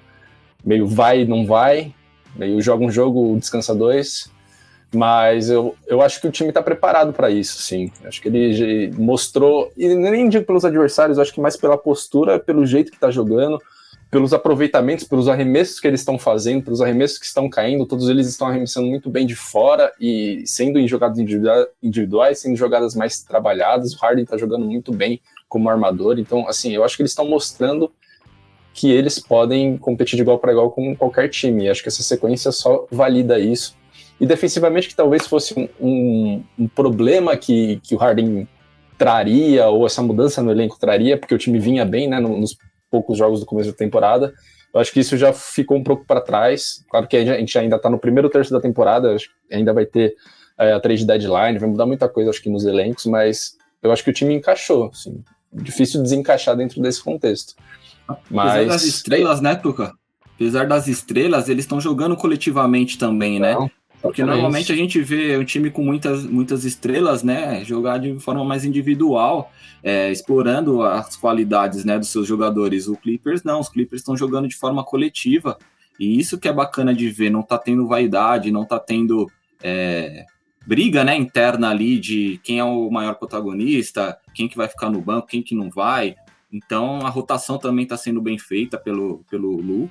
meio 0.64 0.87
vai 0.87 1.25
não 1.25 1.44
vai, 1.44 1.92
meio 2.37 2.61
joga 2.62 2.85
um 2.85 2.90
jogo, 2.90 3.37
descansa 3.37 3.75
dois. 3.75 4.30
Mas 4.94 5.50
eu, 5.50 5.75
eu 5.87 6.00
acho 6.00 6.20
que 6.20 6.28
o 6.28 6.30
time 6.30 6.50
está 6.50 6.62
preparado 6.62 7.12
para 7.12 7.28
isso, 7.28 7.61
sim. 7.61 7.90
Acho 8.04 8.23
que 8.23 8.28
ele 8.28 8.92
mostrou, 8.97 9.70
e 9.76 9.94
nem 9.94 10.28
digo 10.28 10.47
pelos 10.47 10.64
adversários, 10.64 11.18
acho 11.18 11.35
que 11.35 11.40
mais 11.40 11.56
pela 11.56 11.76
postura, 11.76 12.38
pelo 12.38 12.64
jeito 12.64 12.90
que 12.90 12.97
está 12.97 13.11
jogando 13.11 13.61
pelos 14.11 14.33
aproveitamentos, 14.33 15.05
pelos 15.05 15.29
arremessos 15.29 15.79
que 15.79 15.87
eles 15.87 16.00
estão 16.00 16.19
fazendo, 16.19 16.62
pelos 16.62 16.81
arremessos 16.81 17.19
que 17.19 17.27
estão 17.27 17.49
caindo, 17.49 17.85
todos 17.85 18.09
eles 18.09 18.27
estão 18.27 18.49
arremessando 18.49 18.87
muito 18.87 19.11
bem 19.11 19.27
de 19.27 19.37
fora 19.37 19.93
e 20.00 20.43
sendo 20.47 20.79
em 20.79 20.88
jogadas 20.88 21.19
individuais, 21.19 22.38
sendo 22.38 22.57
jogadas 22.57 22.95
mais 22.95 23.23
trabalhadas. 23.23 23.93
O 23.93 23.99
Harden 23.99 24.25
está 24.25 24.38
jogando 24.38 24.65
muito 24.65 24.93
bem 24.93 25.21
como 25.49 25.69
armador, 25.69 26.19
então, 26.19 26.49
assim, 26.49 26.75
eu 26.75 26.85
acho 26.85 26.97
que 26.97 27.03
eles 27.03 27.12
estão 27.12 27.29
mostrando 27.29 27.93
que 28.73 28.91
eles 28.91 29.19
podem 29.19 29.77
competir 29.77 30.17
de 30.17 30.23
igual 30.23 30.38
para 30.38 30.53
igual 30.53 30.71
com 30.71 30.95
qualquer 30.95 31.29
time. 31.29 31.65
E 31.65 31.69
acho 31.69 31.83
que 31.83 31.88
essa 31.88 32.03
sequência 32.03 32.53
só 32.53 32.87
valida 32.91 33.38
isso. 33.38 33.77
E 34.21 34.27
defensivamente, 34.27 34.88
que 34.88 34.95
talvez 34.95 35.27
fosse 35.27 35.59
um, 35.59 35.69
um, 35.81 36.45
um 36.59 36.69
problema 36.69 37.37
que, 37.37 37.81
que 37.83 37.95
o 37.95 37.99
Harden 37.99 38.49
traria, 38.97 39.67
ou 39.69 39.87
essa 39.87 40.03
mudança 40.03 40.43
no 40.43 40.50
elenco 40.50 40.79
traria, 40.79 41.19
porque 41.19 41.35
o 41.35 41.38
time 41.38 41.59
vinha 41.59 41.85
bem 41.85 42.09
né, 42.09 42.21
nos 42.21 42.57
poucos 42.90 43.18
jogos 43.18 43.40
do 43.40 43.47
começo 43.47 43.71
da 43.71 43.76
temporada. 43.76 44.33
Eu 44.73 44.80
acho 44.80 44.92
que 44.92 45.00
isso 45.00 45.16
já 45.16 45.33
ficou 45.33 45.76
um 45.76 45.83
pouco 45.83 46.04
para 46.04 46.21
trás. 46.21 46.85
Claro 46.90 47.07
que 47.07 47.16
a 47.16 47.25
gente 47.38 47.59
ainda 47.59 47.76
está 47.76 47.88
no 47.88 47.99
primeiro 47.99 48.28
terço 48.28 48.52
da 48.52 48.61
temporada, 48.61 49.16
ainda 49.50 49.73
vai 49.73 49.87
ter 49.87 50.14
é, 50.59 50.73
a 50.73 50.80
trade 50.80 51.07
deadline, 51.07 51.59
vai 51.59 51.68
mudar 51.68 51.87
muita 51.87 52.09
coisa, 52.09 52.30
acho 52.30 52.42
que 52.42 52.50
nos 52.50 52.64
elencos, 52.64 53.07
mas 53.07 53.57
eu 53.83 53.90
acho 53.92 54.04
que 54.04 54.11
o 54.11 54.12
time 54.12 54.35
encaixou. 54.35 54.90
Assim, 54.92 55.23
difícil 55.52 56.02
desencaixar 56.02 56.57
dentro 56.57 56.83
desse 56.83 57.02
contexto. 57.02 57.54
Mas... 58.30 58.50
Apesar 58.50 58.68
das 58.68 58.85
estrelas, 58.85 59.40
né, 59.40 59.54
Tuca? 59.54 59.92
Apesar 60.35 60.66
das 60.66 60.87
estrelas, 60.87 61.49
eles 61.49 61.64
estão 61.64 61.80
jogando 61.80 62.16
coletivamente 62.16 62.97
também, 62.99 63.40
né? 63.40 63.57
Porque 64.00 64.25
normalmente 64.25 64.73
a 64.73 64.76
gente 64.76 65.00
vê 65.02 65.37
um 65.37 65.45
time 65.45 65.71
com 65.71 65.83
muitas, 65.83 66.25
muitas 66.25 66.64
estrelas, 66.64 67.23
né, 67.25 67.64
jogar 67.64 67.99
de 67.99 68.19
forma 68.21 68.45
mais 68.45 68.64
individual 68.64 69.52
é, 69.83 70.11
explorando 70.11 70.83
as 70.83 71.17
qualidades 71.17 71.85
né, 71.85 71.99
dos 71.99 72.09
seus 72.09 72.26
jogadores. 72.26 72.88
O 72.88 72.97
Clippers 72.97 73.43
não, 73.43 73.61
os 73.61 73.69
Clippers 73.69 74.00
estão 74.00 74.17
jogando 74.17 74.49
de 74.49 74.57
forma 74.57 74.85
coletiva. 74.85 75.59
E 75.99 76.19
isso 76.19 76.38
que 76.38 76.49
é 76.49 76.52
bacana 76.52 76.95
de 76.95 77.11
ver, 77.11 77.31
não 77.31 77.43
tá 77.43 77.59
tendo 77.59 77.87
vaidade, 77.87 78.52
não 78.52 78.64
tá 78.64 78.78
tendo 78.78 79.28
é, 79.62 80.25
briga 80.64 81.02
né, 81.02 81.17
interna 81.17 81.71
ali 81.71 81.99
de 81.99 82.40
quem 82.45 82.59
é 82.59 82.64
o 82.64 82.88
maior 82.90 83.14
protagonista, 83.14 84.17
quem 84.35 84.49
que 84.49 84.57
vai 84.57 84.69
ficar 84.69 84.90
no 84.90 85.00
banco, 85.00 85.26
quem 85.26 85.43
que 85.43 85.55
não 85.55 85.71
vai. 85.71 86.14
Então 86.52 87.05
a 87.05 87.09
rotação 87.09 87.59
também 87.59 87.83
está 87.83 87.97
sendo 87.97 88.21
bem 88.21 88.38
feita 88.38 88.78
pelo, 88.78 89.25
pelo 89.31 89.61
Lu. 89.61 89.90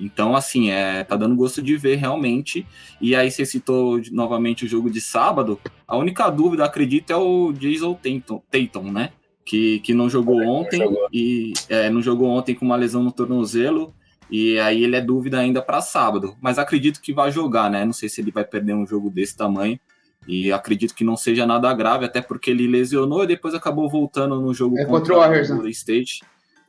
Então, 0.00 0.34
assim, 0.34 0.70
é, 0.70 1.04
tá 1.04 1.16
dando 1.16 1.36
gosto 1.36 1.62
de 1.62 1.76
ver 1.76 1.96
realmente. 1.96 2.66
E 3.00 3.14
aí, 3.14 3.30
você 3.30 3.44
citou 3.44 4.00
novamente 4.10 4.64
o 4.64 4.68
jogo 4.68 4.90
de 4.90 5.00
sábado. 5.00 5.60
A 5.86 5.96
única 5.96 6.28
dúvida, 6.30 6.64
acredito, 6.64 7.10
é 7.12 7.16
o 7.16 7.52
Jason 7.52 7.94
Tatum, 7.94 8.40
Tatum 8.50 8.90
né? 8.90 9.10
que, 9.46 9.78
que 9.78 9.94
não 9.94 10.10
jogou 10.10 10.42
ontem 10.42 10.78
jogou. 10.78 11.08
e 11.12 11.52
é, 11.68 11.88
não 11.88 12.02
jogou 12.02 12.28
ontem 12.28 12.54
com 12.54 12.64
uma 12.66 12.74
lesão 12.74 13.02
no 13.02 13.12
tornozelo 13.12 13.94
e 14.28 14.58
aí 14.58 14.82
ele 14.82 14.96
é 14.96 15.00
dúvida 15.00 15.38
ainda 15.38 15.62
para 15.62 15.80
sábado, 15.80 16.36
mas 16.40 16.58
acredito 16.58 17.00
que 17.00 17.14
vai 17.14 17.30
jogar, 17.30 17.70
né? 17.70 17.84
Não 17.84 17.92
sei 17.92 18.08
se 18.08 18.20
ele 18.20 18.32
vai 18.32 18.44
perder 18.44 18.74
um 18.74 18.84
jogo 18.84 19.08
desse 19.08 19.36
tamanho. 19.36 19.78
E 20.26 20.50
acredito 20.50 20.92
que 20.92 21.04
não 21.04 21.16
seja 21.16 21.46
nada 21.46 21.72
grave, 21.72 22.04
até 22.04 22.20
porque 22.20 22.50
ele 22.50 22.66
lesionou 22.66 23.22
e 23.22 23.28
depois 23.28 23.54
acabou 23.54 23.88
voltando 23.88 24.40
no 24.40 24.52
jogo 24.52 24.76
é 24.76 24.84
contra, 24.84 25.14
o 25.14 25.18
Warriors, 25.18 25.50
né? 25.50 25.70
State. 25.70 26.24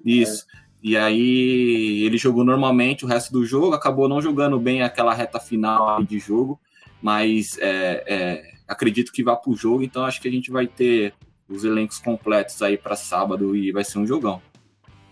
Isso. 0.05 0.45
É. 0.53 0.66
E 0.87 0.95
aí 0.95 2.03
ele 2.05 2.17
jogou 2.17 2.45
normalmente 2.45 3.03
o 3.03 3.07
resto 3.09 3.33
do 3.33 3.43
jogo, 3.43 3.75
acabou 3.75 4.07
não 4.07 4.21
jogando 4.21 4.57
bem 4.57 4.81
aquela 4.81 5.13
reta 5.13 5.37
final 5.37 6.01
de 6.01 6.17
jogo, 6.17 6.57
mas 7.01 7.57
é, 7.59 8.03
é, 8.07 8.51
acredito 8.65 9.11
que 9.11 9.21
vá 9.21 9.35
para 9.35 9.51
o 9.51 9.55
jogo, 9.55 9.83
então 9.83 10.05
acho 10.05 10.21
que 10.21 10.29
a 10.29 10.31
gente 10.31 10.49
vai 10.49 10.65
ter 10.65 11.13
os 11.49 11.65
elencos 11.65 11.99
completos 11.99 12.61
aí 12.61 12.77
para 12.77 12.95
sábado 12.95 13.53
e 13.53 13.69
vai 13.73 13.83
ser 13.83 13.99
um 13.99 14.07
jogão. 14.07 14.41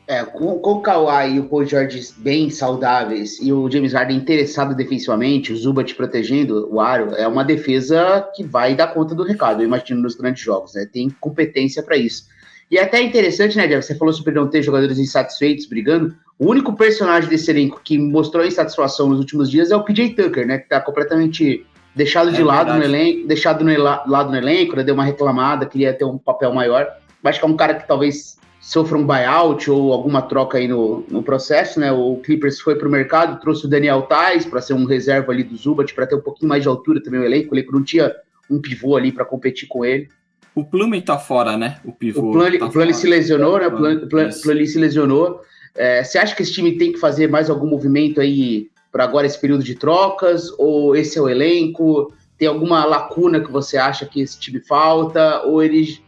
É, 0.07 0.23
com, 0.23 0.59
com 0.59 0.71
o 0.75 0.81
Kawhi 0.81 1.35
e 1.35 1.39
o 1.41 1.49
Paul 1.49 1.65
George 1.65 2.13
bem 2.19 2.49
saudáveis 2.49 3.37
e 3.41 3.51
o 3.51 3.69
James 3.69 3.91
Harden 3.91 4.15
interessado 4.15 4.73
defensivamente, 4.73 5.51
o 5.51 5.57
Zubat 5.57 5.93
protegendo 5.93 6.73
o 6.73 6.79
aro, 6.79 7.13
é 7.15 7.27
uma 7.27 7.43
defesa 7.43 8.25
que 8.33 8.45
vai 8.45 8.75
dar 8.75 8.93
conta 8.93 9.13
do 9.13 9.23
recado, 9.23 9.61
eu 9.61 9.65
imagino, 9.67 10.01
nos 10.01 10.15
grandes 10.15 10.41
jogos, 10.41 10.73
né? 10.73 10.87
Tem 10.89 11.09
competência 11.19 11.83
para 11.83 11.97
isso. 11.97 12.33
E 12.69 12.77
é 12.77 12.83
até 12.83 13.01
interessante, 13.01 13.57
né, 13.57 13.67
Jeff? 13.67 13.85
Você 13.85 13.95
falou 13.95 14.13
sobre 14.13 14.33
não 14.33 14.47
ter 14.47 14.63
jogadores 14.63 14.97
insatisfeitos 14.97 15.65
brigando. 15.65 16.15
O 16.37 16.49
único 16.49 16.73
personagem 16.73 17.29
desse 17.29 17.49
elenco 17.51 17.79
que 17.83 17.97
mostrou 17.97 18.45
insatisfação 18.45 19.09
nos 19.09 19.19
últimos 19.19 19.49
dias 19.49 19.71
é 19.71 19.75
o 19.75 19.83
PJ 19.83 20.15
Tucker, 20.15 20.45
né? 20.45 20.57
Que 20.57 20.69
tá 20.69 20.81
completamente 20.81 21.65
deixado 21.95 22.31
de 22.31 22.41
é 22.41 22.43
lado 22.43 22.73
no 22.73 22.83
elenco, 22.83 23.27
deixado 23.27 23.63
no 23.63 23.71
lado 23.81 24.29
no 24.29 24.35
elenco, 24.35 24.75
né, 24.75 24.83
deu 24.83 24.93
uma 24.93 25.05
reclamada, 25.05 25.65
queria 25.65 25.93
ter 25.93 26.03
um 26.03 26.17
papel 26.17 26.53
maior. 26.53 26.87
Acho 27.23 27.39
que 27.39 27.45
é 27.45 27.47
um 27.47 27.55
cara 27.55 27.73
que 27.73 27.87
talvez 27.87 28.37
sofra 28.59 28.97
um 28.97 29.05
buyout 29.05 29.69
ou 29.71 29.93
alguma 29.93 30.21
troca 30.23 30.57
aí 30.57 30.67
no, 30.67 31.05
no 31.09 31.23
processo, 31.23 31.79
né? 31.79 31.91
O 31.91 32.17
Clippers 32.17 32.59
foi 32.59 32.75
para 32.75 32.87
o 32.87 32.91
mercado, 32.91 33.39
trouxe 33.39 33.65
o 33.65 33.69
Daniel 33.69 34.01
Tais 34.03 34.45
para 34.45 34.61
ser 34.61 34.73
um 34.73 34.85
reserva 34.85 35.31
ali 35.31 35.43
do 35.43 35.55
Zubat, 35.55 35.93
para 35.93 36.05
ter 36.05 36.15
um 36.15 36.21
pouquinho 36.21 36.49
mais 36.49 36.63
de 36.63 36.67
altura 36.67 37.01
também 37.01 37.19
o 37.19 37.23
elenco. 37.23 37.53
O 37.53 37.57
elenco 37.57 37.71
não 37.71 37.83
tinha 37.83 38.11
um 38.49 38.59
pivô 38.59 38.97
ali 38.97 39.11
para 39.11 39.23
competir 39.23 39.67
com 39.67 39.85
ele. 39.85 40.09
O 40.55 40.63
Plumlee 40.63 41.01
tá 41.01 41.19
fora, 41.19 41.57
né? 41.57 41.79
O 41.83 41.91
pivô. 41.91 42.29
O 42.29 42.31
Plumlee, 42.31 42.59
tá 42.59 42.93
se 42.93 43.07
lesionou, 43.07 43.59
né? 43.59 43.67
O 43.67 44.07
Plumlee 44.07 44.67
se 44.67 44.79
lesionou. 44.79 45.41
É, 45.75 46.01
você 46.01 46.17
acha 46.17 46.33
que 46.33 46.41
esse 46.41 46.53
time 46.53 46.77
tem 46.77 46.93
que 46.93 46.99
fazer 46.99 47.29
mais 47.29 47.49
algum 47.49 47.67
movimento 47.67 48.21
aí 48.21 48.69
para 48.89 49.03
agora 49.03 49.27
esse 49.27 49.39
período 49.39 49.63
de 49.63 49.75
trocas? 49.75 50.49
Ou 50.57 50.95
esse 50.95 51.17
é 51.17 51.21
o 51.21 51.27
elenco? 51.27 52.13
Tem 52.37 52.47
alguma 52.47 52.85
lacuna 52.85 53.41
que 53.41 53.51
você 53.51 53.77
acha 53.77 54.05
que 54.05 54.21
esse 54.21 54.39
time 54.39 54.61
falta? 54.61 55.41
Ou 55.43 55.61
eles 55.61 56.01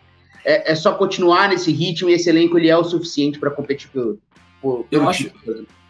é, 0.46 0.72
é 0.72 0.76
só 0.76 0.94
continuar 0.94 1.50
nesse 1.50 1.70
ritmo 1.74 2.10
e 2.10 2.14
esse 2.14 2.30
elenco 2.30 2.58
ele 2.58 2.70
é 2.70 2.78
o 2.78 2.84
suficiente 2.86 3.38
para 3.38 3.52
competir 3.52 3.90
pelo, 3.90 4.18
pelo 4.62 4.88
eu 4.90 5.10
acho, 5.10 5.30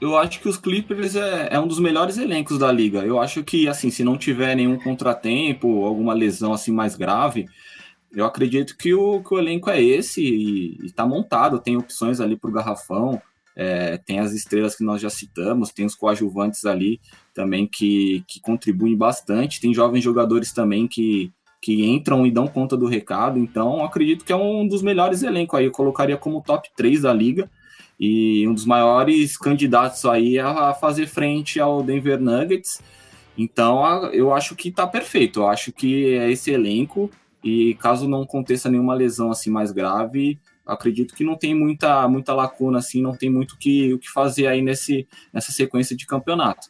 eu 0.02 0.18
acho 0.18 0.40
que 0.40 0.50
os 0.50 0.58
Clippers 0.58 1.16
é, 1.16 1.50
é, 1.52 1.60
um 1.60 1.68
dos 1.68 1.80
melhores 1.80 2.18
elencos 2.18 2.58
da 2.58 2.72
liga. 2.72 3.00
Eu 3.00 3.20
acho 3.20 3.44
que, 3.44 3.68
assim, 3.68 3.92
se 3.92 4.04
não 4.04 4.18
tiver 4.18 4.56
nenhum 4.56 4.78
contratempo, 4.78 5.86
alguma 5.86 6.14
lesão 6.14 6.54
assim 6.54 6.72
mais 6.72 6.96
grave, 6.96 7.46
eu 8.12 8.26
acredito 8.26 8.78
que 8.78 8.94
o, 8.94 9.22
que 9.22 9.34
o 9.34 9.40
elenco 9.40 9.70
é 9.70 9.82
esse 9.82 10.22
e, 10.22 10.86
está 10.86 11.06
montado. 11.06 11.60
Tem 11.60 11.78
opções 11.78 12.20
ali 12.20 12.36
para 12.36 12.50
o 12.50 12.54
garrafão, 12.54 13.22
é, 13.56 13.98
tem 13.98 14.20
as 14.20 14.34
estrelas 14.34 14.76
que 14.76 14.84
nós 14.84 15.02
já 15.02 15.10
citamos, 15.10 15.72
tem 15.72 15.86
os 15.86 15.96
coadjuvantes 15.96 16.66
ali 16.66 17.00
também 17.34 17.68
que, 17.68 18.24
que 18.28 18.40
contribuem 18.40 18.96
bastante. 18.96 19.60
Tem 19.60 19.74
jovens 19.74 20.04
jogadores 20.04 20.52
também 20.52 20.88
que, 20.88 21.32
que 21.62 21.86
entram 21.86 22.26
e 22.26 22.32
dão 22.32 22.48
conta 22.48 22.78
do 22.78 22.88
recado. 22.88 23.40
Então, 23.40 23.84
acredito 23.84 24.24
que 24.24 24.32
é 24.32 24.36
um 24.36 24.68
dos 24.68 24.82
melhores 24.82 25.24
elencos 25.24 25.60
aí. 25.60 25.66
Eu 25.66 25.72
colocaria 25.72 26.18
como 26.18 26.42
top 26.42 26.70
3 26.76 27.02
da 27.02 27.14
liga 27.14 27.50
e 28.00 28.48
um 28.48 28.54
dos 28.54 28.66
maiores 28.66 29.36
candidatos 29.38 30.06
aí 30.06 30.38
a 30.38 30.74
fazer 30.74 31.08
frente 31.08 31.60
ao 31.60 31.82
Denver 31.82 32.20
Nuggets. 32.22 32.80
Então, 33.38 34.12
eu 34.12 34.34
acho 34.34 34.56
que 34.56 34.72
tá 34.72 34.88
perfeito. 34.88 35.42
Eu 35.42 35.48
acho 35.48 35.72
que 35.72 36.14
é 36.16 36.31
esse 36.31 36.51
elenco 36.51 37.12
e 37.48 37.75
caso 37.75 38.10
não 38.10 38.24
aconteça 38.24 38.70
nenhuma 38.70 38.94
lesão 38.94 39.31
assim 39.31 39.50
mais 39.50 39.72
grave, 39.72 40.40
acredito 40.66 41.16
que 41.16 41.24
não 41.24 41.38
tem 41.38 41.55
muita 41.55 42.07
muita 42.07 42.33
lacuna 42.33 42.79
assim, 42.79 43.01
não 43.01 43.16
tem 43.16 43.29
muito 43.29 43.57
que, 43.57 43.94
o 43.94 44.00
que 44.00 44.10
fazer 44.10 44.48
aí 44.48 44.62
nesse 44.62 45.07
nessa 45.33 45.51
sequência 45.51 45.96
de 45.96 46.05
campeonato. 46.05 46.68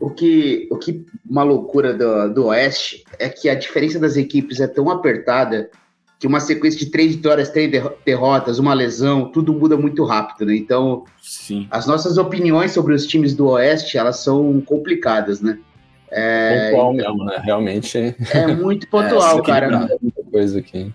O 0.00 0.10
que, 0.10 0.68
o 0.70 0.78
que 0.78 1.04
uma 1.28 1.42
loucura 1.42 1.92
do, 1.92 2.32
do 2.32 2.46
Oeste 2.46 3.04
é 3.18 3.28
que 3.28 3.48
a 3.48 3.54
diferença 3.54 3.98
das 3.98 4.16
equipes 4.16 4.60
é 4.60 4.66
tão 4.68 4.88
apertada 4.88 5.68
que 6.18 6.26
uma 6.26 6.40
sequência 6.40 6.78
de 6.78 6.86
três 6.86 7.14
vitórias, 7.14 7.50
três 7.50 7.70
derrotas, 8.04 8.58
uma 8.58 8.74
lesão, 8.74 9.30
tudo 9.30 9.52
muda 9.52 9.76
muito 9.76 10.04
rápido, 10.04 10.46
né? 10.46 10.56
Então, 10.56 11.04
Sim. 11.20 11.68
as 11.70 11.86
nossas 11.86 12.18
opiniões 12.18 12.72
sobre 12.72 12.94
os 12.94 13.06
times 13.06 13.34
do 13.34 13.48
Oeste, 13.48 13.98
elas 13.98 14.16
são 14.18 14.60
complicadas, 14.60 15.40
né? 15.40 15.58
É, 16.10 16.70
pontual 16.70 16.92
mesmo, 16.92 17.24
né? 17.24 17.40
Realmente. 17.44 18.16
É 18.32 18.46
muito 18.46 18.88
pontual, 18.88 19.40
é, 19.40 19.42
cara. 19.42 19.88
Coisa 20.30 20.58
aqui. 20.58 20.92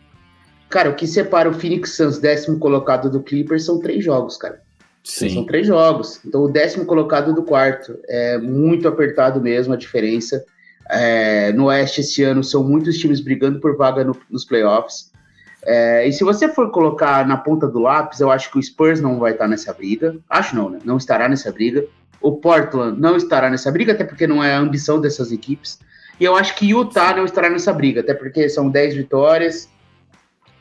Cara, 0.69 0.89
o 0.89 0.95
que 0.95 1.05
separa 1.05 1.49
o 1.49 1.53
Phoenix 1.53 1.95
Suns, 1.95 2.17
décimo 2.17 2.57
colocado 2.57 3.09
do 3.09 3.21
Clippers, 3.21 3.65
são 3.65 3.79
três 3.79 4.03
jogos, 4.03 4.37
cara. 4.37 4.61
Sim. 5.03 5.29
São 5.29 5.45
três 5.45 5.67
jogos. 5.67 6.19
Então, 6.25 6.43
o 6.43 6.47
décimo 6.47 6.85
colocado 6.85 7.33
do 7.33 7.43
quarto. 7.43 7.97
É 8.07 8.37
muito 8.37 8.87
apertado 8.87 9.41
mesmo 9.41 9.73
a 9.73 9.77
diferença. 9.77 10.43
É, 10.89 11.51
no 11.53 11.65
Oeste, 11.65 12.01
esse 12.01 12.23
ano, 12.23 12.43
são 12.43 12.63
muitos 12.63 12.97
times 12.97 13.19
brigando 13.19 13.59
por 13.59 13.75
vaga 13.75 14.03
no, 14.03 14.15
nos 14.29 14.45
playoffs. 14.45 15.11
É, 15.65 16.07
e 16.07 16.11
se 16.11 16.23
você 16.23 16.49
for 16.49 16.71
colocar 16.71 17.25
na 17.25 17.37
ponta 17.37 17.67
do 17.67 17.79
lápis, 17.79 18.19
eu 18.19 18.29
acho 18.29 18.51
que 18.51 18.57
o 18.57 18.63
Spurs 18.63 18.99
não 18.99 19.19
vai 19.19 19.33
estar 19.33 19.47
nessa 19.47 19.73
briga. 19.73 20.17
Acho 20.29 20.55
não, 20.55 20.69
né? 20.69 20.79
Não 20.83 20.97
estará 20.97 21.29
nessa 21.29 21.51
briga. 21.51 21.85
O 22.23 22.31
Portland 22.37 22.99
não 22.99 23.15
estará 23.15 23.49
nessa 23.49 23.71
briga, 23.71 23.91
até 23.91 24.03
porque 24.03 24.25
não 24.25 24.43
é 24.43 24.55
a 24.55 24.59
ambição 24.59 24.99
dessas 24.99 25.31
equipes. 25.31 25.77
E 26.19 26.23
eu 26.23 26.35
acho 26.35 26.55
que 26.55 26.69
Utah 26.69 27.15
não 27.15 27.25
estará 27.25 27.49
nessa 27.49 27.71
briga, 27.73 28.01
até 28.01 28.13
porque 28.13 28.49
são 28.49 28.69
10 28.69 28.95
vitórias 28.95 29.69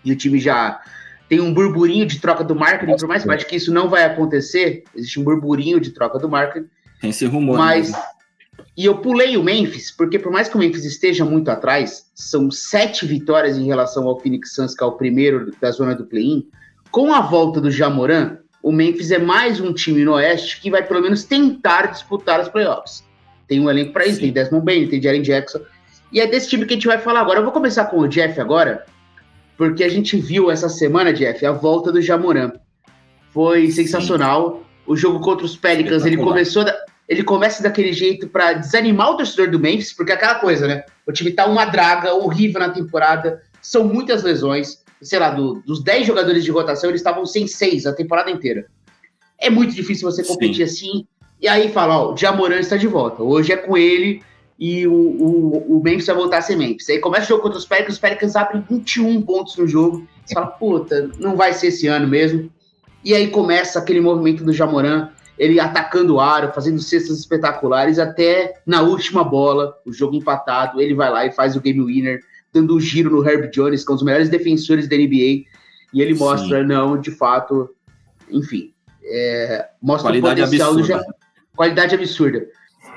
e 0.04 0.12
o 0.12 0.16
time 0.16 0.38
já 0.38 0.80
tem 1.28 1.40
um 1.40 1.54
burburinho 1.54 2.04
de 2.04 2.20
troca 2.20 2.44
do 2.44 2.54
marketing, 2.54 2.96
por 2.96 3.08
mais 3.08 3.22
que 3.22 3.28
eu 3.28 3.32
acho 3.32 3.46
que 3.46 3.56
isso 3.56 3.72
não 3.72 3.88
vai 3.88 4.04
acontecer, 4.04 4.84
existe 4.94 5.18
um 5.18 5.24
burburinho 5.24 5.80
de 5.80 5.90
troca 5.90 6.18
do 6.18 6.28
marketing. 6.28 6.68
Tem 7.00 7.10
esse 7.10 7.24
rumor. 7.26 7.56
Mas. 7.56 7.92
E 8.76 8.86
eu 8.86 8.98
pulei 8.98 9.36
o 9.36 9.42
Memphis, 9.42 9.90
porque 9.90 10.18
por 10.18 10.32
mais 10.32 10.48
que 10.48 10.56
o 10.56 10.58
Memphis 10.58 10.84
esteja 10.84 11.24
muito 11.24 11.50
atrás, 11.50 12.10
são 12.14 12.50
sete 12.50 13.06
vitórias 13.06 13.56
em 13.56 13.64
relação 13.64 14.06
ao 14.08 14.18
Phoenix 14.18 14.54
Suns, 14.54 14.74
que 14.74 14.82
é 14.82 14.86
o 14.86 14.92
primeiro 14.92 15.52
da 15.60 15.70
zona 15.70 15.94
do 15.94 16.04
play-in. 16.04 16.48
Com 16.90 17.12
a 17.12 17.20
volta 17.20 17.60
do 17.60 17.70
Jamoran, 17.70 18.38
o 18.62 18.70
Memphis 18.70 19.10
é 19.10 19.18
mais 19.18 19.60
um 19.60 19.72
time 19.72 20.04
no 20.04 20.12
Oeste 20.12 20.60
que 20.60 20.70
vai 20.70 20.82
pelo 20.86 21.02
menos 21.02 21.24
tentar 21.24 21.86
disputar 21.86 22.40
os 22.40 22.48
playoffs. 22.48 23.04
Tem 23.48 23.58
um 23.60 23.68
elenco 23.68 23.92
para 23.92 24.06
isso, 24.06 24.16
Sim. 24.16 24.22
tem 24.22 24.32
Desmond 24.32 24.64
Bain, 24.64 24.86
tem 24.86 25.02
Jaren 25.02 25.20
Jackson. 25.20 25.60
E 26.12 26.20
é 26.20 26.26
desse 26.26 26.48
time 26.48 26.64
que 26.64 26.74
a 26.74 26.76
gente 26.76 26.86
vai 26.86 26.98
falar 26.98 27.20
agora. 27.20 27.40
Eu 27.40 27.44
vou 27.44 27.52
começar 27.52 27.86
com 27.86 27.98
o 27.98 28.08
Jeff 28.08 28.40
agora, 28.40 28.86
porque 29.56 29.82
a 29.82 29.88
gente 29.88 30.16
viu 30.16 30.50
essa 30.50 30.68
semana, 30.68 31.12
Jeff, 31.12 31.44
a 31.44 31.52
volta 31.52 31.90
do 31.90 32.00
Jamoran. 32.00 32.52
Foi 33.32 33.66
Sim. 33.66 33.84
sensacional. 33.84 34.62
O 34.86 34.96
jogo 34.96 35.20
contra 35.20 35.44
os 35.44 35.56
Pelicans, 35.56 36.04
ele 36.04 36.16
começou 36.16 36.64
da, 36.64 36.76
ele 37.08 37.22
começa 37.22 37.62
daquele 37.62 37.92
jeito 37.92 38.28
para 38.28 38.54
desanimar 38.54 39.10
o 39.10 39.16
torcedor 39.16 39.50
do 39.50 39.58
Memphis, 39.58 39.92
porque 39.92 40.12
é 40.12 40.14
aquela 40.14 40.36
coisa, 40.36 40.66
né? 40.66 40.84
O 41.06 41.12
time 41.12 41.30
tá 41.30 41.46
uma 41.46 41.64
draga 41.64 42.14
horrível 42.14 42.60
na 42.60 42.70
temporada, 42.70 43.42
são 43.60 43.84
muitas 43.84 44.22
lesões 44.22 44.81
sei 45.02 45.18
lá, 45.18 45.30
do, 45.30 45.62
dos 45.66 45.82
10 45.82 46.06
jogadores 46.06 46.44
de 46.44 46.50
rotação, 46.50 46.90
eles 46.90 47.00
estavam 47.00 47.26
sem 47.26 47.46
6 47.46 47.86
a 47.86 47.92
temporada 47.92 48.30
inteira. 48.30 48.66
É 49.38 49.50
muito 49.50 49.74
difícil 49.74 50.10
você 50.10 50.24
competir 50.24 50.68
Sim. 50.68 50.90
assim. 50.90 51.06
E 51.40 51.48
aí 51.48 51.70
fala, 51.72 51.98
ó, 51.98 52.12
o 52.12 52.16
Jamoran 52.16 52.60
está 52.60 52.76
de 52.76 52.86
volta. 52.86 53.22
Hoje 53.22 53.52
é 53.52 53.56
com 53.56 53.76
ele 53.76 54.22
e 54.58 54.86
o, 54.86 54.92
o, 54.92 55.78
o 55.78 55.82
Memphis 55.82 56.06
vai 56.06 56.14
voltar 56.14 56.38
a 56.38 56.42
ser 56.42 56.54
Memphis. 56.54 56.88
Aí 56.88 57.00
começa 57.00 57.24
o 57.24 57.28
jogo 57.28 57.42
contra 57.42 57.58
os 57.58 57.66
Pelicans, 57.66 57.94
os 57.94 58.00
Pelicans 58.00 58.36
abrem 58.36 58.64
21 58.70 59.20
pontos 59.22 59.56
no 59.56 59.66
jogo. 59.66 60.06
Você 60.24 60.34
fala, 60.34 60.46
puta, 60.46 61.10
não 61.18 61.34
vai 61.34 61.52
ser 61.52 61.68
esse 61.68 61.88
ano 61.88 62.06
mesmo. 62.06 62.48
E 63.04 63.12
aí 63.12 63.28
começa 63.28 63.80
aquele 63.80 64.00
movimento 64.00 64.44
do 64.44 64.52
Jamoran, 64.52 65.08
ele 65.36 65.58
atacando 65.58 66.14
o 66.14 66.20
aro, 66.20 66.52
fazendo 66.52 66.80
cestas 66.80 67.18
espetaculares, 67.18 67.98
até 67.98 68.60
na 68.64 68.82
última 68.82 69.24
bola, 69.24 69.74
o 69.84 69.92
jogo 69.92 70.14
empatado, 70.14 70.80
ele 70.80 70.94
vai 70.94 71.10
lá 71.10 71.26
e 71.26 71.32
faz 71.32 71.56
o 71.56 71.60
game 71.60 71.84
winner 71.84 72.20
dando 72.52 72.76
um 72.76 72.80
giro 72.80 73.10
no 73.10 73.26
Herb 73.26 73.50
Jones, 73.50 73.84
que 73.84 73.90
é 73.90 73.92
um 73.92 73.96
dos 73.96 74.04
melhores 74.04 74.28
defensores 74.28 74.88
da 74.88 74.96
NBA, 74.96 75.44
e 75.92 76.00
ele 76.00 76.14
mostra, 76.14 76.60
Sim. 76.60 76.66
não, 76.66 77.00
de 77.00 77.10
fato, 77.10 77.70
enfim, 78.30 78.72
é, 79.04 79.68
mostra 79.80 80.10
qualidade 80.10 80.40
o 80.40 80.44
potencial 80.44 80.72
absurda. 80.72 80.98
do 80.98 81.14
qualidade 81.56 81.94
absurda. 81.94 82.48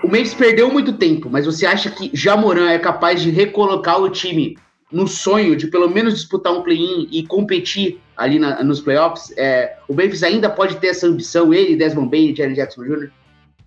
O 0.04 0.08
Memphis 0.08 0.34
perdeu 0.34 0.72
muito 0.72 0.94
tempo, 0.94 1.30
mas 1.30 1.46
você 1.46 1.66
acha 1.66 1.90
que 1.90 2.12
Jamoran 2.14 2.70
é 2.70 2.80
capaz 2.80 3.22
de 3.22 3.30
recolocar 3.30 4.02
o 4.02 4.10
time 4.10 4.58
no 4.92 5.08
sonho 5.08 5.56
de 5.56 5.68
pelo 5.68 5.90
menos 5.90 6.14
disputar 6.14 6.54
um 6.54 6.62
play-in 6.62 7.08
e 7.12 7.26
competir 7.26 8.00
ali 8.16 8.38
na, 8.38 8.64
nos 8.64 8.82
playoffs? 8.82 9.34
É, 9.38 9.78
o 9.88 9.94
Memphis 9.94 10.24
ainda 10.24 10.50
pode 10.50 10.78
ter 10.78 10.88
essa 10.88 11.08
ambição, 11.08 11.54
ele, 11.54 11.76
Desmond 11.76 12.10
Bain 12.10 12.32
e 12.32 12.36
Jerry 12.36 12.54
Jackson 12.54 12.84
Jr.? 12.84 13.10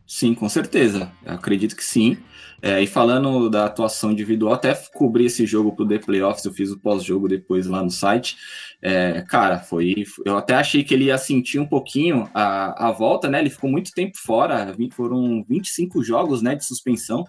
Sim, 0.07 0.35
com 0.35 0.49
certeza. 0.49 1.11
Eu 1.25 1.35
acredito 1.35 1.77
que 1.77 1.85
sim. 1.85 2.17
É, 2.61 2.83
e 2.83 2.87
falando 2.87 3.49
da 3.49 3.67
atuação 3.67 4.11
individual, 4.11 4.53
até 4.53 4.75
cobri 4.93 5.27
esse 5.27 5.47
jogo 5.47 5.77
pro 5.77 5.87
The 5.87 5.99
Playoffs, 5.99 6.45
eu 6.45 6.53
fiz 6.53 6.71
o 6.71 6.79
pós-jogo 6.79 7.29
depois 7.29 7.67
lá 7.67 7.83
no 7.83 7.91
site. 7.91 8.37
É, 8.81 9.23
cara, 9.23 9.59
foi. 9.59 10.05
Eu 10.25 10.37
até 10.37 10.55
achei 10.55 10.83
que 10.85 10.95
ele 10.95 11.05
ia 11.05 11.19
sentir 11.19 11.59
um 11.59 11.67
pouquinho 11.67 12.29
a, 12.35 12.89
a 12.89 12.93
volta, 12.93 13.29
né? 13.29 13.41
Ele 13.41 13.51
ficou 13.51 13.71
muito 13.71 13.93
tempo 13.93 14.17
fora, 14.17 14.75
foram 14.93 15.45
25 15.49 16.03
jogos 16.03 16.43
né, 16.43 16.55
de 16.55 16.65
suspensão. 16.65 17.25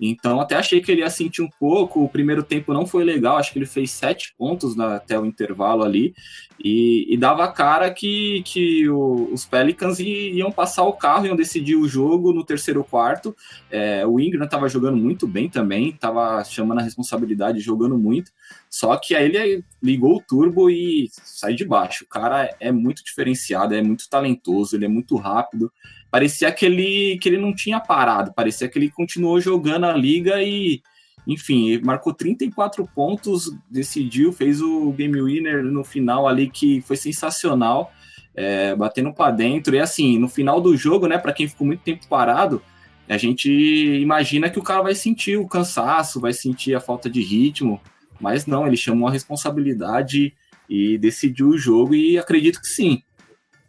Então, 0.00 0.40
até 0.40 0.56
achei 0.56 0.80
que 0.80 0.90
ele 0.90 1.00
ia 1.00 1.10
sentir 1.10 1.42
um 1.42 1.50
pouco. 1.58 2.02
O 2.02 2.08
primeiro 2.08 2.42
tempo 2.42 2.72
não 2.72 2.86
foi 2.86 3.04
legal, 3.04 3.36
acho 3.36 3.52
que 3.52 3.58
ele 3.58 3.66
fez 3.66 3.90
sete 3.90 4.34
pontos 4.36 4.74
na, 4.76 4.96
até 4.96 5.18
o 5.18 5.26
intervalo 5.26 5.82
ali. 5.82 6.14
E, 6.64 7.12
e 7.12 7.16
dava 7.18 7.52
cara 7.52 7.90
que, 7.90 8.42
que 8.42 8.88
o, 8.88 9.28
os 9.30 9.44
Pelicans 9.44 10.00
iam 10.00 10.50
passar 10.50 10.84
o 10.84 10.94
carro, 10.94 11.26
iam 11.26 11.36
decidir 11.36 11.76
o 11.76 11.86
jogo 11.86 12.32
no 12.32 12.42
terceiro 12.42 12.82
quarto. 12.82 13.36
É, 13.70 14.06
o 14.06 14.18
Ingram 14.18 14.46
estava 14.46 14.66
jogando 14.66 14.96
muito 14.96 15.26
bem 15.26 15.50
também, 15.50 15.90
estava 15.90 16.42
chamando 16.42 16.78
a 16.78 16.82
responsabilidade, 16.82 17.60
jogando 17.60 17.98
muito. 17.98 18.30
Só 18.70 18.96
que 18.96 19.14
aí 19.14 19.26
ele 19.26 19.62
ligou 19.82 20.16
o 20.16 20.22
turbo 20.22 20.70
e 20.70 21.10
sai 21.12 21.54
de 21.54 21.66
baixo. 21.66 22.04
O 22.04 22.08
cara 22.08 22.56
é 22.58 22.72
muito 22.72 23.04
diferenciado, 23.04 23.74
é 23.74 23.82
muito 23.82 24.08
talentoso, 24.08 24.74
ele 24.74 24.86
é 24.86 24.88
muito 24.88 25.16
rápido. 25.16 25.70
Parecia 26.10 26.50
que 26.50 26.64
ele, 26.64 27.18
que 27.20 27.28
ele 27.28 27.38
não 27.38 27.54
tinha 27.54 27.78
parado, 27.78 28.32
parecia 28.32 28.68
que 28.68 28.78
ele 28.78 28.88
continuou 28.88 29.38
jogando 29.38 29.84
a 29.84 29.92
liga 29.92 30.42
e, 30.42 30.80
enfim, 31.26 31.80
marcou 31.82 32.12
34 32.12 32.86
pontos, 32.94 33.50
decidiu, 33.70 34.32
fez 34.32 34.60
o 34.60 34.92
game 34.92 35.20
winner 35.22 35.62
no 35.62 35.82
final 35.82 36.28
ali 36.28 36.50
que 36.50 36.80
foi 36.82 36.96
sensacional, 36.96 37.92
é, 38.34 38.74
batendo 38.74 39.12
para 39.12 39.32
dentro. 39.32 39.74
E 39.74 39.80
assim, 39.80 40.18
no 40.18 40.28
final 40.28 40.60
do 40.60 40.76
jogo, 40.76 41.06
né, 41.06 41.18
para 41.18 41.32
quem 41.32 41.48
ficou 41.48 41.66
muito 41.66 41.82
tempo 41.82 42.06
parado, 42.08 42.62
a 43.08 43.16
gente 43.16 43.50
imagina 43.50 44.50
que 44.50 44.58
o 44.58 44.62
cara 44.62 44.82
vai 44.82 44.94
sentir 44.94 45.36
o 45.36 45.48
cansaço, 45.48 46.20
vai 46.20 46.32
sentir 46.32 46.74
a 46.74 46.80
falta 46.80 47.08
de 47.08 47.22
ritmo. 47.22 47.80
Mas 48.20 48.46
não, 48.46 48.66
ele 48.66 48.76
chamou 48.76 49.08
a 49.08 49.12
responsabilidade 49.12 50.34
e 50.68 50.96
decidiu 50.98 51.48
o 51.48 51.58
jogo, 51.58 51.94
e 51.94 52.18
acredito 52.18 52.60
que 52.60 52.66
sim. 52.66 53.02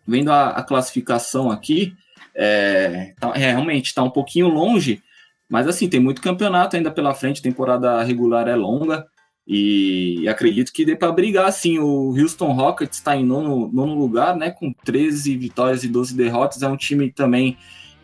Vendo 0.08 0.32
a, 0.32 0.50
a 0.50 0.64
classificação 0.64 1.52
aqui, 1.52 1.94
é, 2.34 3.14
tá, 3.20 3.34
é, 3.36 3.52
realmente 3.52 3.88
está 3.88 4.04
um 4.04 4.10
pouquinho 4.10 4.48
longe, 4.48 5.02
mas 5.50 5.68
assim, 5.68 5.90
tem 5.90 6.00
muito 6.00 6.22
campeonato 6.22 6.76
ainda 6.76 6.92
pela 6.92 7.14
frente, 7.14 7.42
temporada 7.42 8.02
regular 8.04 8.48
é 8.48 8.56
longa, 8.56 9.06
e, 9.48 10.28
acredito 10.28 10.74
que 10.74 10.86
dê 10.86 10.96
para 10.96 11.12
brigar, 11.12 11.46
assim, 11.46 11.78
o 11.78 12.10
Houston 12.20 12.52
Rockets 12.52 12.98
está 12.98 13.16
em 13.16 13.24
nono, 13.24 13.70
nono 13.72 13.94
lugar, 13.94 14.36
né, 14.36 14.50
com 14.50 14.74
13 14.74 15.38
vitórias 15.38 15.84
e 15.84 15.88
12 15.88 16.16
derrotas, 16.16 16.64
é 16.64 16.68
um 16.68 16.76
time 16.76 17.12
também 17.12 17.56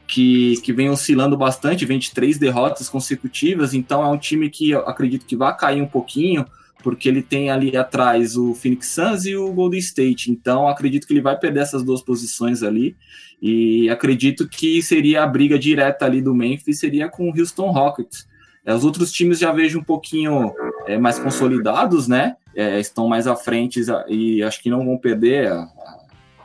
que, 0.07 0.61
que 0.61 0.71
vem 0.71 0.89
oscilando 0.89 1.35
bastante, 1.35 1.85
vem 1.85 1.97
de 1.97 2.11
três 2.11 2.37
derrotas 2.37 2.89
consecutivas, 2.89 3.73
então 3.73 4.03
é 4.03 4.07
um 4.07 4.17
time 4.17 4.49
que 4.49 4.73
acredito 4.73 5.25
que 5.25 5.35
vai 5.35 5.55
cair 5.55 5.81
um 5.81 5.87
pouquinho, 5.87 6.45
porque 6.83 7.07
ele 7.07 7.21
tem 7.21 7.49
ali 7.49 7.75
atrás 7.75 8.35
o 8.35 8.53
Phoenix 8.53 8.87
Suns 8.87 9.25
e 9.25 9.35
o 9.35 9.51
Golden 9.51 9.79
State, 9.79 10.31
então 10.31 10.67
acredito 10.67 11.07
que 11.07 11.13
ele 11.13 11.21
vai 11.21 11.37
perder 11.37 11.61
essas 11.61 11.83
duas 11.83 12.01
posições 12.01 12.63
ali, 12.63 12.95
e 13.41 13.89
acredito 13.89 14.47
que 14.47 14.81
seria 14.81 15.23
a 15.23 15.27
briga 15.27 15.57
direta 15.57 16.05
ali 16.05 16.21
do 16.21 16.35
Memphis, 16.35 16.79
seria 16.79 17.09
com 17.09 17.29
o 17.29 17.39
Houston 17.39 17.71
Rockets. 17.71 18.27
É, 18.63 18.73
os 18.73 18.85
outros 18.85 19.11
times 19.11 19.39
já 19.39 19.51
vejo 19.51 19.79
um 19.79 19.83
pouquinho 19.83 20.53
é, 20.85 20.97
mais 20.97 21.17
consolidados, 21.17 22.07
né? 22.07 22.35
É, 22.55 22.79
estão 22.79 23.07
mais 23.07 23.25
à 23.25 23.35
frente 23.35 23.81
e 24.07 24.43
acho 24.43 24.61
que 24.61 24.69
não 24.69 24.85
vão 24.85 24.97
perder 24.97 25.47
a, 25.47 25.67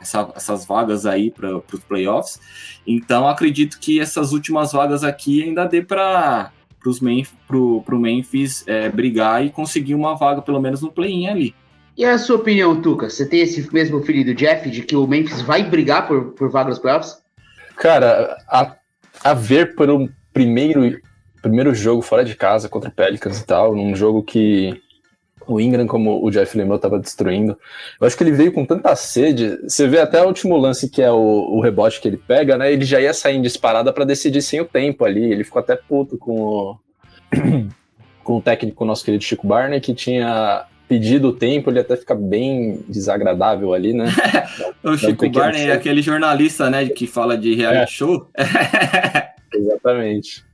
essa, 0.01 0.31
essas 0.35 0.65
vagas 0.65 1.05
aí 1.05 1.29
para 1.29 1.57
os 1.57 1.83
playoffs. 1.87 2.39
Então 2.85 3.27
acredito 3.27 3.79
que 3.79 3.99
essas 3.99 4.31
últimas 4.31 4.71
vagas 4.71 5.03
aqui 5.03 5.43
ainda 5.43 5.65
dê 5.65 5.81
para 5.81 6.51
o 6.85 7.99
Memphis 7.99 8.63
é, 8.67 8.89
brigar 8.89 9.45
e 9.45 9.49
conseguir 9.49 9.95
uma 9.95 10.15
vaga, 10.15 10.41
pelo 10.41 10.61
menos 10.61 10.81
no 10.81 10.91
play-in 10.91 11.27
ali. 11.27 11.55
E 11.97 12.05
a 12.05 12.17
sua 12.17 12.35
opinião, 12.35 12.79
Tuca? 12.79 13.09
Você 13.09 13.27
tem 13.27 13.41
esse 13.41 13.73
mesmo 13.73 14.03
filho 14.03 14.23
do 14.23 14.35
Jeff 14.35 14.69
de 14.69 14.83
que 14.83 14.95
o 14.95 15.07
Memphis 15.07 15.41
vai 15.41 15.63
brigar 15.63 16.07
por, 16.07 16.31
por 16.33 16.49
vaga 16.49 16.69
nos 16.69 16.79
playoffs? 16.79 17.17
Cara, 17.75 18.37
a, 18.47 18.75
a 19.23 19.33
ver 19.33 19.75
por 19.75 19.89
um 19.89 20.07
primeiro, 20.31 20.99
primeiro 21.41 21.73
jogo 21.73 22.03
fora 22.03 22.23
de 22.23 22.35
casa 22.35 22.69
contra 22.69 22.89
o 22.89 22.93
Pelicans 22.93 23.39
e 23.39 23.45
tal, 23.45 23.75
num 23.75 23.95
jogo 23.95 24.21
que 24.21 24.79
o 25.47 25.59
Ingram, 25.59 25.87
como 25.87 26.23
o 26.23 26.29
Jeff 26.29 26.57
lembrou, 26.57 26.75
estava 26.75 26.99
destruindo. 26.99 27.57
Eu 27.99 28.07
acho 28.07 28.17
que 28.17 28.23
ele 28.23 28.31
veio 28.31 28.51
com 28.51 28.65
tanta 28.65 28.95
sede. 28.95 29.59
Você 29.63 29.87
vê 29.87 29.99
até 29.99 30.21
o 30.21 30.27
último 30.27 30.57
lance, 30.57 30.89
que 30.89 31.01
é 31.01 31.11
o, 31.11 31.15
o 31.17 31.61
rebote 31.61 32.01
que 32.01 32.07
ele 32.07 32.17
pega, 32.17 32.57
né? 32.57 32.71
Ele 32.71 32.85
já 32.85 32.99
ia 32.99 33.13
sair 33.13 33.37
em 33.37 33.41
disparada 33.41 33.93
para 33.93 34.05
decidir 34.05 34.41
sem 34.41 34.59
o 34.59 34.65
tempo 34.65 35.05
ali. 35.05 35.31
Ele 35.31 35.43
ficou 35.43 35.59
até 35.59 35.75
puto 35.75 36.17
com 36.17 36.39
o, 36.39 36.77
com 38.23 38.37
o 38.37 38.41
técnico 38.41 38.85
nosso 38.85 39.05
querido 39.05 39.23
Chico 39.23 39.47
Barney, 39.47 39.79
que 39.79 39.93
tinha 39.93 40.65
pedido 40.87 41.29
o 41.29 41.33
tempo, 41.33 41.69
ele 41.69 41.79
até 41.79 41.97
fica 41.97 42.15
bem 42.15 42.79
desagradável 42.87 43.73
ali, 43.73 43.93
né? 43.93 44.05
o 44.83 44.97
Chico 44.97 45.29
Barney 45.29 45.67
é 45.69 45.73
aquele 45.73 46.01
jornalista, 46.01 46.69
né, 46.69 46.87
que 46.87 47.05
fala 47.05 47.37
de 47.37 47.53
reality 47.55 47.83
é. 47.83 47.87
show. 47.87 48.29
Exatamente. 49.53 50.45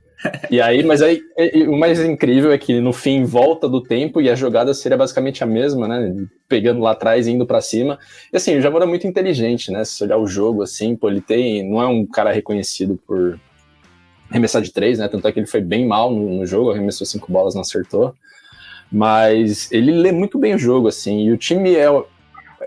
E 0.50 0.60
aí, 0.60 0.82
mas 0.82 1.02
aí 1.02 1.22
o 1.68 1.76
mais 1.76 2.00
incrível 2.00 2.52
é 2.52 2.58
que 2.58 2.80
no 2.80 2.92
fim 2.92 3.24
volta 3.24 3.68
do 3.68 3.82
tempo 3.82 4.20
e 4.20 4.30
a 4.30 4.34
jogada 4.34 4.72
seria 4.72 4.96
basicamente 4.96 5.42
a 5.42 5.46
mesma, 5.46 5.86
né? 5.86 6.14
Pegando 6.48 6.80
lá 6.80 6.92
atrás 6.92 7.26
e 7.26 7.32
indo 7.32 7.46
para 7.46 7.60
cima. 7.60 7.98
E 8.32 8.36
assim, 8.36 8.56
o 8.56 8.60
Jamor 8.60 8.82
é 8.82 8.86
muito 8.86 9.06
inteligente, 9.06 9.70
né? 9.70 9.84
Se 9.84 10.02
olhar 10.02 10.16
o 10.16 10.26
jogo 10.26 10.62
assim, 10.62 10.96
pô, 10.96 11.08
ele 11.10 11.20
tem. 11.20 11.68
Não 11.68 11.82
é 11.82 11.86
um 11.86 12.06
cara 12.06 12.32
reconhecido 12.32 12.98
por 13.06 13.38
arremessar 14.30 14.62
de 14.62 14.72
três, 14.72 14.98
né? 14.98 15.08
Tanto 15.08 15.28
é 15.28 15.32
que 15.32 15.40
ele 15.40 15.46
foi 15.46 15.60
bem 15.60 15.86
mal 15.86 16.10
no, 16.10 16.38
no 16.38 16.46
jogo, 16.46 16.70
arremessou 16.70 17.06
cinco 17.06 17.30
bolas, 17.30 17.54
não 17.54 17.62
acertou. 17.62 18.14
Mas 18.90 19.70
ele 19.72 19.92
lê 19.92 20.12
muito 20.12 20.38
bem 20.38 20.54
o 20.54 20.58
jogo, 20.58 20.88
assim, 20.88 21.24
e 21.24 21.32
o 21.32 21.36
time 21.36 21.74
é, 21.74 21.88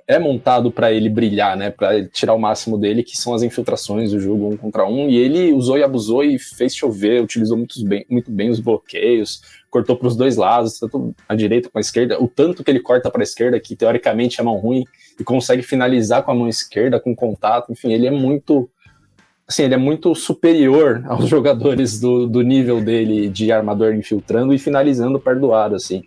é 0.07 0.17
montado 0.17 0.71
para 0.71 0.89
ele 0.89 1.09
brilhar, 1.09 1.57
né? 1.57 1.69
Para 1.69 2.07
tirar 2.07 2.33
o 2.33 2.39
máximo 2.39 2.77
dele, 2.77 3.03
que 3.03 3.17
são 3.17 3.33
as 3.33 3.43
infiltrações 3.43 4.11
do 4.11 4.19
jogo 4.21 4.47
um 4.47 4.55
contra 4.55 4.85
um. 4.85 5.09
E 5.09 5.17
ele 5.17 5.51
usou 5.51 5.77
e 5.77 5.83
abusou 5.83 6.23
e 6.23 6.39
fez 6.39 6.73
chover, 6.73 7.21
utilizou 7.21 7.57
muito 7.57 7.83
bem, 7.85 8.05
muito 8.09 8.31
bem 8.31 8.49
os 8.49 8.61
bloqueios, 8.61 9.41
cortou 9.69 9.97
para 9.97 10.07
os 10.07 10.15
dois 10.15 10.37
lados, 10.37 10.79
tanto 10.79 11.13
a 11.27 11.35
direita 11.35 11.69
com 11.69 11.77
a 11.77 11.81
esquerda. 11.81 12.23
O 12.23 12.27
tanto 12.29 12.63
que 12.63 12.71
ele 12.71 12.79
corta 12.79 13.11
para 13.11 13.21
a 13.21 13.23
esquerda, 13.23 13.59
que 13.59 13.75
teoricamente 13.75 14.39
é 14.39 14.43
mão 14.43 14.55
ruim, 14.55 14.85
e 15.19 15.25
consegue 15.25 15.61
finalizar 15.61 16.23
com 16.23 16.31
a 16.31 16.35
mão 16.35 16.47
esquerda, 16.47 17.01
com 17.01 17.13
contato. 17.13 17.73
Enfim, 17.73 17.91
ele 17.91 18.07
é 18.07 18.11
muito. 18.11 18.69
Assim, 19.45 19.63
ele 19.63 19.73
é 19.73 19.77
muito 19.77 20.15
superior 20.15 21.03
aos 21.07 21.27
jogadores 21.27 21.99
do, 21.99 22.27
do 22.27 22.41
nível 22.41 22.79
dele 22.79 23.27
de 23.27 23.51
armador 23.51 23.93
infiltrando 23.93 24.53
e 24.53 24.57
finalizando 24.57 25.19
perdoado, 25.19 25.75
assim. 25.75 26.03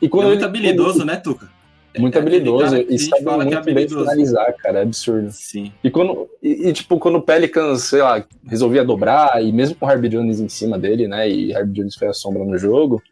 E 0.00 0.08
quando 0.08 0.24
é 0.24 0.28
muito 0.28 0.40
ele, 0.40 0.46
habilidoso, 0.46 1.04
né, 1.04 1.16
Tuca? 1.16 1.51
Muito 1.98 2.16
é, 2.16 2.20
habilidoso 2.20 2.76
e 2.76 2.98
sabe 2.98 3.28
é 3.28 3.36
muito 3.36 3.68
é 3.68 3.74
bem 3.74 3.88
finalizar, 3.88 4.54
cara, 4.56 4.78
é 4.78 4.82
absurdo. 4.82 5.30
Sim. 5.30 5.72
E 5.84 5.90
quando, 5.90 6.28
e, 6.42 6.68
e, 6.68 6.72
tipo, 6.72 6.98
quando 6.98 7.16
o 7.16 7.22
Pelicans, 7.22 7.84
sei 7.84 8.00
lá, 8.00 8.24
resolvia 8.46 8.84
dobrar, 8.84 9.44
e 9.44 9.52
mesmo 9.52 9.76
com 9.76 9.84
o 9.84 9.88
Harvey 9.88 10.08
Jones 10.08 10.40
em 10.40 10.48
cima 10.48 10.78
dele, 10.78 11.06
né, 11.06 11.28
e 11.28 11.54
Harvey 11.54 11.74
Jones 11.74 11.94
foi 11.94 12.08
a 12.08 12.12
sombra 12.12 12.44
no 12.44 12.56
jogo, 12.56 13.02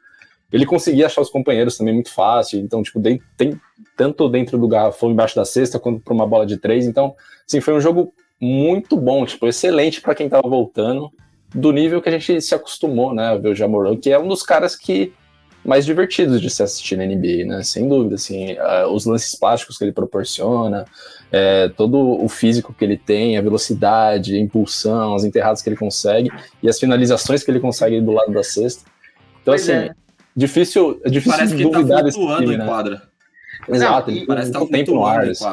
ele 0.52 0.64
conseguia 0.64 1.06
achar 1.06 1.20
os 1.20 1.30
companheiros 1.30 1.76
também 1.76 1.94
muito 1.94 2.12
fácil, 2.12 2.58
então, 2.58 2.82
tipo, 2.82 3.00
tem, 3.00 3.20
tem 3.36 3.60
tanto 3.96 4.28
dentro 4.28 4.56
do 4.58 4.66
garrafão, 4.66 5.10
embaixo 5.10 5.36
da 5.36 5.44
cesta, 5.44 5.78
quanto 5.78 6.00
para 6.00 6.14
uma 6.14 6.26
bola 6.26 6.46
de 6.46 6.56
três, 6.56 6.86
então, 6.86 7.14
assim, 7.46 7.60
foi 7.60 7.74
um 7.74 7.80
jogo 7.80 8.12
muito 8.40 8.96
bom, 8.96 9.26
tipo, 9.26 9.46
excelente 9.46 10.00
para 10.00 10.14
quem 10.14 10.28
tava 10.28 10.48
voltando, 10.48 11.10
do 11.54 11.72
nível 11.72 12.00
que 12.00 12.08
a 12.08 12.12
gente 12.12 12.40
se 12.40 12.54
acostumou, 12.54 13.12
né, 13.12 13.26
a 13.26 13.36
ver 13.36 13.50
o 13.50 13.54
Jamoran, 13.54 13.96
que 13.96 14.10
é 14.10 14.18
um 14.18 14.28
dos 14.28 14.42
caras 14.42 14.74
que 14.74 15.12
mais 15.64 15.84
divertidos 15.84 16.40
de 16.40 16.48
se 16.48 16.62
assistir 16.62 16.96
na 16.96 17.04
NBA, 17.04 17.44
né? 17.46 17.62
Sem 17.62 17.88
dúvida, 17.88 18.14
assim, 18.14 18.52
uh, 18.52 18.88
os 18.92 19.04
lances 19.04 19.34
plásticos 19.34 19.76
que 19.76 19.84
ele 19.84 19.92
proporciona, 19.92 20.84
é, 21.30 21.68
todo 21.68 21.98
o 21.98 22.28
físico 22.28 22.74
que 22.76 22.84
ele 22.84 22.96
tem, 22.96 23.36
a 23.36 23.42
velocidade, 23.42 24.34
a 24.34 24.38
impulsão, 24.38 25.14
as 25.14 25.24
enterradas 25.24 25.62
que 25.62 25.68
ele 25.68 25.76
consegue 25.76 26.30
e 26.62 26.68
as 26.68 26.78
finalizações 26.78 27.44
que 27.44 27.50
ele 27.50 27.60
consegue 27.60 28.00
do 28.00 28.12
lado 28.12 28.32
da 28.32 28.42
cesta. 28.42 28.84
Então, 29.40 29.54
pois 29.54 29.62
assim, 29.62 29.72
é. 29.72 29.94
difícil, 30.34 31.00
é 31.04 31.10
difícil 31.10 31.38
Parece 31.38 31.56
que 31.56 31.62
tá 31.62 31.70
duvidar 31.70 32.02
desse 32.02 32.18
time, 32.18 32.56
né? 32.56 32.66
quadra. 32.66 33.10
Exato, 33.68 34.10
Não, 34.10 34.26
parece 34.26 34.50
que 34.50 34.58
tá 34.58 34.66
tempo 34.66 34.94
no 34.94 35.04
ar. 35.04 35.28
Assim, 35.28 35.44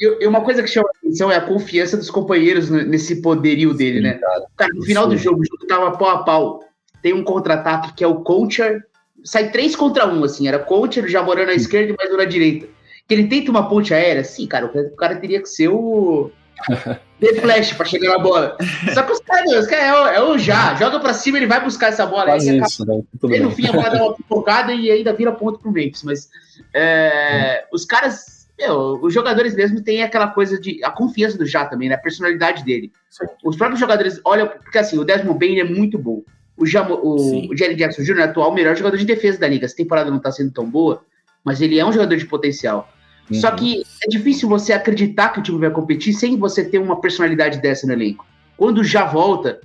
e, 0.00 0.26
uma 0.26 0.40
coisa 0.42 0.62
que 0.62 0.68
chama 0.68 0.88
a 0.88 0.98
atenção 0.98 1.32
é 1.32 1.36
a 1.36 1.40
confiança 1.40 1.96
dos 1.96 2.10
companheiros 2.10 2.70
nesse 2.70 3.20
poderio 3.20 3.74
dele, 3.74 3.98
Sim, 3.98 4.02
né? 4.04 4.14
Cara, 4.14 4.44
cara 4.56 4.72
no 4.72 4.82
final 4.82 5.04
Sim. 5.04 5.10
do 5.10 5.16
jogo, 5.18 5.40
o 5.40 5.44
jogo 5.44 5.66
tava 5.66 5.96
pau 5.98 6.08
a 6.08 6.22
pau. 6.22 6.60
Tem 7.02 7.12
um 7.12 7.24
contra-ataque 7.24 7.92
que 7.92 8.04
é 8.04 8.06
o 8.06 8.22
Concher 8.22 8.84
sai 9.24 9.50
três 9.50 9.74
contra 9.74 10.06
um, 10.06 10.22
assim. 10.22 10.46
Era 10.46 10.58
coach, 10.58 11.06
já 11.08 11.22
morando 11.22 11.50
à 11.50 11.54
esquerda 11.54 11.92
e 11.92 11.96
mais 11.96 12.12
um 12.12 12.16
na 12.16 12.24
direita. 12.24 12.66
Que 13.08 13.14
ele 13.14 13.28
tenta 13.28 13.50
uma 13.50 13.68
ponte 13.68 13.92
aérea, 13.92 14.24
sim, 14.24 14.46
cara, 14.46 14.66
o 14.66 14.96
cara 14.96 15.16
teria 15.16 15.40
que 15.40 15.48
ser 15.48 15.68
o. 15.68 16.30
The 17.20 17.40
Flash 17.40 17.72
pra 17.72 17.86
chegar 17.86 18.10
na 18.10 18.18
bola. 18.18 18.56
Só 18.92 19.02
que 19.02 19.12
os 19.12 19.20
caras, 19.20 19.50
os 19.52 19.66
caras 19.66 19.84
é, 19.84 19.92
o, 19.92 20.06
é 20.08 20.22
o 20.32 20.38
já, 20.38 20.74
joga 20.74 21.00
pra 21.00 21.14
cima, 21.14 21.38
ele 21.38 21.46
vai 21.46 21.62
buscar 21.62 21.88
essa 21.88 22.04
bola. 22.04 22.26
Faz 22.26 22.46
aí, 22.46 22.58
isso, 22.58 22.82
acaba, 22.82 22.98
né? 23.28 23.38
no 23.38 23.50
fim 23.50 23.66
a 23.66 23.72
bola 23.72 23.90
dá 23.90 24.04
uma 24.04 24.14
pipocada 24.16 24.72
e 24.74 24.90
ainda 24.90 25.12
vira 25.12 25.32
ponto 25.32 25.58
pro 25.58 25.72
Memphis. 25.72 26.02
Mas 26.02 26.28
é, 26.74 27.64
os 27.72 27.84
caras 27.84 28.44
meu, 28.58 29.00
os 29.02 29.12
jogadores 29.12 29.54
mesmo 29.54 29.82
têm 29.82 30.02
aquela 30.02 30.28
coisa 30.28 30.60
de. 30.60 30.82
a 30.84 30.90
confiança 30.90 31.36
do 31.36 31.46
Já 31.46 31.66
também, 31.66 31.88
né? 31.88 31.96
A 31.96 31.98
personalidade 31.98 32.64
dele. 32.64 32.92
Sim. 33.10 33.26
Os 33.44 33.56
próprios 33.56 33.80
jogadores 33.80 34.20
olham. 34.24 34.46
Porque 34.46 34.78
assim, 34.78 34.98
o 34.98 35.04
Desmond 35.04 35.38
Bain 35.38 35.58
é 35.58 35.64
muito 35.64 35.98
bom. 35.98 36.22
O, 36.56 36.64
Jamo, 36.64 36.94
o, 36.94 37.50
o 37.50 37.56
Jerry 37.56 37.74
Jackson 37.74 38.02
Jr. 38.02 38.18
é 38.18 38.22
atual 38.24 38.50
o 38.50 38.54
melhor 38.54 38.76
jogador 38.76 38.96
de 38.96 39.04
defesa 39.04 39.38
da 39.38 39.48
liga. 39.48 39.64
Essa 39.64 39.76
temporada 39.76 40.10
não 40.10 40.18
tá 40.18 40.30
sendo 40.30 40.52
tão 40.52 40.68
boa, 40.68 41.04
mas 41.44 41.60
ele 41.60 41.78
é 41.78 41.84
um 41.84 41.92
jogador 41.92 42.16
de 42.16 42.26
potencial. 42.26 42.88
Uhum. 43.30 43.40
Só 43.40 43.50
que 43.50 43.84
é 44.04 44.08
difícil 44.08 44.48
você 44.48 44.72
acreditar 44.72 45.30
que 45.30 45.40
o 45.40 45.42
time 45.42 45.58
vai 45.58 45.70
competir 45.70 46.12
sem 46.12 46.36
você 46.36 46.64
ter 46.64 46.78
uma 46.78 47.00
personalidade 47.00 47.60
dessa 47.60 47.86
no 47.86 47.92
elenco. 47.92 48.26
Quando 48.56 48.84
já 48.84 49.04
volta, 49.04 49.60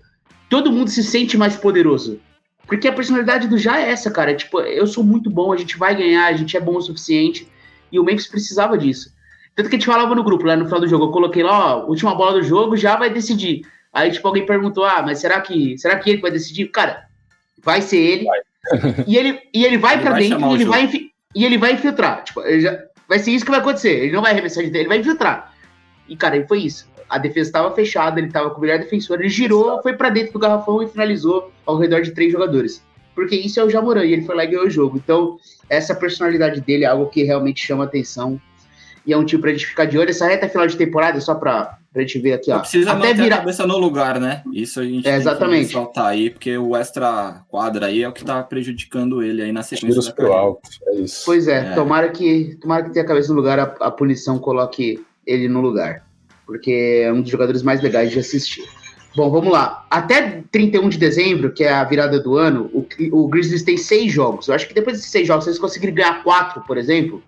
todo 0.49 0.71
mundo 0.71 0.89
se 0.89 1.03
sente 1.03 1.37
mais 1.37 1.55
poderoso. 1.55 2.19
Porque 2.65 2.87
a 2.87 2.93
personalidade 2.93 3.47
do 3.47 3.57
já 3.57 3.79
é 3.79 3.89
essa, 3.89 4.11
cara. 4.11 4.33
Tipo, 4.33 4.59
eu 4.61 4.85
sou 4.87 5.03
muito 5.03 5.29
bom, 5.29 5.51
a 5.51 5.57
gente 5.57 5.77
vai 5.77 5.95
ganhar, 5.95 6.27
a 6.27 6.33
gente 6.33 6.55
é 6.55 6.59
bom 6.59 6.77
o 6.77 6.81
suficiente. 6.81 7.47
E 7.91 7.99
o 7.99 8.03
Memphis 8.03 8.27
precisava 8.27 8.77
disso. 8.77 9.13
Tanto 9.55 9.69
que 9.69 9.75
a 9.75 9.79
gente 9.79 9.87
falava 9.87 10.15
no 10.15 10.23
grupo, 10.23 10.45
lá 10.45 10.55
no 10.55 10.65
final 10.65 10.79
do 10.79 10.87
jogo, 10.87 11.05
eu 11.05 11.11
coloquei 11.11 11.43
lá, 11.43 11.77
ó, 11.77 11.87
última 11.87 12.15
bola 12.15 12.33
do 12.33 12.43
jogo, 12.43 12.77
já 12.77 12.95
vai 12.95 13.09
decidir. 13.09 13.63
Aí, 13.93 14.11
tipo, 14.11 14.27
alguém 14.27 14.45
perguntou, 14.45 14.85
ah, 14.85 15.01
mas 15.01 15.19
será 15.19 15.41
que, 15.41 15.77
será 15.77 15.97
que 15.97 16.09
ele 16.09 16.21
vai 16.21 16.31
decidir? 16.31 16.67
Cara, 16.67 17.05
vai 17.61 17.81
ser 17.81 17.97
ele. 17.97 18.25
Vai. 18.25 18.39
E 19.07 19.17
ele, 19.17 19.39
e 19.53 19.65
ele 19.65 19.77
vai 19.77 19.97
vai 19.97 20.21
dentro 20.21 20.51
e 20.51 20.53
ele 20.53 20.65
vai, 20.65 20.89
e 21.33 21.45
ele 21.45 21.57
vai 21.57 21.73
infiltrar. 21.73 22.23
Tipo, 22.23 22.43
já, 22.59 22.77
vai 23.07 23.17
ser 23.17 23.31
isso 23.31 23.45
que 23.45 23.51
vai 23.51 23.61
acontecer. 23.61 24.03
Ele 24.03 24.11
não 24.11 24.21
vai 24.21 24.31
arremessar 24.31 24.63
de 24.63 24.69
dentro, 24.69 24.81
ele 24.81 24.89
vai 24.89 24.99
infiltrar. 24.99 25.53
E, 26.07 26.15
cara, 26.15 26.37
e 26.37 26.45
foi 26.45 26.59
isso. 26.59 26.87
A 27.09 27.17
defesa 27.17 27.49
estava 27.49 27.73
fechada, 27.73 28.19
ele 28.19 28.27
estava 28.27 28.51
com 28.51 28.57
o 28.57 28.61
melhor 28.61 28.77
defensor, 28.77 29.19
ele 29.19 29.29
girou, 29.29 29.81
foi 29.81 29.93
para 29.93 30.09
dentro 30.09 30.33
do 30.33 30.39
garrafão 30.39 30.83
e 30.83 30.87
finalizou 30.87 31.51
ao 31.65 31.77
redor 31.77 32.01
de 32.01 32.11
três 32.11 32.31
jogadores. 32.31 32.83
Porque 33.15 33.35
isso 33.35 33.59
é 33.59 33.63
o 33.63 33.69
Jamoran, 33.69 34.05
e 34.05 34.13
ele 34.13 34.21
foi 34.21 34.35
lá 34.35 34.43
e 34.43 34.47
ganhou 34.47 34.65
o 34.65 34.69
jogo. 34.69 34.97
Então, 34.97 35.37
essa 35.67 35.95
personalidade 35.95 36.61
dele 36.61 36.83
é 36.83 36.87
algo 36.87 37.07
que 37.07 37.23
realmente 37.23 37.65
chama 37.65 37.85
atenção. 37.85 38.39
E 39.05 39.13
é 39.13 39.17
um 39.17 39.25
time 39.25 39.41
pra 39.41 39.51
gente 39.51 39.65
ficar 39.65 39.85
de 39.85 39.97
olho. 39.97 40.09
Essa 40.11 40.27
reta 40.27 40.47
final 40.47 40.67
de 40.67 40.77
temporada, 40.77 41.19
só 41.19 41.33
pra, 41.33 41.78
pra 41.91 42.01
gente 42.01 42.19
ver 42.19 42.33
aqui, 42.33 42.51
ó. 42.51 42.59
Precisa 42.59 42.91
Até 42.91 42.99
manter 42.99 43.23
virar... 43.23 43.35
a 43.35 43.39
cabeça 43.39 43.65
no 43.65 43.77
lugar, 43.77 44.19
né? 44.19 44.43
Isso 44.53 44.79
a 44.79 44.83
gente 44.83 45.07
é, 45.07 45.15
exatamente. 45.15 45.59
tem 45.59 45.67
que 45.67 45.73
saltar 45.73 46.05
aí, 46.05 46.29
porque 46.29 46.57
o 46.57 46.75
extra 46.75 47.43
quadra 47.47 47.87
aí 47.87 48.03
é 48.03 48.07
o 48.07 48.13
que 48.13 48.23
tá 48.23 48.41
prejudicando 48.43 49.23
ele 49.23 49.41
aí 49.41 49.51
na 49.51 49.63
sequência 49.63 50.01
da 50.01 50.11
pro 50.11 50.31
alto, 50.33 50.69
é 50.87 50.95
isso. 50.95 51.23
Pois 51.25 51.47
é, 51.47 51.71
é, 51.71 51.75
Tomara, 51.75 52.09
que, 52.09 52.57
tomara 52.61 52.83
que 52.83 52.91
tenha 52.91 53.03
a 53.03 53.07
cabeça 53.07 53.29
no 53.29 53.35
lugar, 53.35 53.59
a, 53.59 53.63
a 53.79 53.91
punição 53.91 54.37
coloque 54.37 55.03
ele 55.25 55.47
no 55.47 55.61
lugar. 55.61 56.05
Porque 56.45 57.03
é 57.03 57.13
um 57.13 57.21
dos 57.21 57.29
jogadores 57.29 57.61
mais 57.61 57.81
legais 57.81 58.11
de 58.11 58.19
assistir. 58.19 58.63
Bom, 59.15 59.29
vamos 59.29 59.51
lá. 59.51 59.85
Até 59.89 60.43
31 60.51 60.89
de 60.89 60.97
dezembro, 60.97 61.51
que 61.51 61.63
é 61.63 61.71
a 61.71 61.83
virada 61.83 62.19
do 62.19 62.37
ano, 62.37 62.69
o, 62.73 62.87
o 63.11 63.27
Grizzlies 63.27 63.63
tem 63.63 63.77
seis 63.77 64.11
jogos. 64.11 64.47
Eu 64.47 64.55
acho 64.55 64.67
que 64.67 64.73
depois 64.73 64.97
desses 64.97 65.11
seis 65.11 65.27
jogos, 65.27 65.43
se 65.43 65.49
eles 65.49 65.59
conseguirem 65.59 65.95
ganhar 65.95 66.23
quatro, 66.23 66.61
por 66.61 66.77
exemplo, 66.77 67.21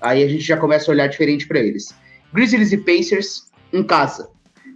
aí 0.00 0.22
a 0.22 0.28
gente 0.28 0.42
já 0.42 0.56
começa 0.56 0.90
a 0.90 0.94
olhar 0.94 1.06
diferente 1.08 1.46
para 1.46 1.58
eles. 1.58 1.94
Grizzlies 2.32 2.72
e 2.72 2.78
Pacers 2.78 3.46
em 3.74 3.82
casa. 3.82 4.30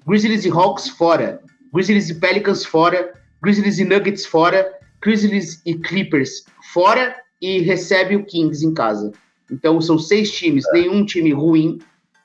Grizzlies 0.07 0.45
e 0.45 0.51
Hawks 0.51 0.89
fora. 0.89 1.41
Grizzlies 1.73 2.11
e 2.11 2.15
Pelicans 2.15 2.65
fora. 2.65 3.13
Grizzlies 3.43 3.79
e 3.79 3.85
Nuggets 3.85 4.27
fora. 4.27 4.71
Grizzlies 5.01 5.63
e 5.65 5.75
Clippers 5.75 6.45
fora. 6.73 7.17
E 7.41 7.61
recebe 7.61 8.17
o 8.17 8.25
Kings 8.25 8.67
em 8.67 8.75
casa. 8.75 9.13
Então 9.51 9.81
são 9.81 9.99
seis 9.99 10.31
times, 10.31 10.65
nenhum 10.73 11.05
time 11.07 11.33
ruim, 11.33 11.79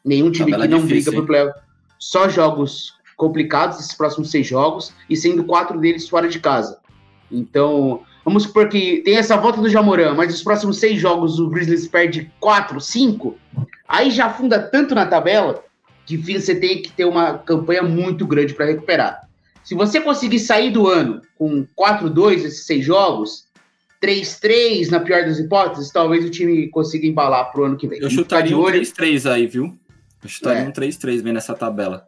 nenhum 0.03 0.31
time 0.31 0.51
que 0.51 0.67
não 0.67 0.81
difícil, 0.81 0.87
briga 0.87 1.11
pro 1.11 1.25
playoff. 1.25 1.59
Só 1.99 2.27
jogos 2.27 2.93
complicados 3.15 3.79
esses 3.79 3.93
próximos 3.93 4.31
seis 4.31 4.45
jogos, 4.45 4.91
e 5.09 5.15
sendo 5.15 5.45
quatro 5.45 5.79
deles 5.79 6.09
fora 6.09 6.27
de 6.27 6.39
casa. 6.39 6.79
Então, 7.31 8.01
vamos 8.25 8.43
supor 8.43 8.67
que 8.67 9.01
tem 9.05 9.15
essa 9.15 9.37
volta 9.37 9.61
do 9.61 9.69
Jamoran, 9.69 10.13
mas 10.15 10.33
os 10.33 10.43
próximos 10.43 10.79
seis 10.79 10.99
jogos 10.99 11.39
o 11.39 11.49
Grizzlies 11.49 11.87
perde 11.87 12.29
quatro, 12.39 12.81
cinco, 12.81 13.37
aí 13.87 14.11
já 14.11 14.25
afunda 14.25 14.59
tanto 14.59 14.93
na 14.93 15.05
tabela 15.05 15.63
que 16.05 16.17
você 16.17 16.55
tem 16.55 16.81
que 16.81 16.91
ter 16.91 17.05
uma 17.05 17.37
campanha 17.37 17.83
muito 17.83 18.25
grande 18.25 18.53
para 18.53 18.65
recuperar. 18.65 19.27
Se 19.63 19.73
você 19.75 20.01
conseguir 20.01 20.39
sair 20.39 20.71
do 20.71 20.87
ano 20.87 21.21
com 21.37 21.65
4-2 21.77 22.43
esses 22.45 22.65
seis 22.65 22.83
jogos, 22.83 23.45
3-3 24.01 24.89
na 24.89 24.99
pior 24.99 25.23
das 25.23 25.39
hipóteses, 25.39 25.89
talvez 25.91 26.25
o 26.25 26.29
time 26.29 26.67
consiga 26.67 27.07
embalar 27.07 27.49
para 27.51 27.61
o 27.61 27.63
ano 27.63 27.77
que 27.77 27.87
vem. 27.87 27.99
Eu 27.99 28.09
chutaria 28.09 28.57
um 28.57 28.63
3-3 28.63 29.31
aí, 29.31 29.47
viu? 29.47 29.73
Eu 30.21 30.29
chutaria 30.29 30.63
é. 30.63 30.67
um 30.67 30.71
3-3 30.71 31.21
bem 31.21 31.33
nessa 31.33 31.53
tabela. 31.53 32.07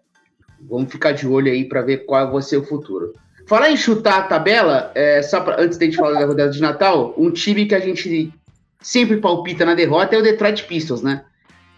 Vamos 0.69 0.91
ficar 0.91 1.13
de 1.13 1.25
olho 1.25 1.51
aí 1.51 1.63
para 1.65 1.81
ver 1.81 2.05
qual 2.05 2.31
vai 2.31 2.41
ser 2.41 2.57
o 2.57 2.65
futuro. 2.65 3.13
Falar 3.47 3.69
em 3.69 3.77
chutar 3.77 4.19
a 4.19 4.23
tabela, 4.23 4.91
é, 4.95 5.21
só 5.21 5.39
pra, 5.39 5.61
antes 5.61 5.77
de 5.77 5.85
a 5.85 5.87
gente 5.87 5.97
falar 5.97 6.19
da 6.19 6.25
rodada 6.25 6.51
de 6.51 6.59
Natal, 6.59 7.13
um 7.17 7.31
time 7.31 7.65
que 7.65 7.75
a 7.75 7.79
gente 7.79 8.33
sempre 8.81 9.17
palpita 9.17 9.63
na 9.65 9.75
derrota 9.75 10.15
é 10.15 10.19
o 10.19 10.23
Detroit 10.23 10.63
Pistons, 10.65 11.01
né? 11.01 11.23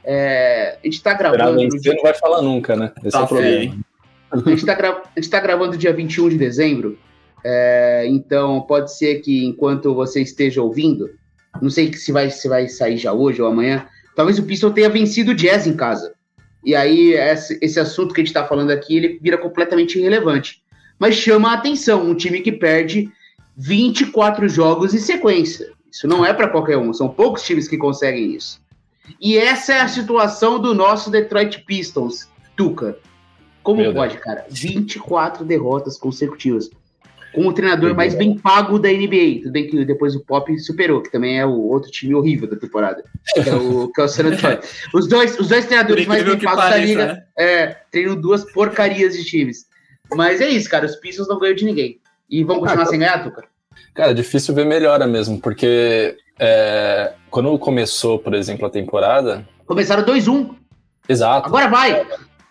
É, 0.09 0.77
a 0.81 0.87
gente 0.87 1.03
tá 1.03 1.13
gravando. 1.13 1.57
Vencer, 1.57 1.81
dia... 1.81 1.93
não 1.93 2.01
vai 2.01 2.13
falar 2.13 2.41
nunca, 2.41 2.77
né? 2.77 2.93
Esse 3.03 3.11
tá 3.11 3.19
é 3.19 3.23
o 3.23 3.27
problema. 3.27 3.77
A 4.31 4.37
gente, 4.37 4.65
tá 4.65 4.73
gra... 4.73 5.03
a 5.03 5.19
gente 5.19 5.29
tá 5.29 5.39
gravando 5.41 5.77
dia 5.77 5.91
21 5.91 6.29
de 6.29 6.37
dezembro, 6.37 6.97
é, 7.43 8.05
então 8.07 8.61
pode 8.61 8.95
ser 8.95 9.15
que 9.19 9.45
enquanto 9.45 9.93
você 9.93 10.21
esteja 10.21 10.61
ouvindo, 10.61 11.09
não 11.61 11.69
sei 11.69 11.91
se 11.93 12.11
vai, 12.13 12.29
se 12.29 12.47
vai 12.47 12.69
sair 12.69 12.97
já 12.97 13.11
hoje 13.11 13.41
ou 13.41 13.49
amanhã, 13.49 13.85
talvez 14.15 14.39
o 14.39 14.43
Pistons 14.43 14.73
tenha 14.73 14.89
vencido 14.89 15.31
o 15.31 15.35
Jazz 15.35 15.67
em 15.67 15.75
casa. 15.75 16.13
E 16.63 16.73
aí, 16.73 17.13
esse, 17.13 17.57
esse 17.61 17.79
assunto 17.79 18.13
que 18.13 18.21
a 18.21 18.23
gente 18.23 18.29
está 18.29 18.45
falando 18.45 18.71
aqui, 18.71 18.95
ele 18.95 19.19
vira 19.21 19.37
completamente 19.37 19.99
irrelevante. 19.99 20.61
Mas 20.97 21.15
chama 21.15 21.51
a 21.51 21.53
atenção, 21.53 22.09
um 22.09 22.15
time 22.15 22.39
que 22.41 22.51
perde 22.51 23.09
24 23.57 24.47
jogos 24.47 24.93
em 24.93 24.99
sequência. 24.99 25.69
Isso 25.91 26.07
não 26.07 26.25
é 26.25 26.33
para 26.33 26.49
qualquer 26.49 26.77
um, 26.77 26.93
são 26.93 27.09
poucos 27.09 27.43
times 27.43 27.67
que 27.67 27.77
conseguem 27.77 28.35
isso. 28.35 28.65
E 29.19 29.37
essa 29.37 29.73
é 29.73 29.81
a 29.81 29.87
situação 29.87 30.59
do 30.59 30.73
nosso 30.73 31.09
Detroit 31.09 31.63
Pistons, 31.65 32.29
Tuca. 32.55 32.97
Como 33.63 33.81
Meu 33.81 33.93
pode, 33.93 34.13
Deus. 34.13 34.23
cara? 34.23 34.45
24 34.49 35.43
derrotas 35.43 35.97
consecutivas 35.97 36.69
com 37.33 37.47
o 37.47 37.53
treinador 37.53 37.93
mais 37.93 38.15
bem 38.15 38.35
pago 38.35 38.79
da 38.79 38.89
NBA. 38.89 39.41
Tudo 39.43 39.51
bem 39.51 39.67
que 39.67 39.85
depois 39.85 40.15
o 40.15 40.23
Pop 40.23 40.57
superou, 40.59 41.01
que 41.01 41.11
também 41.11 41.39
é 41.39 41.45
o 41.45 41.51
outro 41.51 41.91
time 41.91 42.15
horrível 42.15 42.49
da 42.49 42.55
temporada. 42.55 43.03
Que 43.33 43.47
é 43.47 43.55
o, 43.55 43.89
que 43.89 44.01
é 44.01 44.03
o 44.03 44.07
San 44.07 44.27
Antonio. 44.27 44.59
Os 44.93 45.07
dois, 45.07 45.37
os 45.39 45.47
dois 45.47 45.65
treinadores 45.65 46.07
mais 46.07 46.23
bem 46.23 46.39
pagos 46.39 46.63
da 46.63 46.77
liga 46.77 47.05
né? 47.05 47.23
é, 47.37 47.67
treinam 47.91 48.19
duas 48.19 48.43
porcarias 48.51 49.15
de 49.15 49.23
times. 49.23 49.65
Mas 50.15 50.41
é 50.41 50.49
isso, 50.49 50.69
cara. 50.69 50.85
Os 50.85 50.95
Pistons 50.95 51.27
não 51.27 51.37
ganham 51.37 51.55
de 51.55 51.65
ninguém. 51.65 51.99
E 52.29 52.43
vão 52.43 52.59
continuar 52.59 52.83
ah, 52.83 52.87
sem 52.87 52.99
ganhar, 52.99 53.23
Tuca? 53.23 53.43
Cara, 53.93 54.13
difícil 54.13 54.53
ver 54.53 54.65
melhora 54.65 55.07
mesmo, 55.07 55.39
porque 55.39 56.17
é, 56.39 57.13
quando 57.29 57.57
começou, 57.57 58.19
por 58.19 58.33
exemplo, 58.33 58.65
a 58.65 58.69
temporada. 58.69 59.47
Começaram 59.65 60.03
2-1. 60.03 60.55
Exato. 61.09 61.47
Agora 61.47 61.67
vai! 61.67 62.05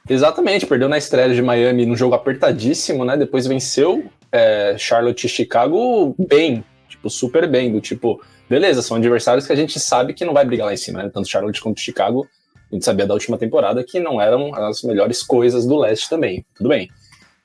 Exatamente, 0.08 0.66
perdeu 0.66 0.88
na 0.88 0.98
estreia 0.98 1.34
de 1.34 1.42
Miami 1.42 1.84
num 1.84 1.96
jogo 1.96 2.14
apertadíssimo, 2.14 3.04
né? 3.04 3.16
Depois 3.16 3.46
venceu 3.46 4.04
é, 4.30 4.76
Charlotte 4.78 5.24
e 5.24 5.28
Chicago 5.28 6.14
bem, 6.28 6.64
tipo, 6.88 7.10
super 7.10 7.48
bem, 7.48 7.72
do 7.72 7.80
tipo, 7.80 8.22
beleza, 8.48 8.82
são 8.82 8.96
adversários 8.96 9.46
que 9.46 9.52
a 9.52 9.56
gente 9.56 9.80
sabe 9.80 10.14
que 10.14 10.24
não 10.24 10.32
vai 10.32 10.44
brigar 10.44 10.66
lá 10.66 10.74
em 10.74 10.76
cima, 10.76 11.02
né? 11.02 11.10
Tanto 11.12 11.28
Charlotte 11.28 11.60
quanto 11.60 11.80
Chicago, 11.80 12.26
a 12.70 12.74
gente 12.74 12.84
sabia 12.84 13.06
da 13.06 13.14
última 13.14 13.36
temporada 13.36 13.82
que 13.82 13.98
não 13.98 14.20
eram 14.20 14.54
as 14.54 14.82
melhores 14.82 15.22
coisas 15.22 15.66
do 15.66 15.76
leste 15.76 16.08
também, 16.08 16.44
tudo 16.54 16.68
bem. 16.68 16.88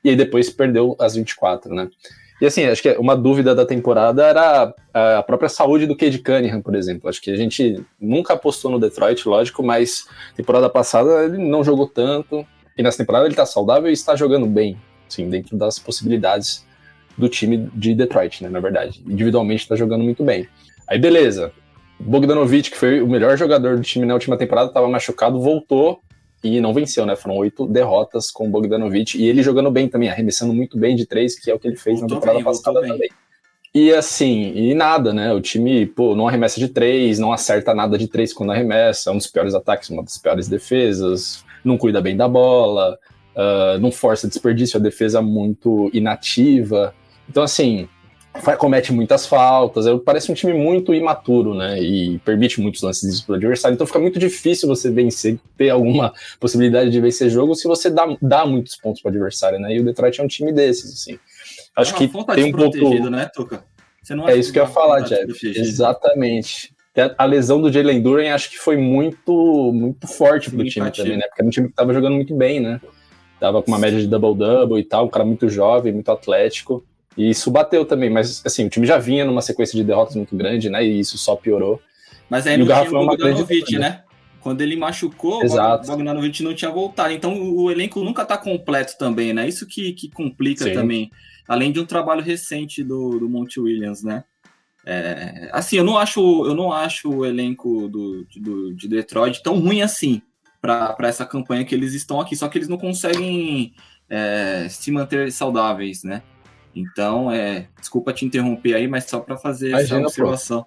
E 0.03 0.09
aí 0.09 0.15
depois 0.15 0.49
perdeu 0.49 0.95
as 0.99 1.15
24, 1.15 1.73
né? 1.73 1.89
E 2.41 2.45
assim, 2.47 2.65
acho 2.65 2.81
que 2.81 2.89
uma 2.97 3.15
dúvida 3.15 3.53
da 3.53 3.67
temporada 3.67 4.25
era 4.25 4.73
a 4.91 5.21
própria 5.21 5.47
saúde 5.47 5.85
do 5.85 5.95
Cade 5.95 6.17
Cunningham, 6.17 6.59
por 6.59 6.73
exemplo. 6.73 7.07
Acho 7.07 7.21
que 7.21 7.29
a 7.29 7.35
gente 7.35 7.85
nunca 7.99 8.33
apostou 8.33 8.71
no 8.71 8.79
Detroit, 8.79 9.23
lógico, 9.27 9.61
mas 9.61 10.07
temporada 10.35 10.67
passada 10.67 11.23
ele 11.23 11.37
não 11.37 11.63
jogou 11.63 11.87
tanto. 11.87 12.43
E 12.75 12.81
nessa 12.81 12.97
temporada 12.97 13.27
ele 13.27 13.35
tá 13.35 13.45
saudável 13.45 13.91
e 13.91 13.93
está 13.93 14.15
jogando 14.15 14.47
bem, 14.47 14.75
sim, 15.07 15.29
dentro 15.29 15.55
das 15.55 15.77
possibilidades 15.77 16.65
do 17.15 17.29
time 17.29 17.69
de 17.75 17.93
Detroit, 17.93 18.41
né, 18.41 18.49
na 18.49 18.59
verdade. 18.59 19.03
Individualmente 19.05 19.61
está 19.61 19.75
jogando 19.75 20.03
muito 20.03 20.23
bem. 20.23 20.47
Aí 20.87 20.97
beleza, 20.97 21.51
Bogdanovich, 21.99 22.71
que 22.71 22.77
foi 22.77 23.01
o 23.01 23.07
melhor 23.07 23.37
jogador 23.37 23.77
do 23.77 23.83
time 23.83 24.03
na 24.03 24.15
última 24.15 24.35
temporada, 24.35 24.69
estava 24.69 24.89
machucado, 24.89 25.39
voltou 25.39 26.01
e 26.43 26.59
não 26.59 26.73
venceu, 26.73 27.05
né? 27.05 27.15
Foram 27.15 27.37
oito 27.37 27.67
derrotas 27.67 28.31
com 28.31 28.47
o 28.47 28.49
Bogdanovich 28.49 29.17
e 29.17 29.27
ele 29.27 29.43
jogando 29.43 29.69
bem 29.69 29.87
também, 29.87 30.09
arremessando 30.09 30.53
muito 30.53 30.77
bem 30.77 30.95
de 30.95 31.05
três, 31.05 31.37
que 31.39 31.49
é 31.49 31.53
o 31.53 31.59
que 31.59 31.67
ele 31.67 31.77
fez 31.77 31.99
voltou 31.99 32.15
na 32.15 32.21
temporada 32.21 32.37
bem, 32.37 32.43
passada 32.43 32.81
também. 32.81 33.09
E 33.73 33.93
assim, 33.93 34.51
e 34.53 34.73
nada, 34.73 35.13
né? 35.13 35.31
O 35.33 35.39
time, 35.39 35.85
pô, 35.85 36.15
não 36.15 36.27
arremessa 36.27 36.59
de 36.59 36.67
três, 36.67 37.19
não 37.19 37.31
acerta 37.31 37.73
nada 37.73 37.97
de 37.97 38.07
três 38.07 38.33
quando 38.33 38.51
arremessa, 38.51 39.09
é 39.09 39.13
um 39.13 39.17
dos 39.17 39.27
piores 39.27 39.53
ataques, 39.53 39.89
uma 39.89 40.03
das 40.03 40.17
piores 40.17 40.49
defesas, 40.49 41.45
não 41.63 41.77
cuida 41.77 42.01
bem 42.01 42.17
da 42.17 42.27
bola, 42.27 42.97
uh, 43.35 43.79
não 43.79 43.91
força 43.91 44.27
desperdício, 44.27 44.77
a 44.77 44.83
defesa 44.83 45.21
muito 45.21 45.89
inativa. 45.93 46.93
Então, 47.29 47.43
assim, 47.43 47.87
comete 48.57 48.93
muitas 48.93 49.25
faltas, 49.25 49.85
parece 50.05 50.31
um 50.31 50.35
time 50.35 50.53
muito 50.53 50.93
imaturo, 50.93 51.53
né? 51.53 51.81
E 51.81 52.17
permite 52.19 52.61
muitos 52.61 52.81
lances 52.81 53.21
para 53.21 53.33
o 53.33 53.35
adversário. 53.35 53.75
Então 53.75 53.85
fica 53.85 53.99
muito 53.99 54.17
difícil 54.17 54.67
você 54.67 54.89
vencer, 54.89 55.37
ter 55.57 55.69
alguma 55.69 56.13
possibilidade 56.39 56.89
de 56.89 57.01
vencer 57.01 57.29
jogo 57.29 57.55
se 57.55 57.67
você 57.67 57.89
dá, 57.89 58.05
dá 58.21 58.45
muitos 58.45 58.75
pontos 58.77 59.01
para 59.01 59.09
o 59.09 59.11
adversário, 59.11 59.59
né? 59.59 59.75
E 59.75 59.79
o 59.79 59.83
Detroit 59.83 60.19
é 60.19 60.23
um 60.23 60.27
time 60.27 60.51
desses, 60.51 60.93
assim. 60.93 61.19
Acho 61.75 61.93
é 61.93 61.97
que 61.97 62.07
tem 62.07 62.45
um 62.45 62.51
pouco. 62.51 63.09
Né, 63.09 63.29
Tuca? 63.33 63.63
é 64.27 64.35
isso 64.35 64.51
que 64.51 64.59
eu 64.59 64.63
ia 64.63 64.69
falar, 64.69 65.01
Jeff. 65.01 65.47
Exatamente. 65.47 66.73
a 67.17 67.25
lesão 67.25 67.61
do 67.61 67.71
Jalen 67.71 68.01
Duran 68.01 68.33
acho 68.33 68.49
que 68.49 68.57
foi 68.57 68.77
muito, 68.77 69.71
muito 69.73 70.07
forte 70.07 70.49
pro 70.49 70.63
time 70.65 70.91
também, 70.91 71.17
né? 71.17 71.23
Porque 71.27 71.41
era 71.41 71.47
um 71.47 71.51
time 71.51 71.67
que 71.67 71.75
tava 71.75 71.93
jogando 71.93 72.15
muito 72.15 72.35
bem, 72.35 72.59
né? 72.59 72.81
Tava 73.39 73.61
com 73.61 73.71
uma 73.71 73.79
média 73.79 73.99
de 73.99 74.07
double-double 74.07 74.79
e 74.79 74.83
tal, 74.83 75.05
um 75.05 75.09
cara 75.09 75.25
muito 75.25 75.49
jovem, 75.49 75.93
muito 75.93 76.11
atlético. 76.11 76.85
E 77.17 77.29
isso 77.29 77.51
bateu 77.51 77.85
também, 77.85 78.09
mas 78.09 78.41
assim, 78.45 78.65
o 78.65 78.69
time 78.69 78.87
já 78.87 78.97
vinha 78.97 79.25
numa 79.25 79.41
sequência 79.41 79.77
de 79.77 79.83
derrotas 79.83 80.15
muito 80.15 80.35
grande, 80.35 80.69
né? 80.69 80.85
E 80.85 80.99
isso 80.99 81.17
só 81.17 81.35
piorou. 81.35 81.81
Mas 82.29 82.47
aí 82.47 82.57
E 82.57 82.61
o 82.63 82.65
Garrafão 82.65 82.91
tinha 82.91 83.01
é 83.01 83.03
o 83.03 83.07
Bogdanovic, 83.07 83.77
né? 83.77 84.03
Quando 84.39 84.61
ele 84.61 84.75
machucou, 84.75 85.43
Exato. 85.43 85.85
o 85.85 85.91
Bogdanovic 85.91 86.41
não 86.41 86.55
tinha 86.55 86.71
voltado. 86.71 87.13
Então 87.13 87.33
o 87.33 87.63
o 87.63 87.71
elenco 87.71 88.03
nunca 88.03 88.25
tá 88.25 88.37
completo 88.37 88.97
também, 88.97 89.33
né? 89.33 89.47
Isso 89.47 89.67
que, 89.67 89.93
que 89.93 90.09
complica 90.09 90.65
Sim. 90.65 90.73
também. 90.73 91.11
Além 91.47 91.71
de 91.71 91.79
um 91.79 91.85
trabalho 91.85 92.23
recente 92.23 92.83
do, 92.83 93.19
do 93.19 93.29
Monte 93.29 93.59
Williams, 93.59 94.03
né? 94.03 94.23
É, 94.85 95.49
assim, 95.51 95.77
eu 95.77 95.83
não 95.83 95.97
acho, 95.97 96.19
eu 96.45 96.55
não 96.55 96.71
acho 96.71 97.09
o 97.09 97.25
elenco 97.25 97.87
do, 97.87 98.25
do, 98.37 98.73
de 98.73 98.87
Detroit 98.87 99.43
tão 99.43 99.59
ruim 99.59 99.81
assim 99.81 100.21
para 100.59 100.95
essa 101.01 101.25
campanha 101.25 101.65
que 101.65 101.73
eles 101.73 101.93
estão 101.93 102.19
aqui, 102.19 102.35
só 102.35 102.47
que 102.47 102.57
eles 102.57 102.67
não 102.67 102.77
conseguem 102.77 103.73
é, 104.09 104.67
se 104.69 104.91
manter 104.91 105.31
saudáveis, 105.31 106.03
né? 106.03 106.21
Então, 106.75 107.31
é, 107.31 107.67
desculpa 107.79 108.13
te 108.13 108.25
interromper 108.25 108.75
aí, 108.75 108.87
mas 108.87 109.05
só 109.05 109.19
para 109.19 109.37
fazer 109.37 109.73
essa 109.73 109.95
Imagina, 109.95 110.11
pô. 110.17 110.33
observação. 110.33 110.65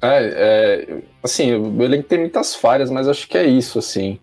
É, 0.00 0.88
é, 0.90 1.02
assim, 1.22 1.54
o 1.54 1.82
elenco 1.82 2.08
tem 2.08 2.18
muitas 2.18 2.54
falhas, 2.54 2.90
mas 2.90 3.06
acho 3.08 3.28
que 3.28 3.38
é 3.38 3.46
isso, 3.46 3.78
assim. 3.78 4.18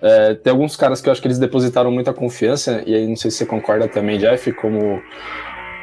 É, 0.00 0.34
tem 0.34 0.50
alguns 0.50 0.76
caras 0.76 1.02
que 1.02 1.08
eu 1.08 1.12
acho 1.12 1.20
que 1.20 1.26
eles 1.28 1.38
depositaram 1.38 1.90
muita 1.90 2.12
confiança, 2.14 2.82
e 2.86 2.94
aí 2.94 3.06
não 3.06 3.16
sei 3.16 3.30
se 3.30 3.38
você 3.38 3.46
concorda 3.46 3.86
também, 3.86 4.18
Jeff, 4.18 4.50
como 4.54 5.02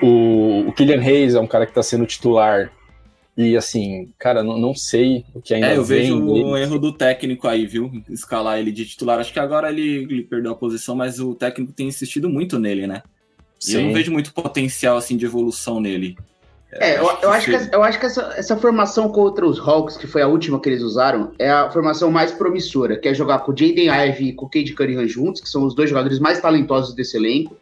o, 0.01 0.67
o 0.67 0.73
Killian 0.73 1.01
Hayes 1.01 1.35
é 1.35 1.39
um 1.39 1.45
cara 1.45 1.67
que 1.67 1.73
tá 1.73 1.83
sendo 1.83 2.05
titular, 2.07 2.71
e 3.37 3.55
assim, 3.55 4.11
cara, 4.17 4.43
não, 4.43 4.57
não 4.57 4.73
sei 4.73 5.23
o 5.35 5.39
que 5.39 5.53
ainda 5.53 5.67
É, 5.67 5.77
eu 5.77 5.83
vejo 5.83 6.19
dele. 6.19 6.43
o 6.43 6.57
erro 6.57 6.79
do 6.79 6.91
técnico 6.91 7.47
aí, 7.47 7.67
viu? 7.67 7.91
Escalar 8.09 8.57
ele 8.57 8.71
de 8.71 8.83
titular. 8.83 9.19
Acho 9.19 9.31
que 9.31 9.39
agora 9.39 9.69
ele, 9.69 10.07
ele 10.09 10.23
perdeu 10.23 10.51
a 10.51 10.55
posição, 10.55 10.95
mas 10.95 11.19
o 11.19 11.35
técnico 11.35 11.71
tem 11.71 11.87
insistido 11.87 12.27
muito 12.27 12.57
nele, 12.57 12.87
né? 12.87 13.03
E 13.65 13.73
eu 13.73 13.79
Sim. 13.79 13.87
não 13.87 13.93
vejo 13.93 14.11
muito 14.11 14.33
potencial 14.33 14.97
assim 14.97 15.17
de 15.17 15.25
evolução 15.25 15.79
nele. 15.79 16.17
É, 16.73 16.99
eu, 16.99 17.09
eu 17.21 17.31
acho 17.31 17.49
que, 17.49 17.75
eu 17.75 17.81
acho 17.81 17.99
que 17.99 18.05
essa, 18.05 18.33
essa 18.35 18.57
formação 18.57 19.09
contra 19.09 19.45
os 19.45 19.57
Hawks, 19.57 19.95
que 19.95 20.05
foi 20.05 20.21
a 20.21 20.27
última 20.27 20.59
que 20.59 20.67
eles 20.67 20.81
usaram, 20.81 21.31
é 21.39 21.49
a 21.49 21.71
formação 21.71 22.11
mais 22.11 22.31
promissora, 22.31 22.97
que 22.97 23.07
é 23.07 23.13
jogar 23.13 23.39
com 23.39 23.51
o 23.51 23.57
Jaden 23.57 23.87
Ivey 23.87 24.29
e 24.29 24.33
com 24.33 24.45
o 24.45 24.49
Cade 24.49 24.73
Cunningham 24.73 25.07
juntos, 25.07 25.41
que 25.41 25.49
são 25.49 25.65
os 25.65 25.73
dois 25.73 25.89
jogadores 25.89 26.19
mais 26.19 26.41
talentosos 26.41 26.93
desse 26.93 27.15
elenco. 27.15 27.55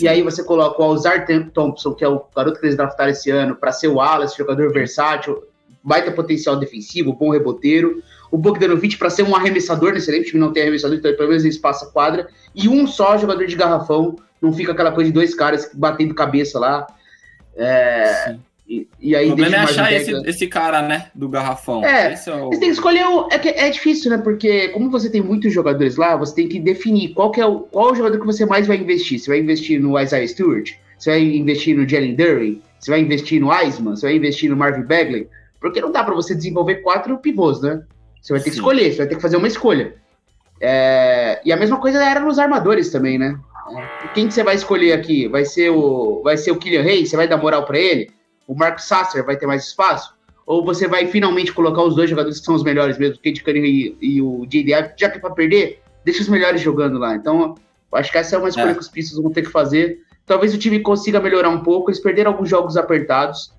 E 0.00 0.08
aí 0.08 0.22
você 0.22 0.42
coloca 0.42 0.80
o 0.80 0.84
Alzar 0.84 1.26
Thompson, 1.52 1.94
que 1.94 2.04
é 2.04 2.08
o 2.08 2.22
garoto 2.34 2.58
que 2.58 2.66
eles 2.66 2.76
draftaram 2.76 3.10
esse 3.10 3.30
ano, 3.30 3.54
para 3.54 3.72
ser 3.72 3.88
o 3.88 3.94
Wallace, 3.94 4.36
jogador 4.36 4.72
versátil, 4.72 5.42
baita 5.82 6.10
potencial 6.10 6.56
defensivo, 6.56 7.12
bom 7.12 7.30
reboteiro. 7.30 8.02
O 8.30 8.36
Bogdanovic 8.36 8.98
para 8.98 9.08
ser 9.08 9.22
um 9.22 9.34
arremessador 9.34 9.92
nesse 9.92 10.10
elenco, 10.10 10.24
o 10.24 10.26
time 10.28 10.40
não 10.40 10.52
tem 10.52 10.62
arremessador, 10.62 10.98
então 10.98 11.14
pelo 11.16 11.30
menos 11.30 11.44
ele 11.44 11.58
passa 11.58 11.86
a 11.86 11.88
quadra. 11.88 12.28
E 12.54 12.68
um 12.68 12.86
só 12.86 13.16
jogador 13.16 13.46
de 13.46 13.56
garrafão, 13.56 14.16
não 14.40 14.52
fica 14.52 14.72
aquela 14.72 14.92
coisa 14.92 15.10
de 15.10 15.14
dois 15.14 15.34
caras 15.34 15.70
batendo 15.74 16.14
cabeça 16.14 16.58
lá. 16.58 16.86
É, 17.56 18.36
e, 18.68 18.86
e 19.00 19.16
aí 19.16 19.26
O 19.26 19.28
problema 19.28 19.56
é 19.56 19.60
achar 19.60 19.92
esse, 19.92 20.12
esse 20.28 20.46
cara, 20.46 20.82
né? 20.82 21.06
Do 21.14 21.26
garrafão. 21.26 21.82
É, 21.82 22.12
Esse 22.12 22.28
é 22.28 22.34
o... 22.34 22.50
Você 22.50 22.60
tem 22.60 22.68
que 22.68 22.74
escolher 22.74 23.06
o. 23.06 23.28
É, 23.30 23.38
que 23.38 23.48
é 23.48 23.70
difícil, 23.70 24.10
né? 24.10 24.18
Porque 24.18 24.68
como 24.68 24.90
você 24.90 25.08
tem 25.08 25.22
muitos 25.22 25.52
jogadores 25.54 25.96
lá, 25.96 26.14
você 26.16 26.34
tem 26.34 26.48
que 26.48 26.60
definir 26.60 27.14
qual 27.14 27.30
que 27.30 27.40
é 27.40 27.46
o, 27.46 27.60
qual 27.60 27.92
o 27.92 27.94
jogador 27.94 28.20
que 28.20 28.26
você 28.26 28.44
mais 28.44 28.66
vai 28.66 28.76
investir. 28.76 29.18
Você 29.18 29.30
vai 29.30 29.40
investir 29.40 29.80
no 29.80 29.98
Isaiah 29.98 30.28
Stewart? 30.28 30.72
Você 30.98 31.10
vai 31.10 31.22
investir 31.22 31.74
no 31.76 31.88
Jalen 31.88 32.14
Dury? 32.14 32.62
Você 32.78 32.90
vai 32.90 33.00
investir 33.00 33.40
no 33.40 33.52
Eisman? 33.52 33.96
Você 33.96 34.06
vai 34.06 34.16
investir 34.16 34.50
no 34.50 34.56
Marvin 34.56 34.82
Bagley? 34.82 35.28
Porque 35.58 35.80
não 35.80 35.90
dá 35.90 36.04
pra 36.04 36.14
você 36.14 36.34
desenvolver 36.34 36.76
quatro 36.76 37.16
pivôs, 37.18 37.62
né? 37.62 37.82
Você 38.20 38.34
vai 38.34 38.40
ter 38.42 38.50
que 38.50 38.56
Sim. 38.56 38.60
escolher, 38.60 38.92
você 38.92 38.98
vai 38.98 39.06
ter 39.06 39.16
que 39.16 39.22
fazer 39.22 39.38
uma 39.38 39.48
escolha. 39.48 39.94
É, 40.60 41.40
E 41.44 41.52
a 41.52 41.56
mesma 41.56 41.78
coisa 41.78 42.04
era 42.04 42.20
nos 42.20 42.38
armadores 42.38 42.90
também, 42.90 43.18
né? 43.18 43.38
Quem 44.14 44.28
que 44.28 44.34
você 44.34 44.42
vai 44.42 44.54
escolher 44.54 44.92
aqui? 44.92 45.28
Vai 45.28 45.44
ser 45.44 45.70
o, 45.70 46.20
vai 46.22 46.36
ser 46.36 46.50
o 46.50 46.56
Killian 46.56 46.82
Hayes? 46.82 47.10
Você 47.10 47.16
vai 47.16 47.28
dar 47.28 47.36
moral 47.36 47.64
pra 47.64 47.78
ele? 47.78 48.10
O 48.46 48.54
Marcos 48.54 48.84
Sasser 48.84 49.24
vai 49.24 49.36
ter 49.36 49.46
mais 49.46 49.64
espaço? 49.66 50.14
Ou 50.46 50.64
você 50.64 50.88
vai 50.88 51.06
finalmente 51.06 51.52
colocar 51.52 51.82
os 51.82 51.94
dois 51.94 52.08
jogadores 52.08 52.38
que 52.40 52.46
são 52.46 52.54
os 52.54 52.62
melhores 52.64 52.96
mesmo, 52.96 53.16
o 53.16 53.18
Kate 53.18 53.44
Cunningham 53.44 53.66
e, 53.68 53.96
e 54.00 54.22
o 54.22 54.46
JD, 54.46 54.70
já 54.96 55.10
que 55.10 55.18
é 55.18 55.20
pra 55.20 55.30
perder, 55.30 55.82
deixa 56.04 56.22
os 56.22 56.28
melhores 56.28 56.60
jogando 56.62 56.98
lá. 56.98 57.14
Então, 57.14 57.54
acho 57.92 58.10
que 58.10 58.16
essa 58.16 58.36
é 58.36 58.38
uma 58.38 58.48
escolha 58.48 58.70
É. 58.70 58.74
que 58.74 58.80
os 58.80 58.88
Pistons 58.88 59.22
vão 59.22 59.30
ter 59.30 59.42
que 59.42 59.50
fazer. 59.50 59.98
Talvez 60.24 60.54
o 60.54 60.58
time 60.58 60.80
consiga 60.80 61.20
melhorar 61.20 61.50
um 61.50 61.62
pouco. 61.62 61.90
Eles 61.90 62.00
perderam 62.00 62.32
alguns 62.32 62.48
jogos 62.48 62.76
apertados. 62.78 63.52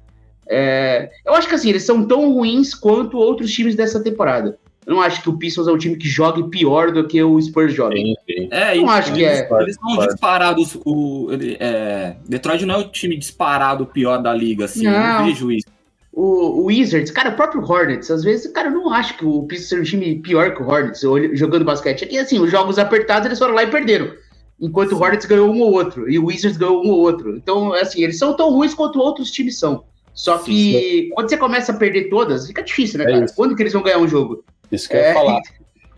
É, 0.48 1.12
eu 1.24 1.36
acho 1.36 1.48
que 1.48 1.54
assim, 1.54 1.70
eles 1.70 1.84
são 1.84 2.08
tão 2.08 2.34
ruins 2.34 2.74
quanto 2.74 3.18
outros 3.18 3.52
times 3.52 3.76
dessa 3.76 4.02
temporada. 4.04 4.58
Eu 4.86 4.96
não 4.96 5.02
acho 5.02 5.22
que 5.22 5.30
o 5.30 5.38
Pistons 5.38 5.68
é 5.68 5.72
um 5.72 5.78
time 5.78 5.96
que 5.96 6.08
jogue 6.08 6.50
pior 6.50 6.92
do 6.92 7.06
que 7.08 7.22
o 7.22 7.40
Spurs 7.40 7.74
joga. 7.74 7.96
Sim, 7.96 8.16
sim. 8.26 8.48
É, 8.50 8.76
Não 8.76 8.90
acho 8.90 9.14
que 9.14 9.22
eles, 9.22 9.40
é. 9.42 9.62
eles 9.62 9.76
são 9.76 10.08
disparados. 10.08 10.78
O, 10.84 11.28
é, 11.60 12.16
Detroit 12.28 12.66
não 12.66 12.76
é 12.76 12.78
o 12.80 12.90
time 12.90 13.16
disparado 13.16 13.86
pior 13.86 14.18
da 14.18 14.34
liga, 14.34 14.66
assim. 14.66 14.86
Eu 14.86 14.92
Não. 14.92 15.20
não 15.20 15.26
vejo 15.26 15.52
isso. 15.52 15.68
O, 16.12 16.62
o 16.62 16.66
Wizards, 16.66 17.12
cara, 17.12 17.30
o 17.30 17.36
próprio 17.36 17.62
Hornets, 17.62 18.10
às 18.10 18.24
vezes, 18.24 18.52
cara, 18.52 18.70
eu 18.70 18.74
não 18.74 18.92
acho 18.92 19.16
que 19.16 19.26
o 19.26 19.44
Pistons 19.44 19.70
seja 19.70 19.82
um 19.82 19.86
time 19.86 20.16
pior 20.20 20.56
que 20.56 20.64
o 20.64 20.68
Hornets 20.68 21.02
jogando 21.34 21.64
basquete. 21.64 22.04
É 22.04 22.08
que, 22.08 22.18
assim, 22.18 22.40
os 22.40 22.50
jogos 22.50 22.80
apertados 22.80 23.28
eles 23.28 23.38
foram 23.38 23.54
lá 23.54 23.64
e 23.64 23.68
perderam. 23.68 24.12
Enquanto 24.60 24.94
o 24.94 25.02
Hornets 25.02 25.26
ganhou 25.26 25.50
um 25.54 25.62
ou 25.62 25.72
outro, 25.72 26.10
e 26.10 26.18
o 26.18 26.26
Wizards 26.26 26.58
ganhou 26.58 26.84
um 26.84 26.90
ou 26.90 27.00
outro. 27.00 27.38
Então, 27.38 27.74
assim, 27.74 28.04
eles 28.04 28.18
são 28.18 28.36
tão 28.36 28.50
ruins 28.52 28.74
quanto 28.74 29.00
outros 29.00 29.32
times 29.32 29.58
são. 29.60 29.84
Só 30.14 30.38
que 30.40 31.10
quando 31.14 31.30
você 31.30 31.38
começa 31.38 31.72
a 31.72 31.76
perder 31.76 32.10
todas, 32.10 32.48
fica 32.48 32.62
difícil, 32.64 32.98
né, 32.98 33.06
É 33.06 33.12
cara? 33.12 33.26
isso. 33.26 33.36
Quando 33.36 33.56
que 33.56 33.62
eles 33.64 33.72
vão 33.72 33.84
ganhar 33.84 34.00
um 34.00 34.08
jogo? 34.08 34.44
Isso 34.72 34.88
que 34.90 34.96
eu 34.96 35.00
ia 35.02 35.08
É. 35.08 35.14
falar. 35.14 35.42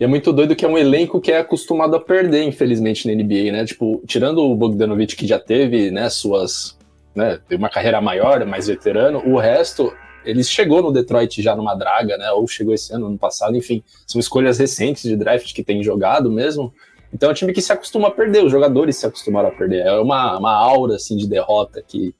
E 0.00 0.04
é 0.04 0.06
muito 0.06 0.32
doido 0.32 0.56
que 0.56 0.64
é 0.64 0.68
um 0.68 0.76
elenco 0.76 1.20
que 1.20 1.30
é 1.30 1.38
acostumado 1.38 1.94
a 1.94 2.00
perder, 2.00 2.42
infelizmente, 2.42 3.06
na 3.06 3.12
NBA, 3.14 3.52
né? 3.52 3.64
Tipo, 3.64 4.02
tirando 4.06 4.38
o 4.38 4.54
Bogdanovic, 4.56 5.14
que 5.14 5.26
já 5.26 5.38
teve, 5.38 5.90
né, 5.90 6.08
suas. 6.08 6.76
Né, 7.14 7.38
teve 7.46 7.62
uma 7.62 7.68
carreira 7.68 8.00
maior, 8.00 8.44
mais 8.46 8.66
veterano, 8.68 9.22
o 9.26 9.36
resto, 9.38 9.92
ele 10.24 10.42
chegou 10.42 10.80
no 10.82 10.90
Detroit 10.90 11.42
já 11.42 11.54
numa 11.54 11.74
draga, 11.74 12.16
né? 12.16 12.30
Ou 12.32 12.48
chegou 12.48 12.72
esse 12.72 12.92
ano, 12.94 13.06
ano 13.06 13.18
passado, 13.18 13.54
enfim. 13.56 13.82
São 14.06 14.18
escolhas 14.18 14.58
recentes 14.58 15.02
de 15.02 15.14
draft 15.14 15.52
que 15.52 15.62
tem 15.62 15.82
jogado 15.82 16.30
mesmo. 16.30 16.72
Então 17.12 17.28
é 17.28 17.32
um 17.32 17.34
time 17.34 17.52
que 17.52 17.60
se 17.60 17.70
acostuma 17.70 18.08
a 18.08 18.10
perder, 18.10 18.42
os 18.42 18.50
jogadores 18.50 18.96
se 18.96 19.04
acostumaram 19.06 19.50
a 19.50 19.52
perder. 19.52 19.84
É 19.86 19.92
uma, 20.00 20.38
uma 20.38 20.52
aura, 20.54 20.94
assim, 20.96 21.14
de 21.16 21.26
derrota 21.28 21.84
que 21.86 22.14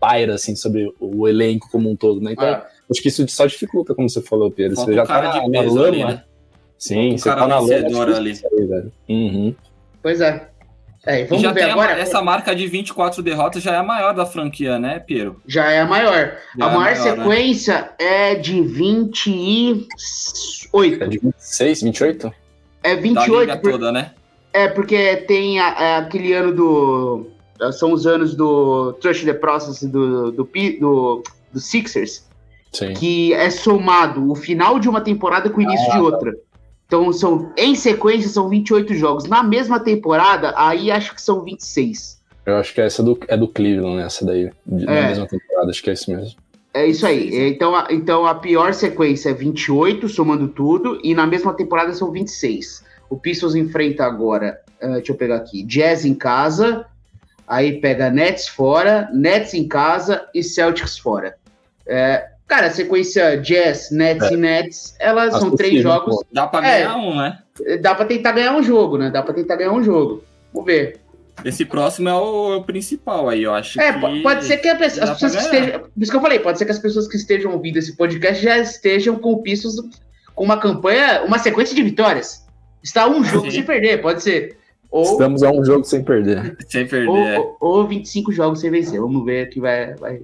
paira, 0.00 0.34
assim, 0.34 0.56
sobre 0.56 0.90
o 0.98 1.28
elenco 1.28 1.68
como 1.70 1.90
um 1.90 1.94
todo, 1.94 2.20
né? 2.20 2.32
Então, 2.32 2.46
Ah, 2.48 2.66
acho 2.90 3.02
que 3.02 3.08
isso 3.08 3.26
só 3.28 3.46
dificulta, 3.46 3.94
como 3.94 4.08
você 4.08 4.22
falou, 4.22 4.50
Pedro. 4.50 4.76
Falta 4.76 4.90
Você 4.92 4.96
já 4.96 5.06
cara 5.06 5.30
tá 5.30 5.36
na, 5.38 5.44
de 5.44 5.50
na 5.50 5.60
lama, 5.62 5.86
ali, 5.88 6.04
né? 6.04 6.22
Sim, 6.78 7.18
Falta 7.18 7.18
você 7.18 7.30
tá 7.30 7.36
na 7.46 7.58
lama. 7.60 8.12
é 8.12 8.16
ali. 8.16 8.36
sair, 8.36 8.66
velho. 8.66 8.92
Uhum. 9.08 9.54
pois 10.02 10.20
é. 10.20 10.48
É, 11.06 11.24
vamos 11.24 11.42
já 11.42 11.52
ver 11.52 11.60
tem 11.60 11.70
a- 11.70 11.72
agora. 11.72 11.92
essa 11.92 12.20
marca 12.20 12.54
de 12.54 12.66
24 12.66 13.22
derrotas 13.22 13.62
já 13.62 13.72
é 13.72 13.76
a 13.76 13.82
maior 13.82 14.12
da 14.12 14.26
franquia, 14.26 14.78
né, 14.78 14.98
Piero? 14.98 15.40
Já 15.46 15.70
é 15.70 15.80
a 15.80 15.86
maior. 15.86 16.36
Já 16.58 16.66
a 16.66 16.70
é 16.72 16.76
maior, 16.76 16.90
né? 16.90 16.94
sequência 16.96 17.90
é 17.98 18.34
de 18.34 18.60
28. 18.60 19.88
É 21.04 21.06
de 21.06 21.18
26, 21.18 21.82
28? 21.82 22.32
É 22.82 22.94
Da 22.96 23.00
28. 23.00 23.40
liga 23.40 23.56
por- 23.56 23.70
toda, 23.72 23.92
né? 23.92 24.10
É, 24.52 24.68
porque 24.68 25.16
tem 25.18 25.60
a- 25.60 25.68
a- 25.68 25.98
aquele 25.98 26.32
ano 26.32 26.52
do. 26.54 27.26
São 27.72 27.92
os 27.92 28.06
anos 28.06 28.34
do 28.36 28.92
Trust 28.94 29.24
the 29.24 29.34
Process 29.34 29.82
do, 29.88 30.30
do, 30.32 30.44
do, 30.44 31.22
do 31.52 31.60
Sixers, 31.60 32.24
Sim. 32.72 32.92
que 32.94 33.32
é 33.34 33.50
somado 33.50 34.30
o 34.30 34.34
final 34.34 34.78
de 34.78 34.88
uma 34.88 35.00
temporada 35.00 35.48
com 35.50 35.58
o 35.58 35.62
início 35.62 35.86
Ah, 35.90 35.94
de 35.96 36.00
outra. 36.00 36.34
Então, 36.86 37.12
são, 37.12 37.52
em 37.56 37.74
sequência, 37.74 38.28
são 38.30 38.48
28 38.48 38.94
jogos. 38.94 39.24
Na 39.24 39.42
mesma 39.42 39.78
temporada, 39.80 40.54
aí 40.56 40.90
acho 40.90 41.14
que 41.14 41.20
são 41.20 41.42
26. 41.42 42.18
Eu 42.46 42.56
acho 42.56 42.72
que 42.72 42.80
essa 42.80 43.02
do, 43.02 43.18
é 43.28 43.36
do 43.36 43.46
Cleveland, 43.46 43.96
né? 43.96 44.04
Essa 44.04 44.24
daí. 44.24 44.50
De, 44.66 44.86
Na 44.86 44.94
É. 44.94 45.06
mesma 45.08 45.26
temporada, 45.26 45.70
acho 45.70 45.82
que 45.82 45.90
é 45.90 45.92
isso 45.92 46.10
mesmo. 46.10 46.34
É 46.72 46.86
isso 46.86 47.06
aí. 47.06 47.48
Então 47.50 47.74
a, 47.74 47.88
então, 47.90 48.24
a 48.26 48.34
pior 48.34 48.72
sequência 48.72 49.30
é 49.30 49.34
28, 49.34 50.08
somando 50.08 50.48
tudo, 50.48 50.98
e 51.02 51.14
na 51.14 51.26
mesma 51.26 51.52
temporada 51.52 51.92
são 51.92 52.10
26. 52.10 52.84
O 53.10 53.16
Pistons 53.18 53.54
enfrenta 53.54 54.04
agora, 54.04 54.60
ah, 54.80 54.86
deixa 54.94 55.12
eu 55.12 55.16
pegar 55.16 55.36
aqui, 55.36 55.62
Jazz 55.64 56.04
em 56.04 56.14
casa, 56.14 56.86
aí 57.46 57.80
pega 57.80 58.10
Nets 58.10 58.48
fora, 58.48 59.08
Nets 59.12 59.52
em 59.54 59.66
casa 59.66 60.26
e 60.34 60.42
Celtics 60.42 60.98
fora. 60.98 61.36
É, 61.86 62.28
cara, 62.48 62.66
a 62.66 62.70
sequência 62.70 63.36
Jazz, 63.36 63.90
Nets 63.92 64.30
e 64.30 64.36
Nets, 64.36 64.94
elas 64.98 65.34
são 65.38 65.54
três 65.54 65.74
Acessível, 65.74 65.92
jogos. 65.92 66.16
pô. 66.16 66.26
Dá 66.32 66.46
pra 66.46 66.66
É. 66.66 66.78
ganhar 66.78 66.96
um, 66.96 67.16
né? 67.16 67.38
Dá 67.80 67.94
pra 67.94 68.04
tentar 68.06 68.32
ganhar 68.32 68.54
um 68.56 68.62
jogo, 68.62 68.98
né? 68.98 69.10
Dá 69.10 69.22
pra 69.22 69.34
tentar 69.34 69.56
ganhar 69.56 69.72
um 69.72 69.82
jogo. 69.82 70.24
Vamos 70.52 70.66
ver. 70.66 71.00
Esse 71.44 71.64
próximo 71.64 72.08
é 72.08 72.14
o, 72.14 72.52
é 72.54 72.56
o 72.56 72.64
principal 72.64 73.28
aí, 73.28 73.44
eu 73.44 73.54
acho 73.54 73.80
É, 73.80 73.92
que... 73.92 74.00
po- 74.00 74.22
pode 74.24 74.44
ser 74.44 74.56
que 74.56 74.74
pessoa- 74.74 75.04
as 75.04 75.10
pessoas 75.20 75.36
que 75.36 75.42
estejam. 75.56 75.80
Por 75.80 75.90
isso 76.02 76.10
que 76.10 76.16
eu 76.16 76.20
falei, 76.20 76.38
pode 76.40 76.58
ser 76.58 76.64
que 76.64 76.72
as 76.72 76.78
pessoas 76.80 77.06
que 77.06 77.16
estejam 77.16 77.52
ouvindo 77.52 77.76
esse 77.76 77.96
podcast 77.96 78.42
já 78.42 78.58
estejam 78.58 79.16
com 79.16 79.32
o 79.34 79.42
Pistons 79.42 79.76
com 80.34 80.42
uma 80.44 80.56
campanha, 80.58 81.22
uma 81.24 81.38
sequência 81.38 81.76
de 81.76 81.82
vitórias. 81.82 82.44
Está 82.82 83.08
um 83.08 83.22
jogo 83.22 83.44
Sim. 83.46 83.50
sem 83.52 83.62
perder, 83.62 84.00
pode 84.00 84.22
ser. 84.22 84.56
Ou, 84.90 85.02
Estamos 85.02 85.42
a 85.42 85.50
um 85.50 85.64
jogo 85.64 85.84
sem 85.84 86.02
perder. 86.02 86.56
Sem 86.66 86.86
perder. 86.88 87.08
ou, 87.08 87.16
é. 87.18 87.38
ou, 87.38 87.56
ou 87.60 87.86
25 87.86 88.32
jogos 88.32 88.58
sem 88.60 88.70
vencer. 88.70 89.00
Vamos 89.00 89.24
ver 89.24 89.48
que 89.50 89.60
vai, 89.60 89.94
vai 89.94 90.20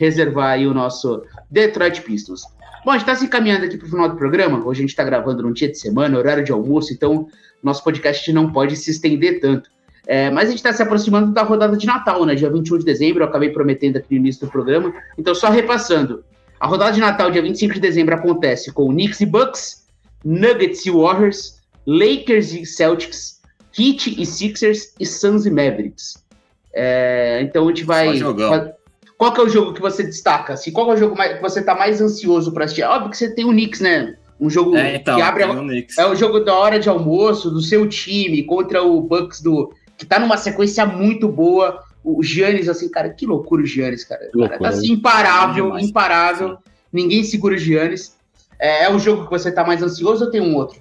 reservar 0.00 0.52
aí 0.52 0.66
o 0.66 0.72
nosso 0.72 1.22
Detroit 1.50 2.00
Pistons. 2.00 2.42
Bom, 2.82 2.92
a 2.92 2.94
gente 2.94 3.02
está 3.02 3.14
se 3.14 3.26
encaminhando 3.26 3.66
aqui 3.66 3.76
para 3.76 3.86
o 3.86 3.90
final 3.90 4.08
do 4.08 4.16
programa. 4.16 4.66
Hoje 4.66 4.80
a 4.80 4.82
gente 4.82 4.90
está 4.90 5.04
gravando 5.04 5.42
num 5.42 5.52
dia 5.52 5.68
de 5.68 5.78
semana, 5.78 6.16
horário 6.16 6.42
de 6.42 6.50
almoço, 6.50 6.94
então 6.94 7.28
nosso 7.62 7.84
podcast 7.84 8.32
não 8.32 8.50
pode 8.50 8.74
se 8.76 8.90
estender 8.90 9.40
tanto. 9.40 9.70
É, 10.06 10.30
mas 10.30 10.46
a 10.46 10.50
gente 10.50 10.60
está 10.60 10.72
se 10.72 10.82
aproximando 10.82 11.32
da 11.32 11.42
rodada 11.42 11.76
de 11.76 11.86
Natal, 11.86 12.24
né? 12.24 12.34
Dia 12.34 12.48
21 12.48 12.78
de 12.78 12.84
dezembro, 12.86 13.22
eu 13.22 13.28
acabei 13.28 13.50
prometendo 13.50 13.98
aqui 13.98 14.14
no 14.14 14.16
início 14.16 14.46
do 14.46 14.50
programa. 14.50 14.90
Então, 15.18 15.34
só 15.34 15.50
repassando. 15.50 16.24
A 16.58 16.66
rodada 16.66 16.92
de 16.92 17.00
Natal, 17.00 17.30
dia 17.30 17.42
25 17.42 17.74
de 17.74 17.80
dezembro, 17.80 18.14
acontece 18.14 18.72
com 18.72 18.88
Knicks 18.88 19.20
e 19.20 19.26
Bucks, 19.26 19.86
Nuggets 20.24 20.86
e 20.86 20.90
Warriors, 20.90 21.60
Lakers 21.86 22.54
e 22.54 22.64
Celtics, 22.64 23.42
Heat 23.78 24.20
e 24.20 24.24
Sixers 24.24 24.94
e 24.98 25.04
Suns 25.04 25.44
e 25.44 25.50
Mavericks. 25.50 26.24
É, 26.72 27.40
então 27.42 27.64
a 27.64 27.68
gente 27.68 27.84
vai. 27.84 28.18
Qual 29.20 29.34
que 29.34 29.40
é 29.42 29.44
o 29.44 29.48
jogo 29.50 29.74
que 29.74 29.82
você 29.82 30.02
destaca? 30.02 30.54
Assim, 30.54 30.72
qual 30.72 30.90
é 30.90 30.94
o 30.94 30.96
jogo 30.96 31.14
mais, 31.14 31.34
que 31.34 31.42
você 31.42 31.60
está 31.60 31.74
mais 31.74 32.00
ansioso 32.00 32.52
para 32.52 32.64
assistir? 32.64 32.84
Óbvio 32.84 33.10
que 33.10 33.18
você 33.18 33.28
tem 33.28 33.44
o 33.44 33.50
Knicks, 33.50 33.78
né? 33.78 34.16
Um 34.40 34.48
jogo 34.48 34.74
é, 34.74 34.96
então, 34.96 35.14
que 35.14 35.20
abre. 35.20 35.44
O 35.44 35.76
é 35.98 36.06
o 36.06 36.14
jogo 36.14 36.40
da 36.40 36.54
hora 36.56 36.80
de 36.80 36.88
almoço 36.88 37.50
do 37.50 37.60
seu 37.60 37.86
time 37.86 38.42
contra 38.44 38.82
o 38.82 38.98
Bucks 39.02 39.42
do. 39.42 39.74
que 39.98 40.06
tá 40.06 40.18
numa 40.18 40.38
sequência 40.38 40.86
muito 40.86 41.28
boa. 41.28 41.84
O 42.02 42.22
Giannis, 42.22 42.66
assim, 42.66 42.88
cara, 42.88 43.10
que 43.10 43.26
loucura 43.26 43.60
o 43.60 43.66
Giannis, 43.66 44.04
cara. 44.04 44.22
cara 44.34 44.58
tá 44.58 44.68
assim, 44.70 44.92
imparável, 44.94 45.76
é 45.76 45.82
imparável. 45.82 46.56
Ninguém 46.90 47.22
segura 47.22 47.56
o 47.56 47.58
Giannis. 47.58 48.16
É, 48.58 48.84
é 48.84 48.90
o 48.90 48.98
jogo 48.98 49.24
que 49.24 49.30
você 49.30 49.52
tá 49.52 49.62
mais 49.62 49.82
ansioso 49.82 50.24
ou 50.24 50.30
tem 50.30 50.40
um 50.40 50.56
outro? 50.56 50.80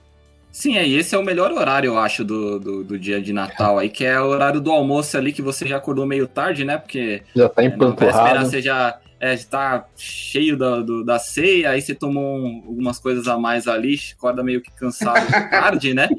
Sim, 0.51 0.77
é, 0.77 0.87
esse 0.87 1.13
é 1.13 1.17
o 1.17 1.23
melhor 1.23 1.51
horário, 1.51 1.89
eu 1.89 1.97
acho, 1.97 2.23
do, 2.25 2.59
do, 2.59 2.83
do, 2.83 2.99
dia 2.99 3.21
de 3.21 3.31
Natal 3.31 3.77
aí, 3.77 3.87
que 3.87 4.03
é 4.03 4.19
o 4.19 4.25
horário 4.25 4.59
do 4.59 4.71
almoço 4.71 5.15
ali, 5.15 5.31
que 5.31 5.41
você 5.41 5.67
já 5.67 5.77
acordou 5.77 6.05
meio 6.05 6.27
tarde, 6.27 6.65
né? 6.65 6.77
Porque 6.77 7.21
já 7.35 7.47
tá 7.47 7.63
empanturrado. 7.63 8.39
É, 8.39 8.45
você 8.45 8.61
já 8.61 8.99
é, 9.19 9.35
tá 9.37 9.85
cheio 9.95 10.57
da, 10.57 10.79
do, 10.79 11.03
da 11.03 11.19
ceia, 11.19 11.71
aí 11.71 11.81
você 11.81 11.93
tomou 11.93 12.39
um, 12.39 12.63
algumas 12.65 12.99
coisas 12.99 13.27
a 13.27 13.37
mais 13.37 13.67
ali, 13.67 13.99
acorda 14.17 14.43
meio 14.43 14.61
que 14.61 14.71
cansado 14.71 15.27
tarde, 15.51 15.93
né? 15.93 16.09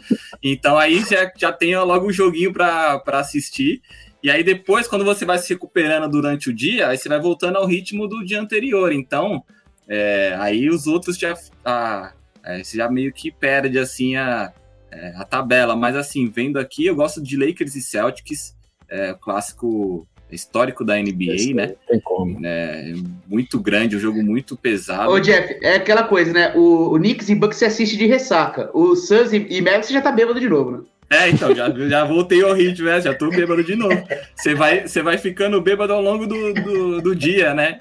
Então 0.43 0.79
aí 0.79 1.01
já, 1.01 1.31
já 1.37 1.53
tem 1.53 1.77
logo 1.77 2.07
um 2.07 2.13
joguinho 2.13 2.53
para 2.53 3.03
assistir. 3.07 3.83
E 4.23 4.31
aí 4.31 4.45
depois, 4.45 4.87
quando 4.87 5.05
você 5.05 5.25
vai 5.25 5.39
se 5.39 5.53
recuperando 5.53 6.09
durante 6.09 6.51
o 6.51 6.55
dia, 6.55 6.89
aí 6.89 6.99
você 6.99 7.09
vai 7.09 7.19
voltando 7.19 7.57
ao 7.57 7.67
ritmo 7.67 8.07
do 8.07 8.23
dia 8.25 8.41
anterior. 8.41 8.93
Então, 8.93 9.43
é, 9.89 10.37
aí 10.39 10.69
os 10.69 10.87
outros 10.87 11.17
já, 11.17 11.35
a, 11.65 12.13
é, 12.45 12.63
você 12.63 12.77
já 12.77 12.91
meio 12.91 13.13
que 13.13 13.31
perde 13.31 13.79
assim 13.79 14.17
a, 14.17 14.53
é, 14.91 15.13
a 15.17 15.25
tabela. 15.25 15.77
Mas 15.77 15.97
assim, 15.97 16.29
vendo 16.29 16.59
aqui, 16.59 16.87
eu 16.87 16.95
gosto 16.95 17.23
de 17.23 17.37
Lakers 17.37 17.75
e 17.75 17.83
Celtics, 17.83 18.57
é, 18.89 19.15
clássico 19.21 20.07
histórico 20.31 20.85
da 20.85 20.97
NBA, 20.97 21.35
Esse 21.35 21.55
né? 21.55 21.75
Tem 21.89 22.01
como. 22.01 22.39
É, 22.45 22.93
muito 23.27 23.59
grande, 23.59 23.97
um 23.97 24.01
jogo 24.01 24.23
muito 24.23 24.57
pesado. 24.57 25.11
Ô, 25.11 25.19
Jeff, 25.19 25.59
é 25.63 25.75
aquela 25.75 26.05
coisa, 26.05 26.33
né? 26.33 26.53
O, 26.55 26.95
o 26.95 26.99
Knicks 26.99 27.29
e 27.29 27.35
Bucks 27.35 27.59
você 27.59 27.67
assiste 27.67 27.97
de 27.97 28.07
ressaca. 28.07 28.71
O 28.73 28.95
Suns 28.95 29.33
e, 29.33 29.47
e 29.51 29.61
Mavericks 29.61 29.91
já 29.91 30.01
tá 30.01 30.13
bêbado 30.13 30.41
de 30.41 30.49
novo, 30.49 30.71
né? 30.71 30.81
É, 31.13 31.29
então, 31.29 31.53
já, 31.53 31.69
já 31.89 32.05
voltei 32.05 32.41
ao 32.43 32.55
ritmo, 32.55 32.87
né? 32.87 33.01
já 33.01 33.13
tô 33.13 33.31
bêbado 33.31 33.65
de 33.65 33.75
novo. 33.75 34.01
Você 34.37 34.55
vai, 34.55 34.87
você 34.87 35.03
vai 35.03 35.19
ficando 35.19 35.61
bêbado 35.61 35.93
ao 35.93 36.01
longo 36.01 36.25
do, 36.25 36.55
do, 36.55 37.03
do 37.03 37.17
dia, 37.17 37.53
né? 37.53 37.81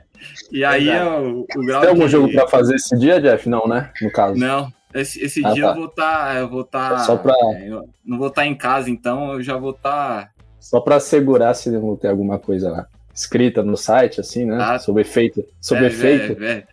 E 0.51 0.63
aí 0.63 0.89
é 0.89 1.03
o, 1.03 1.45
o 1.55 1.65
grau 1.65 1.82
Tem 1.82 1.89
algum 1.89 2.05
de... 2.05 2.11
jogo 2.11 2.32
para 2.32 2.47
fazer 2.47 2.76
esse 2.76 2.97
dia, 2.97 3.22
Jeff? 3.22 3.47
Não, 3.47 3.67
né? 3.67 3.91
No 4.01 4.11
caso. 4.11 4.39
Não. 4.39 4.72
Esse, 4.93 5.24
esse 5.24 5.45
ah, 5.45 5.53
dia 5.53 5.63
tá. 5.63 5.70
eu 5.70 5.76
vou 5.76 5.86
estar. 5.86 6.26
Tá, 6.26 6.36
eu 6.36 6.49
vou 6.49 6.61
estar. 6.61 6.89
Tá, 6.89 6.99
Só 6.99 7.15
pra... 7.17 7.34
É, 7.53 7.70
não 8.05 8.17
vou 8.17 8.28
estar 8.28 8.41
tá 8.41 8.47
em 8.47 8.55
casa, 8.55 8.89
então 8.89 9.34
eu 9.34 9.43
já 9.43 9.55
vou 9.57 9.72
estar. 9.72 10.26
Tá... 10.26 10.32
Só 10.59 10.80
para 10.80 10.95
assegurar 10.95 11.55
se 11.55 11.70
não 11.70 11.95
ter 11.95 12.09
alguma 12.09 12.39
coisa 12.39 12.72
lá 12.72 12.88
escrita 13.20 13.61
no 13.61 13.76
site, 13.76 14.22
assim, 14.22 14.45
né? 14.45 14.57
Ah, 14.59 14.80
sobre 14.80 15.01
efeito. 15.01 15.43
Sobre 15.59 15.86
é, 15.86 15.88
efeito. 15.88 16.43
É, 16.43 16.63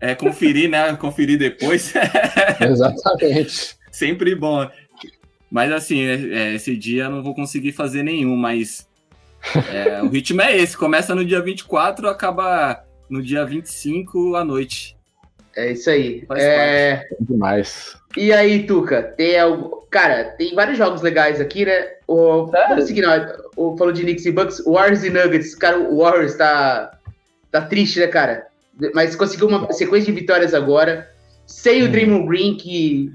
é, 0.00 0.10
é, 0.12 0.14
conferir, 0.14 0.70
né? 0.70 0.94
Conferir 0.94 1.38
depois. 1.38 1.92
Exatamente. 2.60 3.76
Sempre 3.90 4.34
bom. 4.34 4.68
Mas 5.50 5.72
assim, 5.72 6.00
é, 6.00 6.14
é, 6.14 6.54
esse 6.54 6.76
dia 6.76 7.04
eu 7.04 7.10
não 7.10 7.22
vou 7.22 7.34
conseguir 7.34 7.72
fazer 7.72 8.02
nenhum, 8.02 8.36
mas 8.36 8.88
é, 9.72 10.02
o 10.02 10.08
ritmo 10.08 10.40
é 10.42 10.56
esse, 10.56 10.76
começa 10.76 11.14
no 11.14 11.24
dia 11.24 11.40
24, 11.40 12.08
acaba 12.08 12.84
no 13.08 13.22
dia 13.22 13.44
25 13.44 14.36
à 14.36 14.44
noite. 14.44 14.96
É 15.56 15.72
isso 15.72 15.90
aí. 15.90 16.24
é 16.34 17.06
demais. 17.20 17.96
E 18.16 18.32
aí, 18.32 18.66
Tuca, 18.66 19.02
tem 19.02 19.38
algo. 19.38 19.86
Cara, 19.90 20.24
tem 20.38 20.54
vários 20.54 20.78
jogos 20.78 21.02
legais 21.02 21.40
aqui, 21.40 21.66
né? 21.66 21.88
O, 22.08 22.50
é. 22.54 22.68
Vamos 22.68 22.84
seguir, 22.84 23.02
não. 23.02 23.10
O, 23.56 23.76
falou 23.76 23.92
de 23.92 24.02
Knicks 24.02 24.24
e 24.24 24.32
Bucks, 24.32 24.64
Warriors 24.64 25.04
e 25.04 25.10
Nuggets. 25.10 25.54
Cara, 25.54 25.78
o 25.78 25.98
Warriors 25.98 26.34
tá, 26.34 26.98
tá 27.50 27.62
triste, 27.62 28.00
né, 28.00 28.06
cara? 28.06 28.46
Mas 28.94 29.14
conseguiu 29.14 29.48
uma 29.48 29.70
sequência 29.72 30.12
de 30.12 30.18
vitórias 30.18 30.54
agora. 30.54 31.10
Sem 31.46 31.82
o 31.82 31.86
hum. 31.86 31.90
Draymond 31.90 32.26
Green, 32.26 32.56
que 32.56 33.12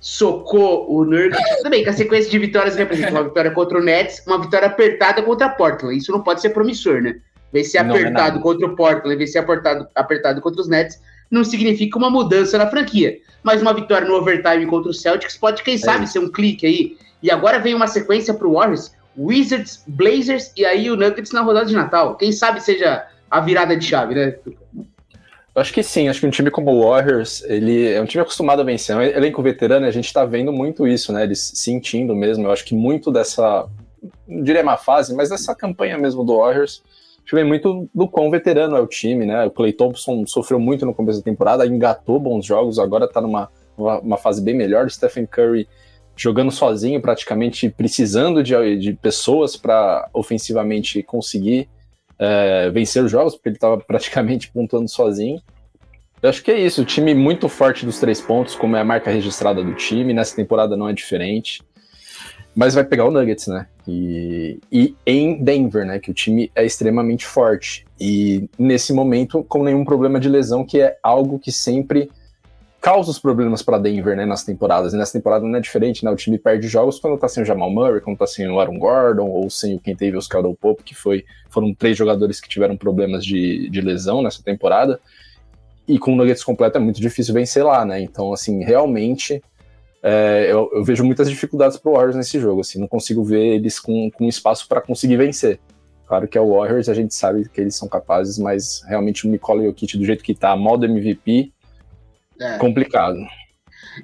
socou 0.00 0.90
o 0.92 1.04
Nuggets. 1.04 1.56
Tudo 1.58 1.70
bem 1.70 1.82
que 1.82 1.90
a 1.90 1.92
sequência 1.92 2.30
de 2.30 2.38
vitórias 2.38 2.76
representa 2.76 3.10
uma 3.10 3.24
vitória 3.24 3.50
contra 3.50 3.78
o 3.78 3.82
Nets, 3.82 4.22
uma 4.26 4.40
vitória 4.40 4.66
apertada 4.66 5.22
contra 5.22 5.46
a 5.46 5.50
Portland. 5.50 5.96
Isso 5.96 6.12
não 6.12 6.22
pode 6.22 6.40
ser 6.40 6.50
promissor, 6.50 7.00
né? 7.00 7.16
Vencer 7.52 7.80
apertado 7.80 8.38
é 8.38 8.42
contra 8.42 8.66
o 8.66 8.76
Portland, 8.76 9.16
vencer 9.16 9.42
apertado, 9.42 9.88
apertado 9.94 10.40
contra 10.40 10.60
os 10.60 10.68
Nets, 10.68 11.00
não 11.30 11.44
significa 11.44 11.98
uma 11.98 12.10
mudança 12.10 12.58
na 12.58 12.66
franquia. 12.66 13.18
Mas 13.42 13.62
uma 13.62 13.72
vitória 13.72 14.06
no 14.06 14.14
overtime 14.14 14.66
contra 14.66 14.90
o 14.90 14.94
Celtics 14.94 15.36
pode, 15.36 15.62
quem 15.62 15.74
é 15.74 15.78
sabe, 15.78 16.06
ser 16.06 16.18
um 16.18 16.30
clique 16.30 16.66
aí. 16.66 16.96
E 17.22 17.30
agora 17.30 17.58
vem 17.58 17.74
uma 17.74 17.86
sequência 17.86 18.34
para 18.34 18.46
o 18.46 18.54
Warriors, 18.54 18.92
Wizards, 19.16 19.82
Blazers 19.86 20.52
e 20.56 20.64
aí 20.64 20.90
o 20.90 20.96
Nuggets 20.96 21.32
na 21.32 21.40
rodada 21.40 21.66
de 21.66 21.74
Natal. 21.74 22.16
Quem 22.16 22.30
sabe 22.32 22.62
seja 22.62 23.06
a 23.30 23.40
virada 23.40 23.76
de 23.76 23.84
chave, 23.84 24.14
né? 24.14 24.34
Acho 25.58 25.72
que 25.72 25.82
sim, 25.82 26.08
acho 26.08 26.20
que 26.20 26.26
um 26.26 26.30
time 26.30 26.50
como 26.50 26.70
o 26.70 26.88
Warriors, 26.88 27.42
ele 27.44 27.92
é 27.92 28.00
um 28.00 28.04
time 28.04 28.22
acostumado 28.22 28.60
a 28.60 28.64
vencer. 28.64 28.94
É 28.94 28.98
um 28.98 29.02
elenco 29.02 29.42
veterano, 29.42 29.86
a 29.86 29.90
gente 29.90 30.06
está 30.06 30.24
vendo 30.24 30.52
muito 30.52 30.86
isso, 30.86 31.12
né? 31.12 31.24
Eles 31.24 31.52
sentindo 31.54 32.14
mesmo. 32.14 32.46
Eu 32.46 32.52
acho 32.52 32.64
que 32.64 32.74
muito 32.74 33.10
dessa, 33.10 33.68
não 34.26 34.42
diria 34.42 34.62
má 34.62 34.76
fase, 34.76 35.14
mas 35.14 35.30
dessa 35.30 35.54
campanha 35.54 35.98
mesmo 35.98 36.24
do 36.24 36.38
Warriors, 36.38 36.82
vem 37.32 37.44
muito 37.44 37.88
do 37.94 38.08
quão 38.08 38.30
veterano 38.30 38.76
é 38.76 38.80
o 38.80 38.86
time, 38.86 39.26
né? 39.26 39.44
O 39.46 39.50
Clay 39.50 39.72
Thompson 39.72 40.24
sofreu 40.26 40.58
muito 40.58 40.86
no 40.86 40.94
começo 40.94 41.18
da 41.18 41.24
temporada, 41.24 41.66
engatou 41.66 42.18
bons 42.18 42.44
jogos, 42.44 42.78
agora 42.78 43.04
está 43.04 43.20
numa 43.20 43.50
uma, 43.76 44.00
uma, 44.00 44.16
fase 44.16 44.42
bem 44.42 44.54
melhor. 44.54 44.86
O 44.86 44.90
Stephen 44.90 45.26
Curry 45.26 45.68
jogando 46.16 46.50
sozinho, 46.50 47.00
praticamente 47.00 47.68
precisando 47.70 48.42
de, 48.42 48.76
de 48.76 48.92
pessoas 48.94 49.56
para 49.56 50.08
ofensivamente 50.12 51.02
conseguir 51.02 51.68
é, 52.18 52.70
vencer 52.70 53.02
os 53.04 53.10
jogos, 53.10 53.34
porque 53.34 53.50
ele 53.50 53.56
estava 53.56 53.78
praticamente 53.86 54.50
pontuando 54.50 54.88
sozinho. 54.88 55.40
Eu 56.20 56.30
acho 56.30 56.42
que 56.42 56.50
é 56.50 56.58
isso, 56.58 56.82
o 56.82 56.84
time 56.84 57.14
muito 57.14 57.48
forte 57.48 57.86
dos 57.86 58.00
três 58.00 58.20
pontos, 58.20 58.56
como 58.56 58.76
é 58.76 58.80
a 58.80 58.84
marca 58.84 59.10
registrada 59.10 59.62
do 59.62 59.74
time, 59.74 60.12
nessa 60.12 60.34
temporada 60.34 60.76
não 60.76 60.88
é 60.88 60.92
diferente. 60.92 61.62
Mas 62.56 62.74
vai 62.74 62.82
pegar 62.82 63.04
o 63.04 63.10
Nuggets, 63.12 63.46
né? 63.46 63.68
E, 63.86 64.58
e 64.72 64.96
em 65.06 65.40
Denver, 65.42 65.86
né? 65.86 66.00
Que 66.00 66.10
o 66.10 66.14
time 66.14 66.50
é 66.56 66.66
extremamente 66.66 67.24
forte. 67.24 67.86
E 68.00 68.50
nesse 68.58 68.92
momento, 68.92 69.44
com 69.44 69.62
nenhum 69.62 69.84
problema 69.84 70.18
de 70.18 70.28
lesão, 70.28 70.64
que 70.64 70.80
é 70.80 70.98
algo 71.00 71.38
que 71.38 71.52
sempre 71.52 72.10
causa 72.80 73.10
os 73.10 73.18
problemas 73.18 73.62
para 73.62 73.78
Denver, 73.78 74.16
né, 74.16 74.24
nas 74.24 74.44
temporadas. 74.44 74.92
E 74.92 74.96
nessa 74.96 75.12
temporada 75.12 75.44
não 75.44 75.56
é 75.56 75.60
diferente, 75.60 76.04
né? 76.04 76.10
O 76.10 76.16
time 76.16 76.38
perde 76.38 76.68
jogos 76.68 76.98
quando 76.98 77.18
tá 77.18 77.28
sem 77.28 77.42
o 77.42 77.46
Jamal 77.46 77.70
Murray, 77.70 78.00
quando 78.00 78.18
tá 78.18 78.26
sem 78.26 78.48
o 78.48 78.60
Aaron 78.60 78.78
Gordon, 78.78 79.26
ou 79.26 79.50
sem 79.50 79.76
o 79.76 79.80
Kentavious 79.80 80.26
Caldwell 80.26 80.56
Pope, 80.60 80.82
que 80.82 80.94
foi, 80.94 81.24
foram 81.50 81.74
três 81.74 81.96
jogadores 81.96 82.40
que 82.40 82.48
tiveram 82.48 82.76
problemas 82.76 83.24
de, 83.24 83.68
de 83.68 83.80
lesão 83.80 84.22
nessa 84.22 84.42
temporada. 84.42 85.00
E 85.86 85.98
com 85.98 86.12
o 86.12 86.16
Nuggets 86.16 86.44
completo 86.44 86.78
é 86.78 86.80
muito 86.80 87.00
difícil 87.00 87.34
vencer 87.34 87.64
lá, 87.64 87.84
né? 87.84 88.00
Então, 88.00 88.32
assim, 88.32 88.62
realmente 88.62 89.42
é, 90.02 90.46
eu, 90.48 90.70
eu, 90.72 90.84
vejo 90.84 91.04
muitas 91.04 91.28
dificuldades 91.28 91.76
pro 91.76 91.92
Warriors 91.92 92.16
nesse 92.16 92.38
jogo, 92.38 92.60
assim, 92.60 92.78
não 92.78 92.86
consigo 92.86 93.24
ver 93.24 93.56
eles 93.56 93.80
com, 93.80 94.10
com 94.10 94.28
espaço 94.28 94.68
para 94.68 94.80
conseguir 94.80 95.16
vencer. 95.16 95.58
Claro 96.06 96.28
que 96.28 96.38
é 96.38 96.40
o 96.40 96.54
Warriors, 96.54 96.88
a 96.88 96.94
gente 96.94 97.14
sabe 97.14 97.48
que 97.48 97.60
eles 97.60 97.74
são 97.74 97.88
capazes, 97.88 98.38
mas 98.38 98.82
realmente 98.86 99.26
o 99.26 99.30
Nikola 99.30 99.62
Jokic 99.64 99.98
do 99.98 100.04
jeito 100.04 100.22
que 100.22 100.34
tá, 100.34 100.56
modo 100.56 100.86
MVP, 100.86 101.52
é. 102.40 102.58
Complicado. 102.58 103.18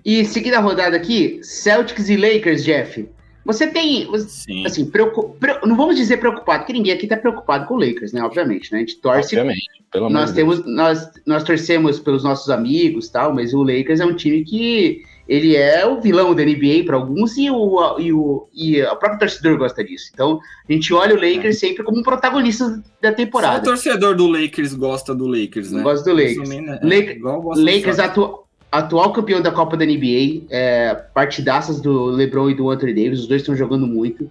E 0.05 0.25
seguindo 0.25 0.55
a 0.55 0.61
rodada 0.61 0.97
aqui, 0.97 1.41
Celtics 1.43 2.09
e 2.09 2.17
Lakers, 2.17 2.65
Jeff. 2.65 3.09
Você 3.45 3.67
tem, 3.67 4.09
Sim. 4.19 4.65
assim, 4.65 4.91
preocup, 4.91 5.39
não 5.67 5.77
vamos 5.77 5.97
dizer 5.97 6.17
preocupado, 6.17 6.61
porque 6.61 6.73
ninguém 6.73 6.95
aqui 6.95 7.05
está 7.05 7.17
preocupado 7.17 7.67
com 7.67 7.75
o 7.75 7.79
Lakers, 7.79 8.13
né? 8.13 8.23
Obviamente, 8.23 8.73
né? 8.73 8.79
A 8.79 8.81
gente 8.81 8.97
torce. 8.97 9.37
Obviamente, 9.37 9.69
pelo 9.93 10.09
nós 10.09 10.33
temos, 10.33 10.65
nós, 10.65 11.11
nós 11.27 11.45
torcemos 11.45 12.01
pelos 12.01 12.25
nossos 12.25 12.49
amigos, 12.49 13.09
tal, 13.09 13.35
mas 13.35 13.53
o 13.53 13.63
Lakers 13.63 14.01
é 14.01 14.07
um 14.07 14.17
time 14.17 14.43
que 14.45 15.03
ele 15.29 15.57
é 15.57 15.87
o 15.87 16.01
vilão 16.01 16.35
da 16.35 16.45
NBA 16.45 16.85
para 16.85 16.97
alguns 16.97 17.37
e 17.39 17.51
o, 17.51 17.99
e 17.99 18.13
o, 18.13 18.47
e 18.53 18.83
o 18.83 18.97
próprio 18.97 19.19
torcedor 19.19 19.57
gosta 19.57 19.83
disso. 19.83 20.11
Então, 20.13 20.39
a 20.69 20.73
gente 20.73 20.93
olha 20.93 21.15
o 21.15 21.21
Lakers 21.21 21.59
sempre 21.59 21.83
como 21.83 21.99
um 21.99 22.03
protagonista 22.03 22.83
da 23.01 23.13
temporada. 23.13 23.57
Só 23.57 23.61
o 23.61 23.65
torcedor 23.65 24.15
do 24.15 24.27
Lakers 24.27 24.75
gosta 24.75 25.15
do 25.15 25.27
Lakers, 25.27 25.73
né? 25.73 25.83
Gosta 25.83 26.11
do 26.11 26.17
Lakers. 26.17 26.49
Né? 26.49 26.79
É, 26.83 27.19
Lakers 27.57 27.99
atu 27.99 28.45
atual 28.71 29.13
campeão 29.13 29.41
da 29.41 29.53
Copa 29.53 29.77
da 29.77 29.87
NBA, 29.87 30.47
é, 30.51 30.95
partidaças 31.15 31.81
do 31.81 32.07
LeBron 32.07 32.51
e 32.51 32.55
do 32.55 32.69
Anthony 32.69 32.93
Davis, 32.93 33.21
os 33.21 33.29
dois 33.29 33.43
estão 33.43 33.55
jogando 33.55 33.87
muito. 33.87 34.29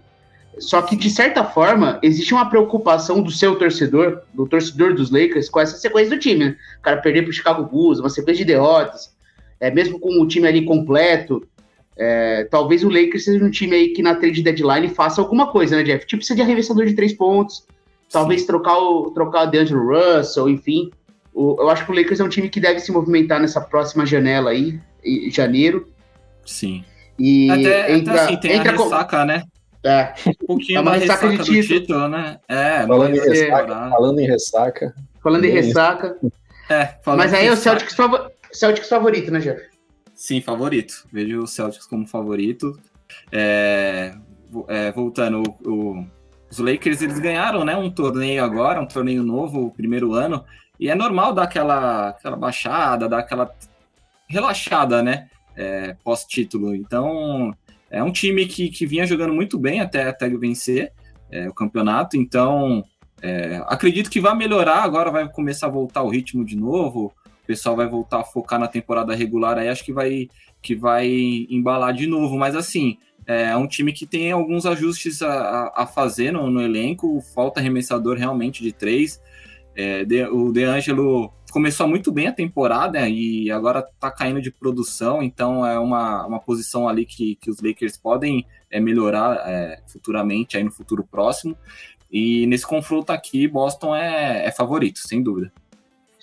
Só 0.59 0.81
que, 0.81 0.97
de 0.97 1.09
certa 1.09 1.45
forma, 1.45 1.97
existe 2.03 2.33
uma 2.33 2.49
preocupação 2.49 3.21
do 3.21 3.31
seu 3.31 3.55
torcedor, 3.55 4.21
do 4.33 4.45
torcedor 4.45 4.93
dos 4.93 5.09
Lakers, 5.09 5.49
com 5.49 5.61
essa 5.61 5.77
sequência 5.77 6.15
do 6.15 6.19
time, 6.19 6.45
né? 6.45 6.57
O 6.79 6.81
cara 6.81 6.97
perder 6.97 7.23
pro 7.23 7.31
Chicago 7.31 7.63
Bulls, 7.63 7.99
uma 7.99 8.09
sequência 8.09 8.45
de 8.45 8.51
derrotas, 8.51 9.12
é, 9.63 9.71
mesmo 9.71 9.97
com 9.97 10.21
o 10.21 10.27
time 10.27 10.45
ali 10.45 10.65
completo, 10.65 11.47
é, 11.95 12.43
talvez 12.51 12.83
o 12.83 12.89
Lakers 12.89 13.23
seja 13.23 13.45
um 13.45 13.49
time 13.49 13.73
aí 13.73 13.87
que 13.93 14.01
na 14.01 14.13
trade 14.13 14.43
deadline 14.43 14.89
faça 14.89 15.21
alguma 15.21 15.49
coisa, 15.53 15.77
né, 15.77 15.83
Jeff? 15.83 16.05
Tipo, 16.05 16.17
precisa 16.17 16.35
de 16.35 16.41
arremessador 16.41 16.85
de 16.85 16.93
três 16.93 17.13
pontos, 17.13 17.65
talvez 18.11 18.41
Sim. 18.41 18.47
trocar 18.47 18.77
o, 18.77 19.11
trocar 19.11 19.47
o 19.47 19.51
DeAngelo 19.51 19.87
Russell, 19.87 20.49
enfim. 20.49 20.91
O, 21.33 21.55
eu 21.61 21.69
acho 21.69 21.85
que 21.85 21.91
o 21.93 21.95
Lakers 21.95 22.19
é 22.19 22.23
um 22.25 22.29
time 22.29 22.49
que 22.49 22.59
deve 22.59 22.81
se 22.81 22.91
movimentar 22.91 23.39
nessa 23.39 23.61
próxima 23.61 24.05
janela 24.05 24.51
aí, 24.51 24.77
em 25.01 25.31
janeiro. 25.31 25.87
Sim. 26.45 26.83
E 27.17 27.49
até, 27.49 27.93
entra, 27.93 28.13
até 28.15 28.23
assim, 28.23 28.37
tem 28.41 28.57
entra 28.57 28.73
a 28.73 28.83
ressaca, 28.83 29.19
com... 29.19 29.25
né? 29.25 29.43
É. 29.85 30.13
Um 30.27 30.45
pouquinho 30.45 30.79
é 30.79 30.83
da 30.83 30.91
ressaca, 30.91 31.27
ressaca 31.27 31.37
do 31.37 31.43
título. 31.45 31.79
título, 31.79 32.07
né? 32.09 32.37
É, 32.49 32.85
falando, 32.85 33.15
em 33.15 33.19
ressaca, 33.19 33.89
falando 33.89 34.19
em 34.19 34.27
ressaca. 34.27 34.93
Falando 35.21 35.45
em 35.45 35.51
ressaca. 35.51 36.17
É, 36.69 36.95
Mas 37.05 37.33
aí 37.33 37.47
é 37.47 37.51
o 37.51 37.55
Celtics, 37.55 37.95
favor... 37.95 38.32
Celtics 38.53 38.87
favorito, 38.87 39.31
né, 39.31 39.39
Jeff? 39.39 39.61
Sim, 40.13 40.41
favorito. 40.41 41.07
Vejo 41.11 41.41
o 41.41 41.47
Celtics 41.47 41.85
como 41.85 42.07
favorito. 42.07 42.79
É, 43.31 44.13
é, 44.67 44.91
voltando, 44.91 45.43
o, 45.65 45.69
o, 45.69 46.07
os 46.49 46.59
Lakers 46.59 47.01
eles 47.01 47.19
ganharam 47.19 47.65
né, 47.65 47.75
um 47.75 47.89
torneio 47.89 48.43
agora, 48.43 48.79
um 48.79 48.85
torneio 48.85 49.23
novo, 49.23 49.71
primeiro 49.71 50.13
ano, 50.13 50.45
e 50.79 50.89
é 50.89 50.95
normal 50.95 51.33
dar 51.33 51.43
aquela, 51.43 52.09
aquela 52.09 52.35
baixada, 52.35 53.09
dar 53.09 53.19
aquela 53.19 53.53
relaxada, 54.27 55.01
né? 55.01 55.29
É, 55.55 55.95
Pós-título. 56.03 56.75
Então, 56.75 57.53
é 57.89 58.03
um 58.03 58.11
time 58.11 58.45
que, 58.45 58.69
que 58.69 58.85
vinha 58.85 59.05
jogando 59.05 59.33
muito 59.33 59.59
bem 59.59 59.81
até, 59.81 60.07
até 60.07 60.27
vencer 60.29 60.91
é, 61.31 61.47
o 61.47 61.53
campeonato, 61.53 62.17
então 62.17 62.83
é, 63.21 63.61
acredito 63.67 64.09
que 64.09 64.19
vai 64.19 64.35
melhorar, 64.35 64.83
agora 64.83 65.11
vai 65.11 65.29
começar 65.29 65.67
a 65.67 65.71
voltar 65.71 66.03
o 66.03 66.09
ritmo 66.09 66.43
de 66.43 66.55
novo 66.55 67.13
o 67.43 67.47
pessoal 67.47 67.75
vai 67.75 67.87
voltar 67.87 68.21
a 68.21 68.23
focar 68.23 68.59
na 68.59 68.67
temporada 68.67 69.13
regular 69.13 69.57
aí, 69.57 69.67
acho 69.67 69.83
que 69.83 69.93
vai, 69.93 70.29
que 70.61 70.75
vai 70.75 71.07
embalar 71.49 71.93
de 71.93 72.07
novo. 72.07 72.37
Mas 72.37 72.55
assim, 72.55 72.97
é 73.25 73.55
um 73.55 73.67
time 73.67 73.91
que 73.91 74.05
tem 74.05 74.31
alguns 74.31 74.65
ajustes 74.65 75.21
a, 75.21 75.71
a 75.75 75.85
fazer 75.85 76.31
no, 76.31 76.49
no, 76.49 76.61
elenco, 76.61 77.21
falta 77.35 77.59
arremessador 77.59 78.17
realmente 78.17 78.63
de 78.63 78.71
três. 78.71 79.21
É, 79.75 80.05
de, 80.05 80.25
o 80.27 80.51
DeAngelo 80.51 81.33
começou 81.51 81.87
muito 81.87 82.11
bem 82.11 82.27
a 82.27 82.33
temporada 82.33 83.07
e 83.07 83.51
agora 83.51 83.85
tá 83.99 84.09
caindo 84.09 84.41
de 84.41 84.51
produção, 84.51 85.21
então 85.21 85.65
é 85.65 85.77
uma, 85.79 86.25
uma 86.25 86.39
posição 86.39 86.87
ali 86.87 87.05
que, 87.05 87.35
que 87.35 87.49
os 87.49 87.61
Lakers 87.61 87.97
podem 87.97 88.45
é, 88.71 88.79
melhorar 88.79 89.37
é, 89.45 89.81
futuramente, 89.87 90.57
aí 90.57 90.63
no 90.63 90.71
futuro 90.71 91.03
próximo. 91.03 91.57
E 92.11 92.45
nesse 92.47 92.65
confronto 92.65 93.11
aqui, 93.11 93.47
Boston 93.47 93.95
é, 93.95 94.45
é 94.45 94.51
favorito, 94.51 94.99
sem 94.99 95.21
dúvida. 95.21 95.51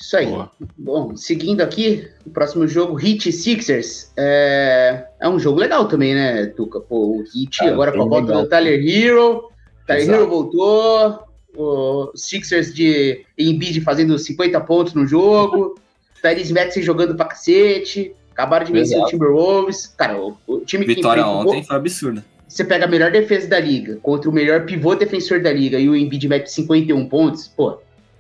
Isso 0.00 0.16
aí. 0.16 0.26
Boa. 0.26 0.50
Bom, 0.78 1.14
seguindo 1.14 1.60
aqui, 1.60 2.08
o 2.24 2.30
próximo 2.30 2.66
jogo, 2.66 2.98
Heat 2.98 3.30
Sixers. 3.30 4.10
É, 4.16 5.04
é 5.20 5.28
um 5.28 5.38
jogo 5.38 5.60
legal 5.60 5.86
também, 5.86 6.14
né, 6.14 6.46
Tuca? 6.46 6.80
Pô, 6.80 7.18
o 7.18 7.20
Heat 7.20 7.62
agora 7.64 7.92
com 7.92 8.02
a 8.02 8.06
volta 8.06 8.32
do 8.32 8.48
Tyler 8.48 8.82
Hero. 8.82 9.50
Tyler 9.86 10.02
Exato. 10.02 10.18
Hero 10.18 10.28
voltou. 10.30 11.24
O 11.54 12.12
Sixers 12.14 12.72
de 12.72 13.26
Embiid 13.36 13.80
fazendo 13.82 14.18
50 14.18 14.58
pontos 14.62 14.94
no 14.94 15.06
jogo. 15.06 15.78
Tyrese 16.22 16.54
Maxey 16.54 16.82
jogando 16.82 17.14
pra 17.14 17.26
cacete. 17.26 18.14
Acabaram 18.32 18.64
de 18.64 18.72
vencer 18.72 18.98
o 18.98 19.04
Timberwolves. 19.04 19.86
Cara, 19.86 20.18
o, 20.18 20.36
o 20.46 20.60
time 20.60 20.86
Vitória 20.86 21.22
que 21.22 21.28
ontem 21.28 21.62
foi 21.62 21.76
absurda. 21.76 22.24
Você 22.48 22.64
pega 22.64 22.86
a 22.86 22.88
melhor 22.88 23.10
defesa 23.10 23.48
da 23.48 23.60
liga 23.60 23.96
contra 24.02 24.30
o 24.30 24.32
melhor 24.32 24.64
pivô 24.64 24.94
defensor 24.94 25.42
da 25.42 25.52
liga 25.52 25.78
e 25.78 25.88
o 25.88 25.94
Embiid 25.94 26.26
mete 26.26 26.50
51 26.50 27.08
pontos, 27.08 27.46
pô, 27.46 27.78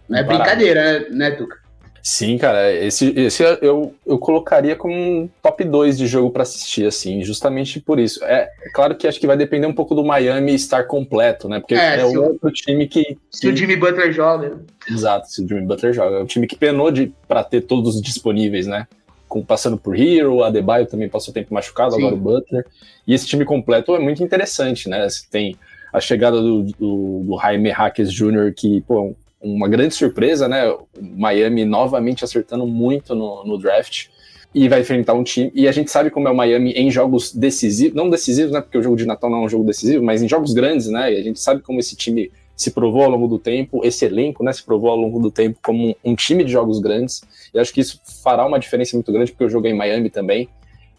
não 0.08 0.18
é 0.18 0.22
brincadeira, 0.22 1.00
né, 1.00 1.06
né 1.10 1.30
Tuca? 1.32 1.59
Sim, 2.02 2.38
cara, 2.38 2.72
esse, 2.72 3.10
esse 3.18 3.42
eu, 3.60 3.94
eu 4.06 4.18
colocaria 4.18 4.74
como 4.74 4.94
um 4.94 5.28
top 5.42 5.64
2 5.64 5.98
de 5.98 6.06
jogo 6.06 6.30
para 6.30 6.42
assistir, 6.42 6.86
assim, 6.86 7.22
justamente 7.22 7.78
por 7.78 7.98
isso. 7.98 8.24
É, 8.24 8.50
é, 8.62 8.70
claro 8.72 8.96
que 8.96 9.06
acho 9.06 9.20
que 9.20 9.26
vai 9.26 9.36
depender 9.36 9.66
um 9.66 9.74
pouco 9.74 9.94
do 9.94 10.04
Miami 10.04 10.54
estar 10.54 10.84
completo, 10.84 11.48
né? 11.48 11.60
Porque 11.60 11.74
é, 11.74 12.00
é 12.00 12.04
o 12.04 12.22
outro 12.22 12.50
time 12.50 12.86
que, 12.88 13.18
Se 13.30 13.48
o 13.48 13.56
Jimmy 13.56 13.76
Butler 13.76 14.12
joga. 14.12 14.60
Exato, 14.90 15.30
se 15.30 15.44
o 15.44 15.48
Jimmy 15.48 15.66
Butler 15.66 15.92
joga. 15.92 16.16
É 16.16 16.22
o 16.22 16.26
time 16.26 16.46
que 16.46 16.56
penou 16.56 16.90
de, 16.90 17.12
para 17.28 17.44
ter 17.44 17.62
todos 17.62 18.00
disponíveis, 18.00 18.66
né? 18.66 18.86
Com, 19.28 19.44
passando 19.44 19.76
por 19.76 19.98
Hero, 19.98 20.42
Adebayo 20.42 20.86
também 20.86 21.08
passou 21.08 21.34
tempo 21.34 21.52
machucado, 21.52 21.92
Sim. 21.92 21.98
agora 21.98 22.14
o 22.14 22.18
Butler. 22.18 22.66
E 23.06 23.12
esse 23.12 23.26
time 23.26 23.44
completo 23.44 23.94
é 23.94 23.98
muito 23.98 24.22
interessante, 24.22 24.88
né? 24.88 25.08
Você 25.08 25.24
tem 25.30 25.56
a 25.92 26.00
chegada 26.00 26.40
do, 26.40 26.62
do, 26.62 27.22
do 27.24 27.38
Jaime 27.40 27.70
Hackes 27.70 28.12
Jr., 28.12 28.52
que, 28.56 28.80
pô, 28.82 29.14
uma 29.40 29.68
grande 29.68 29.94
surpresa, 29.94 30.48
né? 30.48 30.62
Miami 31.00 31.64
novamente 31.64 32.24
acertando 32.24 32.66
muito 32.66 33.14
no, 33.14 33.44
no, 33.44 33.58
draft 33.58 34.08
e 34.54 34.68
vai 34.68 34.80
enfrentar 34.80 35.14
um 35.14 35.24
time. 35.24 35.50
E 35.54 35.66
a 35.66 35.72
gente 35.72 35.90
sabe 35.90 36.10
como 36.10 36.28
é 36.28 36.30
o 36.30 36.36
Miami 36.36 36.72
em 36.72 36.90
jogos 36.90 37.32
decisivos, 37.32 37.94
não 37.94 38.10
decisivos, 38.10 38.52
né? 38.52 38.60
Porque 38.60 38.76
o 38.76 38.82
jogo 38.82 38.96
de 38.96 39.06
Natal 39.06 39.30
não 39.30 39.42
é 39.42 39.44
um 39.46 39.48
jogo 39.48 39.64
decisivo, 39.64 40.04
mas 40.04 40.22
em 40.22 40.28
jogos 40.28 40.52
grandes, 40.52 40.88
né? 40.88 41.12
E 41.12 41.16
a 41.16 41.22
gente 41.22 41.40
sabe 41.40 41.62
como 41.62 41.80
esse 41.80 41.96
time 41.96 42.30
se 42.54 42.70
provou 42.70 43.04
ao 43.04 43.10
longo 43.10 43.26
do 43.26 43.38
tempo, 43.38 43.80
esse 43.82 44.04
elenco, 44.04 44.44
né? 44.44 44.52
Se 44.52 44.62
provou 44.62 44.90
ao 44.90 44.96
longo 44.96 45.18
do 45.18 45.30
tempo 45.30 45.58
como 45.62 45.88
um, 45.88 45.94
um 46.04 46.14
time 46.14 46.44
de 46.44 46.52
jogos 46.52 46.78
grandes. 46.78 47.22
E 47.54 47.58
acho 47.58 47.72
que 47.72 47.80
isso 47.80 47.98
fará 48.22 48.46
uma 48.46 48.58
diferença 48.58 48.94
muito 48.94 49.10
grande, 49.10 49.32
porque 49.32 49.44
eu 49.44 49.50
joguei 49.50 49.72
em 49.72 49.76
Miami 49.76 50.10
também. 50.10 50.48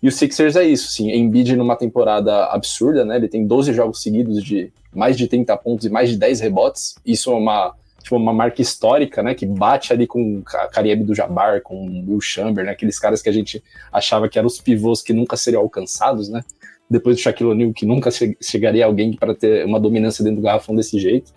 E 0.01 0.07
o 0.07 0.11
Sixers 0.11 0.55
é 0.55 0.63
isso, 0.63 0.91
sim. 0.91 1.11
Embiid 1.11 1.55
numa 1.55 1.75
temporada 1.75 2.45
absurda, 2.45 3.05
né? 3.05 3.17
Ele 3.17 3.27
tem 3.27 3.45
12 3.45 3.71
jogos 3.73 4.01
seguidos 4.01 4.43
de 4.43 4.71
mais 4.91 5.15
de 5.15 5.27
30 5.27 5.55
pontos 5.57 5.85
e 5.85 5.89
mais 5.89 6.09
de 6.09 6.17
10 6.17 6.39
rebotes. 6.39 6.95
Isso 7.05 7.31
é 7.31 7.35
uma 7.35 7.75
tipo, 8.01 8.15
uma 8.15 8.33
marca 8.33 8.61
histórica, 8.61 9.21
né, 9.23 9.33
que 9.33 9.45
bate 9.45 9.93
ali 9.93 10.07
com 10.07 10.41
Caribe 10.71 11.03
do 11.03 11.15
Jabbar, 11.15 11.61
com 11.61 12.05
Will 12.07 12.21
Chamber, 12.21 12.65
né, 12.65 12.71
aqueles 12.71 12.99
caras 12.99 13.21
que 13.21 13.29
a 13.29 13.31
gente 13.31 13.63
achava 13.91 14.27
que 14.27 14.37
eram 14.37 14.47
os 14.47 14.59
pivôs 14.59 15.01
que 15.01 15.13
nunca 15.13 15.37
seriam 15.37 15.61
alcançados, 15.61 16.29
né, 16.29 16.41
depois 16.89 17.15
do 17.15 17.21
Shaquille 17.21 17.51
O'Neal, 17.51 17.73
que 17.73 17.85
nunca 17.85 18.09
chegaria 18.41 18.85
alguém 18.85 19.13
para 19.13 19.33
ter 19.33 19.65
uma 19.65 19.79
dominância 19.79 20.23
dentro 20.23 20.41
do 20.41 20.43
garrafão 20.43 20.75
desse 20.75 20.99
jeito. 20.99 21.31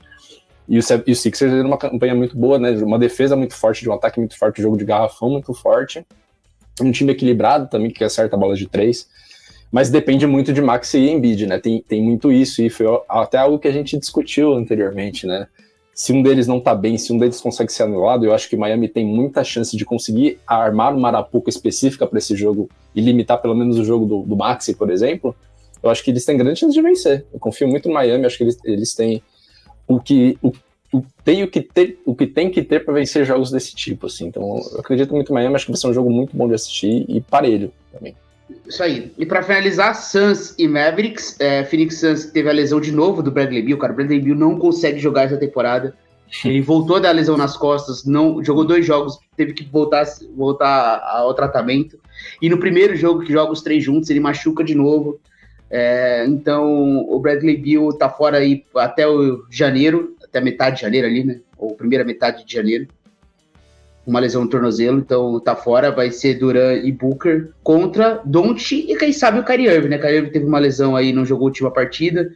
E 0.68 0.78
o, 0.78 0.82
e 1.06 1.12
o 1.12 1.16
Sixers 1.16 1.52
era 1.52 1.66
uma 1.66 1.76
campanha 1.78 2.14
muito 2.14 2.36
boa, 2.36 2.58
né, 2.58 2.70
uma 2.82 2.98
defesa 2.98 3.36
muito 3.36 3.54
forte, 3.54 3.82
de 3.82 3.88
um 3.88 3.92
ataque 3.92 4.18
muito 4.18 4.36
forte, 4.36 4.60
um 4.60 4.64
jogo 4.64 4.76
de 4.76 4.84
garrafão 4.84 5.30
muito 5.30 5.52
forte, 5.52 6.04
um 6.80 6.90
time 6.90 7.12
equilibrado 7.12 7.68
também, 7.68 7.90
que 7.90 8.02
acerta 8.02 8.36
bolas 8.36 8.58
de 8.58 8.66
três, 8.66 9.08
mas 9.70 9.90
depende 9.90 10.26
muito 10.26 10.52
de 10.52 10.62
Maxi 10.62 10.98
e 10.98 11.10
Embiid, 11.10 11.46
né, 11.46 11.58
tem, 11.58 11.84
tem 11.86 12.02
muito 12.02 12.32
isso, 12.32 12.62
e 12.62 12.70
foi 12.70 12.86
até 13.08 13.38
algo 13.38 13.58
que 13.58 13.68
a 13.68 13.72
gente 13.72 13.98
discutiu 13.98 14.54
anteriormente, 14.54 15.26
né, 15.26 15.46
se 15.94 16.12
um 16.12 16.22
deles 16.22 16.46
não 16.48 16.58
tá 16.58 16.74
bem, 16.74 16.98
se 16.98 17.12
um 17.12 17.18
deles 17.18 17.40
consegue 17.40 17.72
ser 17.72 17.84
anulado, 17.84 18.24
eu 18.24 18.34
acho 18.34 18.48
que 18.48 18.56
Miami 18.56 18.88
tem 18.88 19.06
muita 19.06 19.44
chance 19.44 19.76
de 19.76 19.84
conseguir 19.84 20.40
armar 20.44 20.94
uma 20.94 21.08
arapuca 21.08 21.48
específica 21.48 22.04
para 22.04 22.18
esse 22.18 22.34
jogo 22.34 22.68
e 22.94 23.00
limitar 23.00 23.40
pelo 23.40 23.54
menos 23.54 23.78
o 23.78 23.84
jogo 23.84 24.04
do, 24.04 24.22
do 24.22 24.36
Maxi, 24.36 24.74
por 24.74 24.90
exemplo. 24.90 25.34
Eu 25.80 25.90
acho 25.90 26.02
que 26.02 26.10
eles 26.10 26.24
têm 26.24 26.36
grande 26.36 26.58
chance 26.58 26.74
de 26.74 26.82
vencer. 26.82 27.24
Eu 27.32 27.38
confio 27.38 27.68
muito 27.68 27.88
no 27.88 27.94
Miami, 27.94 28.26
acho 28.26 28.36
que 28.36 28.42
eles, 28.42 28.58
eles 28.64 28.94
têm 28.94 29.22
o 29.86 30.00
que 30.00 30.36
o, 30.42 30.52
o, 30.92 31.04
tem 31.22 31.44
o 31.44 31.48
que 31.48 31.60
ter, 31.60 32.00
o 32.04 32.14
que 32.14 32.26
tem 32.26 32.50
que 32.50 32.62
ter 32.62 32.84
para 32.84 32.94
vencer 32.94 33.24
jogos 33.24 33.52
desse 33.52 33.74
tipo, 33.74 34.06
assim. 34.06 34.26
Então, 34.26 34.42
eu 34.72 34.80
acredito 34.80 35.14
muito 35.14 35.28
no 35.28 35.34
Miami, 35.34 35.54
acho 35.54 35.66
que 35.66 35.72
vai 35.72 35.80
ser 35.80 35.86
um 35.86 35.94
jogo 35.94 36.10
muito 36.10 36.36
bom 36.36 36.48
de 36.48 36.54
assistir 36.54 37.04
e 37.08 37.20
parelho 37.20 37.70
também. 37.92 38.16
Isso 38.66 38.82
aí. 38.82 39.12
E 39.16 39.24
para 39.24 39.42
finalizar, 39.42 39.94
Suns 39.94 40.54
e 40.58 40.68
Mavericks. 40.68 41.36
É, 41.40 41.64
Phoenix 41.64 41.98
Suns 41.98 42.26
teve 42.26 42.48
a 42.48 42.52
lesão 42.52 42.80
de 42.80 42.92
novo 42.92 43.22
do 43.22 43.30
Bradley 43.30 43.62
Beal. 43.62 43.78
Cara, 43.78 43.92
o 43.92 43.96
Bradley 43.96 44.20
Beal 44.20 44.36
não 44.36 44.58
consegue 44.58 44.98
jogar 44.98 45.24
essa 45.24 45.36
temporada. 45.36 45.96
Ele 46.44 46.60
voltou 46.60 46.98
da 46.98 47.10
lesão 47.10 47.36
nas 47.36 47.56
costas, 47.56 48.04
não 48.04 48.42
jogou 48.42 48.64
dois 48.64 48.84
jogos, 48.84 49.18
teve 49.36 49.52
que 49.52 49.64
voltar, 49.64 50.04
voltar 50.34 51.00
ao 51.04 51.32
tratamento. 51.32 51.98
E 52.42 52.48
no 52.48 52.58
primeiro 52.58 52.96
jogo, 52.96 53.22
que 53.22 53.32
joga 53.32 53.52
os 53.52 53.62
três 53.62 53.84
juntos, 53.84 54.10
ele 54.10 54.20
machuca 54.20 54.64
de 54.64 54.74
novo. 54.74 55.20
É, 55.70 56.24
então, 56.26 57.06
o 57.08 57.18
Bradley 57.20 57.56
Beal 57.56 57.92
tá 57.92 58.08
fora 58.08 58.38
aí 58.38 58.64
até 58.74 59.06
o 59.06 59.44
janeiro, 59.50 60.16
até 60.22 60.40
metade 60.40 60.76
de 60.76 60.82
janeiro 60.82 61.06
ali, 61.06 61.24
né? 61.24 61.40
Ou 61.56 61.74
primeira 61.74 62.04
metade 62.04 62.44
de 62.44 62.52
janeiro 62.52 62.88
uma 64.06 64.20
lesão 64.20 64.42
no 64.42 64.50
tornozelo, 64.50 64.98
então 64.98 65.40
tá 65.40 65.56
fora, 65.56 65.90
vai 65.90 66.10
ser 66.10 66.34
Duran 66.34 66.74
e 66.74 66.92
Booker 66.92 67.50
contra 67.62 68.20
Don't 68.24 68.74
e 68.74 68.96
quem 68.96 69.12
sabe 69.12 69.38
o 69.38 69.44
Kyrie 69.44 69.68
Irving, 69.68 69.88
né? 69.88 69.98
Kyrie 69.98 70.16
Irving 70.16 70.30
teve 70.30 70.44
uma 70.44 70.58
lesão 70.58 70.94
aí, 70.94 71.12
não 71.12 71.24
jogou 71.24 71.46
a 71.46 71.48
última 71.48 71.70
partida, 71.70 72.30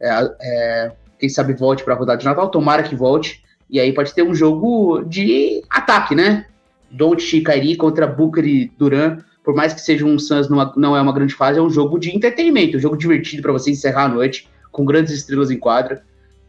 é, 0.00 0.30
é, 0.40 0.92
quem 1.18 1.28
sabe 1.28 1.52
volte 1.52 1.84
para 1.84 1.94
a 1.94 1.96
rodada 1.96 2.18
de 2.18 2.24
Natal, 2.24 2.48
tomara 2.48 2.82
que 2.82 2.94
volte, 2.94 3.44
e 3.68 3.78
aí 3.78 3.92
pode 3.92 4.14
ter 4.14 4.22
um 4.22 4.34
jogo 4.34 5.02
de 5.02 5.62
ataque, 5.68 6.14
né? 6.14 6.46
Don't 6.90 7.36
e 7.36 7.44
Kyrie 7.44 7.76
contra 7.76 8.06
Booker 8.06 8.44
e 8.44 8.72
Duran, 8.78 9.18
por 9.44 9.54
mais 9.54 9.72
que 9.72 9.80
seja 9.80 10.04
um 10.04 10.18
Suns 10.18 10.48
numa, 10.48 10.72
não 10.76 10.96
é 10.96 11.00
uma 11.00 11.12
grande 11.12 11.34
fase, 11.34 11.58
é 11.58 11.62
um 11.62 11.70
jogo 11.70 11.98
de 11.98 12.14
entretenimento, 12.14 12.76
um 12.76 12.80
jogo 12.80 12.96
divertido 12.96 13.42
para 13.42 13.52
você 13.52 13.70
encerrar 13.70 14.04
a 14.04 14.08
noite 14.08 14.48
com 14.72 14.84
grandes 14.84 15.12
estrelas 15.12 15.50
em 15.50 15.58
quadra. 15.58 16.02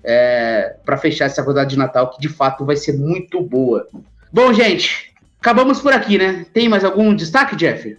É, 0.03 0.77
para 0.83 0.97
fechar 0.97 1.25
essa 1.25 1.43
rodada 1.43 1.67
de 1.67 1.77
Natal, 1.77 2.09
que 2.09 2.19
de 2.19 2.27
fato 2.27 2.65
vai 2.65 2.75
ser 2.75 2.93
muito 2.93 3.39
boa. 3.39 3.87
Bom, 4.33 4.53
gente, 4.53 5.13
acabamos 5.41 5.81
por 5.81 5.91
aqui, 5.91 6.17
né? 6.17 6.45
Tem 6.53 6.69
mais 6.69 6.85
algum 6.85 7.13
destaque, 7.13 7.53
Jeff? 7.55 7.97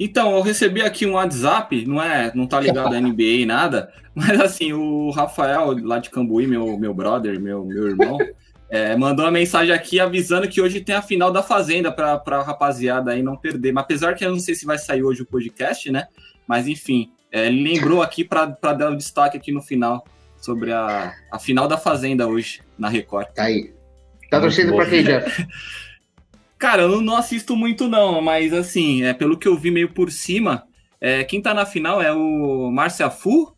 Então, 0.00 0.34
eu 0.34 0.40
recebi 0.40 0.80
aqui 0.80 1.06
um 1.06 1.12
WhatsApp, 1.12 1.84
não 1.86 2.02
é, 2.02 2.32
não 2.34 2.46
tá 2.46 2.58
ligado 2.58 2.94
à 2.94 3.00
NBA 3.00 3.22
e 3.22 3.46
nada, 3.46 3.92
mas 4.14 4.40
assim, 4.40 4.72
o 4.72 5.10
Rafael, 5.10 5.76
lá 5.82 5.98
de 5.98 6.08
Cambuí, 6.08 6.46
meu, 6.46 6.78
meu 6.78 6.94
brother, 6.94 7.38
meu, 7.38 7.66
meu 7.66 7.88
irmão, 7.88 8.16
é, 8.70 8.96
mandou 8.96 9.26
uma 9.26 9.30
mensagem 9.30 9.74
aqui 9.74 10.00
avisando 10.00 10.48
que 10.48 10.60
hoje 10.60 10.80
tem 10.80 10.94
a 10.94 11.02
final 11.02 11.30
da 11.30 11.42
Fazenda 11.42 11.92
para 11.92 12.20
a 12.26 12.42
rapaziada 12.42 13.10
aí 13.12 13.22
não 13.22 13.36
perder. 13.36 13.72
Mas 13.72 13.84
apesar 13.84 14.14
que 14.14 14.24
eu 14.24 14.30
não 14.30 14.40
sei 14.40 14.54
se 14.54 14.64
vai 14.64 14.78
sair 14.78 15.02
hoje 15.02 15.20
o 15.20 15.26
podcast, 15.26 15.92
né? 15.92 16.08
Mas 16.48 16.66
enfim, 16.66 17.12
é, 17.30 17.46
ele 17.46 17.62
lembrou 17.62 18.02
aqui 18.02 18.24
para 18.24 18.46
dar 18.46 18.90
o 18.90 18.94
um 18.94 18.96
destaque 18.96 19.36
aqui 19.36 19.52
no 19.52 19.60
final 19.60 20.02
sobre 20.38 20.72
a, 20.72 21.12
a 21.30 21.38
final 21.38 21.68
da 21.68 21.76
Fazenda 21.76 22.26
hoje 22.26 22.62
na 22.78 22.88
Record. 22.88 23.28
Tá 23.34 23.44
aí. 23.44 23.83
Tá 24.30 24.40
torcendo 24.40 24.74
para 24.74 24.86
quem, 24.86 25.02
Jeff? 25.02 25.46
Cara, 26.58 26.82
eu 26.82 27.00
não 27.00 27.16
assisto 27.16 27.54
muito 27.56 27.88
não, 27.88 28.22
mas 28.22 28.52
assim, 28.52 29.04
é 29.04 29.12
pelo 29.12 29.36
que 29.36 29.46
eu 29.46 29.56
vi 29.56 29.70
meio 29.70 29.90
por 29.90 30.10
cima, 30.10 30.64
é, 31.00 31.22
quem 31.22 31.42
tá 31.42 31.52
na 31.52 31.66
final 31.66 32.00
é 32.00 32.12
o 32.12 32.70
Márcia 32.70 33.10
Fu, 33.10 33.54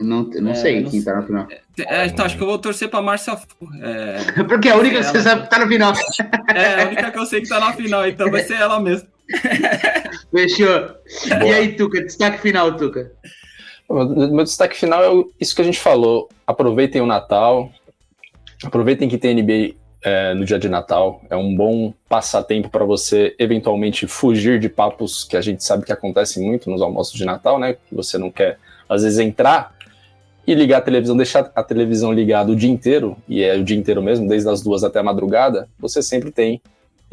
não, 0.00 0.22
não 0.22 0.50
é, 0.52 0.54
sei 0.54 0.80
não 0.80 0.90
quem 0.90 1.02
tá 1.02 1.14
na 1.14 1.22
final. 1.22 1.46
É, 1.78 2.06
então, 2.06 2.24
acho 2.24 2.36
que 2.36 2.42
eu 2.42 2.46
vou 2.46 2.58
torcer 2.58 2.88
pra 2.88 3.02
Márcia. 3.02 3.38
É... 3.82 4.42
Porque 4.44 4.68
é 4.68 4.72
a 4.72 4.76
única 4.76 4.98
que 4.98 5.04
você 5.04 5.20
sabe 5.20 5.42
que 5.42 5.50
tá 5.50 5.58
na 5.58 5.68
final. 5.68 5.92
É, 6.54 6.82
a 6.82 6.86
única 6.86 7.10
que 7.10 7.18
eu 7.18 7.26
sei 7.26 7.42
que 7.42 7.48
tá 7.48 7.60
na 7.60 7.72
final, 7.74 8.06
então 8.08 8.30
vai 8.30 8.42
ser 8.42 8.54
ela 8.54 8.80
mesmo. 8.80 9.06
Fechou. 10.32 10.80
Boa. 11.28 11.44
E 11.44 11.52
aí, 11.52 11.76
Tuca, 11.76 12.02
destaque 12.02 12.40
final, 12.40 12.76
Tuca. 12.76 13.12
Meu 13.90 14.44
destaque 14.44 14.76
final 14.76 15.02
é 15.04 15.24
isso 15.40 15.54
que 15.54 15.62
a 15.62 15.64
gente 15.64 15.80
falou. 15.80 16.28
Aproveitem 16.46 17.02
o 17.02 17.06
Natal, 17.06 17.70
aproveitem 18.64 19.08
que 19.08 19.18
tem 19.18 19.34
NBA 19.34 19.74
é, 20.02 20.34
no 20.34 20.44
dia 20.44 20.58
de 20.58 20.68
Natal. 20.68 21.22
É 21.28 21.36
um 21.36 21.54
bom 21.54 21.92
passatempo 22.08 22.68
para 22.68 22.84
você 22.84 23.34
eventualmente 23.38 24.06
fugir 24.06 24.58
de 24.58 24.68
papos 24.68 25.24
que 25.24 25.36
a 25.36 25.40
gente 25.40 25.62
sabe 25.64 25.84
que 25.84 25.92
acontecem 25.92 26.44
muito 26.44 26.70
nos 26.70 26.82
almoços 26.82 27.14
de 27.14 27.24
Natal, 27.24 27.58
né? 27.58 27.76
Você 27.92 28.18
não 28.18 28.30
quer, 28.30 28.58
às 28.88 29.02
vezes, 29.02 29.18
entrar 29.18 29.74
e 30.46 30.54
ligar 30.54 30.78
a 30.78 30.80
televisão, 30.80 31.16
deixar 31.16 31.50
a 31.54 31.62
televisão 31.62 32.12
ligada 32.12 32.50
o 32.50 32.56
dia 32.56 32.70
inteiro, 32.70 33.16
e 33.28 33.42
é 33.42 33.56
o 33.56 33.62
dia 33.62 33.76
inteiro 33.76 34.02
mesmo, 34.02 34.26
desde 34.26 34.48
as 34.48 34.62
duas 34.62 34.82
até 34.82 34.98
a 34.98 35.02
madrugada, 35.02 35.68
você 35.78 36.02
sempre 36.02 36.30
tem 36.30 36.60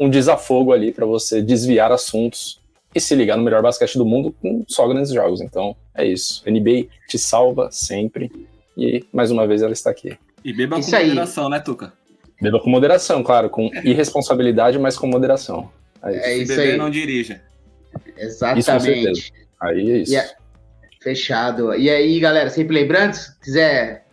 um 0.00 0.08
desafogo 0.08 0.72
ali 0.72 0.92
para 0.92 1.06
você 1.06 1.42
desviar 1.42 1.92
assuntos 1.92 2.60
e 2.94 3.00
se 3.00 3.14
ligar 3.14 3.36
no 3.36 3.42
melhor 3.42 3.62
basquete 3.62 3.98
do 3.98 4.06
mundo 4.06 4.34
com 4.40 4.64
só 4.66 4.86
grandes 4.88 5.12
jogos. 5.12 5.40
Então 5.40 5.76
é 5.94 6.06
isso. 6.06 6.42
NBA 6.48 6.86
te 7.08 7.18
salva 7.18 7.68
sempre. 7.70 8.30
E 8.76 9.04
mais 9.12 9.30
uma 9.30 9.46
vez 9.46 9.60
ela 9.60 9.72
está 9.72 9.90
aqui. 9.90 10.16
E 10.44 10.52
beba 10.52 10.78
isso 10.78 10.90
com 10.90 10.96
aí. 10.96 11.08
moderação, 11.08 11.48
né, 11.48 11.60
Tuca? 11.60 11.92
Beba 12.40 12.60
com 12.60 12.70
moderação, 12.70 13.22
claro, 13.22 13.50
com 13.50 13.70
irresponsabilidade, 13.84 14.78
mas 14.78 14.96
com 14.96 15.06
moderação. 15.06 15.70
É 16.02 16.12
isso, 16.12 16.52
é 16.52 16.54
isso 16.54 16.60
aí. 16.60 16.76
não 16.76 16.90
dirija. 16.90 17.42
Exatamente. 18.16 19.10
Isso, 19.10 19.32
aí 19.60 19.90
é 19.90 19.96
isso. 19.98 20.12
Yeah. 20.12 20.32
Fechado. 21.00 21.74
E 21.74 21.90
aí, 21.90 22.18
galera, 22.20 22.50
sempre 22.50 22.74
lembrando, 22.74 23.14
se 23.14 23.38
quiser 23.40 24.06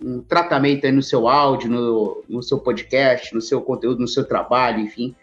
um 0.00 0.20
tratamento 0.20 0.86
aí 0.86 0.92
no 0.92 1.02
seu 1.02 1.28
áudio, 1.28 1.70
no, 1.70 2.24
no 2.28 2.42
seu 2.42 2.58
podcast, 2.58 3.34
no 3.34 3.40
seu 3.40 3.60
conteúdo, 3.60 4.00
no 4.00 4.08
seu 4.08 4.24
trabalho, 4.24 4.80
enfim, 4.80 5.14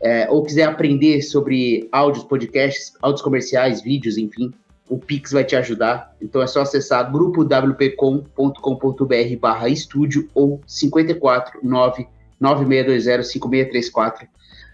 é, 0.00 0.28
ou 0.30 0.42
quiser 0.42 0.64
aprender 0.64 1.22
sobre 1.22 1.88
áudios, 1.92 2.24
podcasts, 2.24 2.92
áudios 3.00 3.22
comerciais, 3.22 3.82
vídeos, 3.82 4.16
enfim, 4.16 4.52
o 4.88 4.98
Pix 4.98 5.32
vai 5.32 5.44
te 5.44 5.56
ajudar. 5.56 6.14
Então 6.20 6.42
é 6.42 6.46
só 6.46 6.60
acessar 6.62 7.10
grupowpcom.com.br 7.10 9.36
barra 9.40 9.68
estúdio 9.68 10.28
ou 10.34 10.60
549 10.66 12.06
9620 12.40 14.28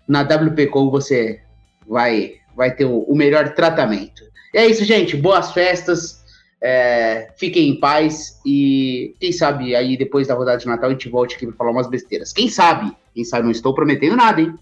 Na 0.07 0.23
WPcom 0.23 0.91
você 0.91 1.41
vai, 1.87 2.35
vai 2.57 2.75
ter 2.75 2.87
o, 2.87 3.01
o 3.01 3.15
melhor 3.15 3.55
tratamento. 3.55 4.25
E 4.53 4.59
é 4.59 4.67
isso, 4.67 4.85
gente. 4.85 5.17
Boas 5.17 5.53
festas. 5.53 6.19
É, 6.61 7.31
fiquem 7.37 7.69
em 7.69 7.79
paz 7.79 8.41
e 8.45 9.15
quem 9.21 9.31
sabe 9.31 9.77
aí 9.77 9.97
depois 9.97 10.27
da 10.27 10.35
rodada 10.35 10.59
de 10.59 10.67
Natal 10.67 10.91
a 10.91 10.93
gente 10.93 11.09
volte 11.09 11.37
aqui 11.37 11.47
para 11.47 11.55
falar 11.55 11.71
umas 11.71 11.89
besteiras. 11.89 12.33
Quem 12.33 12.49
sabe? 12.49 12.93
Quem 13.15 13.25
sabe 13.25 13.45
não 13.45 13.53
estou 13.53 13.73
prometendo 13.73 14.17
nada, 14.17 14.41
hein? 14.41 14.53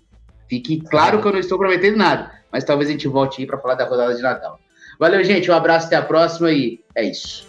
Fique 0.46 0.78
claro 0.80 1.22
que 1.22 1.26
eu 1.26 1.32
não 1.32 1.38
estou 1.38 1.58
prometendo 1.58 1.96
nada, 1.96 2.30
mas 2.52 2.64
talvez 2.64 2.90
a 2.90 2.92
gente 2.92 3.08
volte 3.08 3.40
aí 3.40 3.46
para 3.46 3.56
falar 3.56 3.76
da 3.76 3.86
rodada 3.86 4.14
de 4.14 4.20
Natal. 4.20 4.60
Valeu, 4.98 5.22
gente. 5.24 5.50
Um 5.50 5.54
abraço, 5.54 5.86
até 5.86 5.96
a 5.96 6.02
próxima 6.02 6.50
e 6.52 6.80
é 6.94 7.04
isso. 7.04 7.45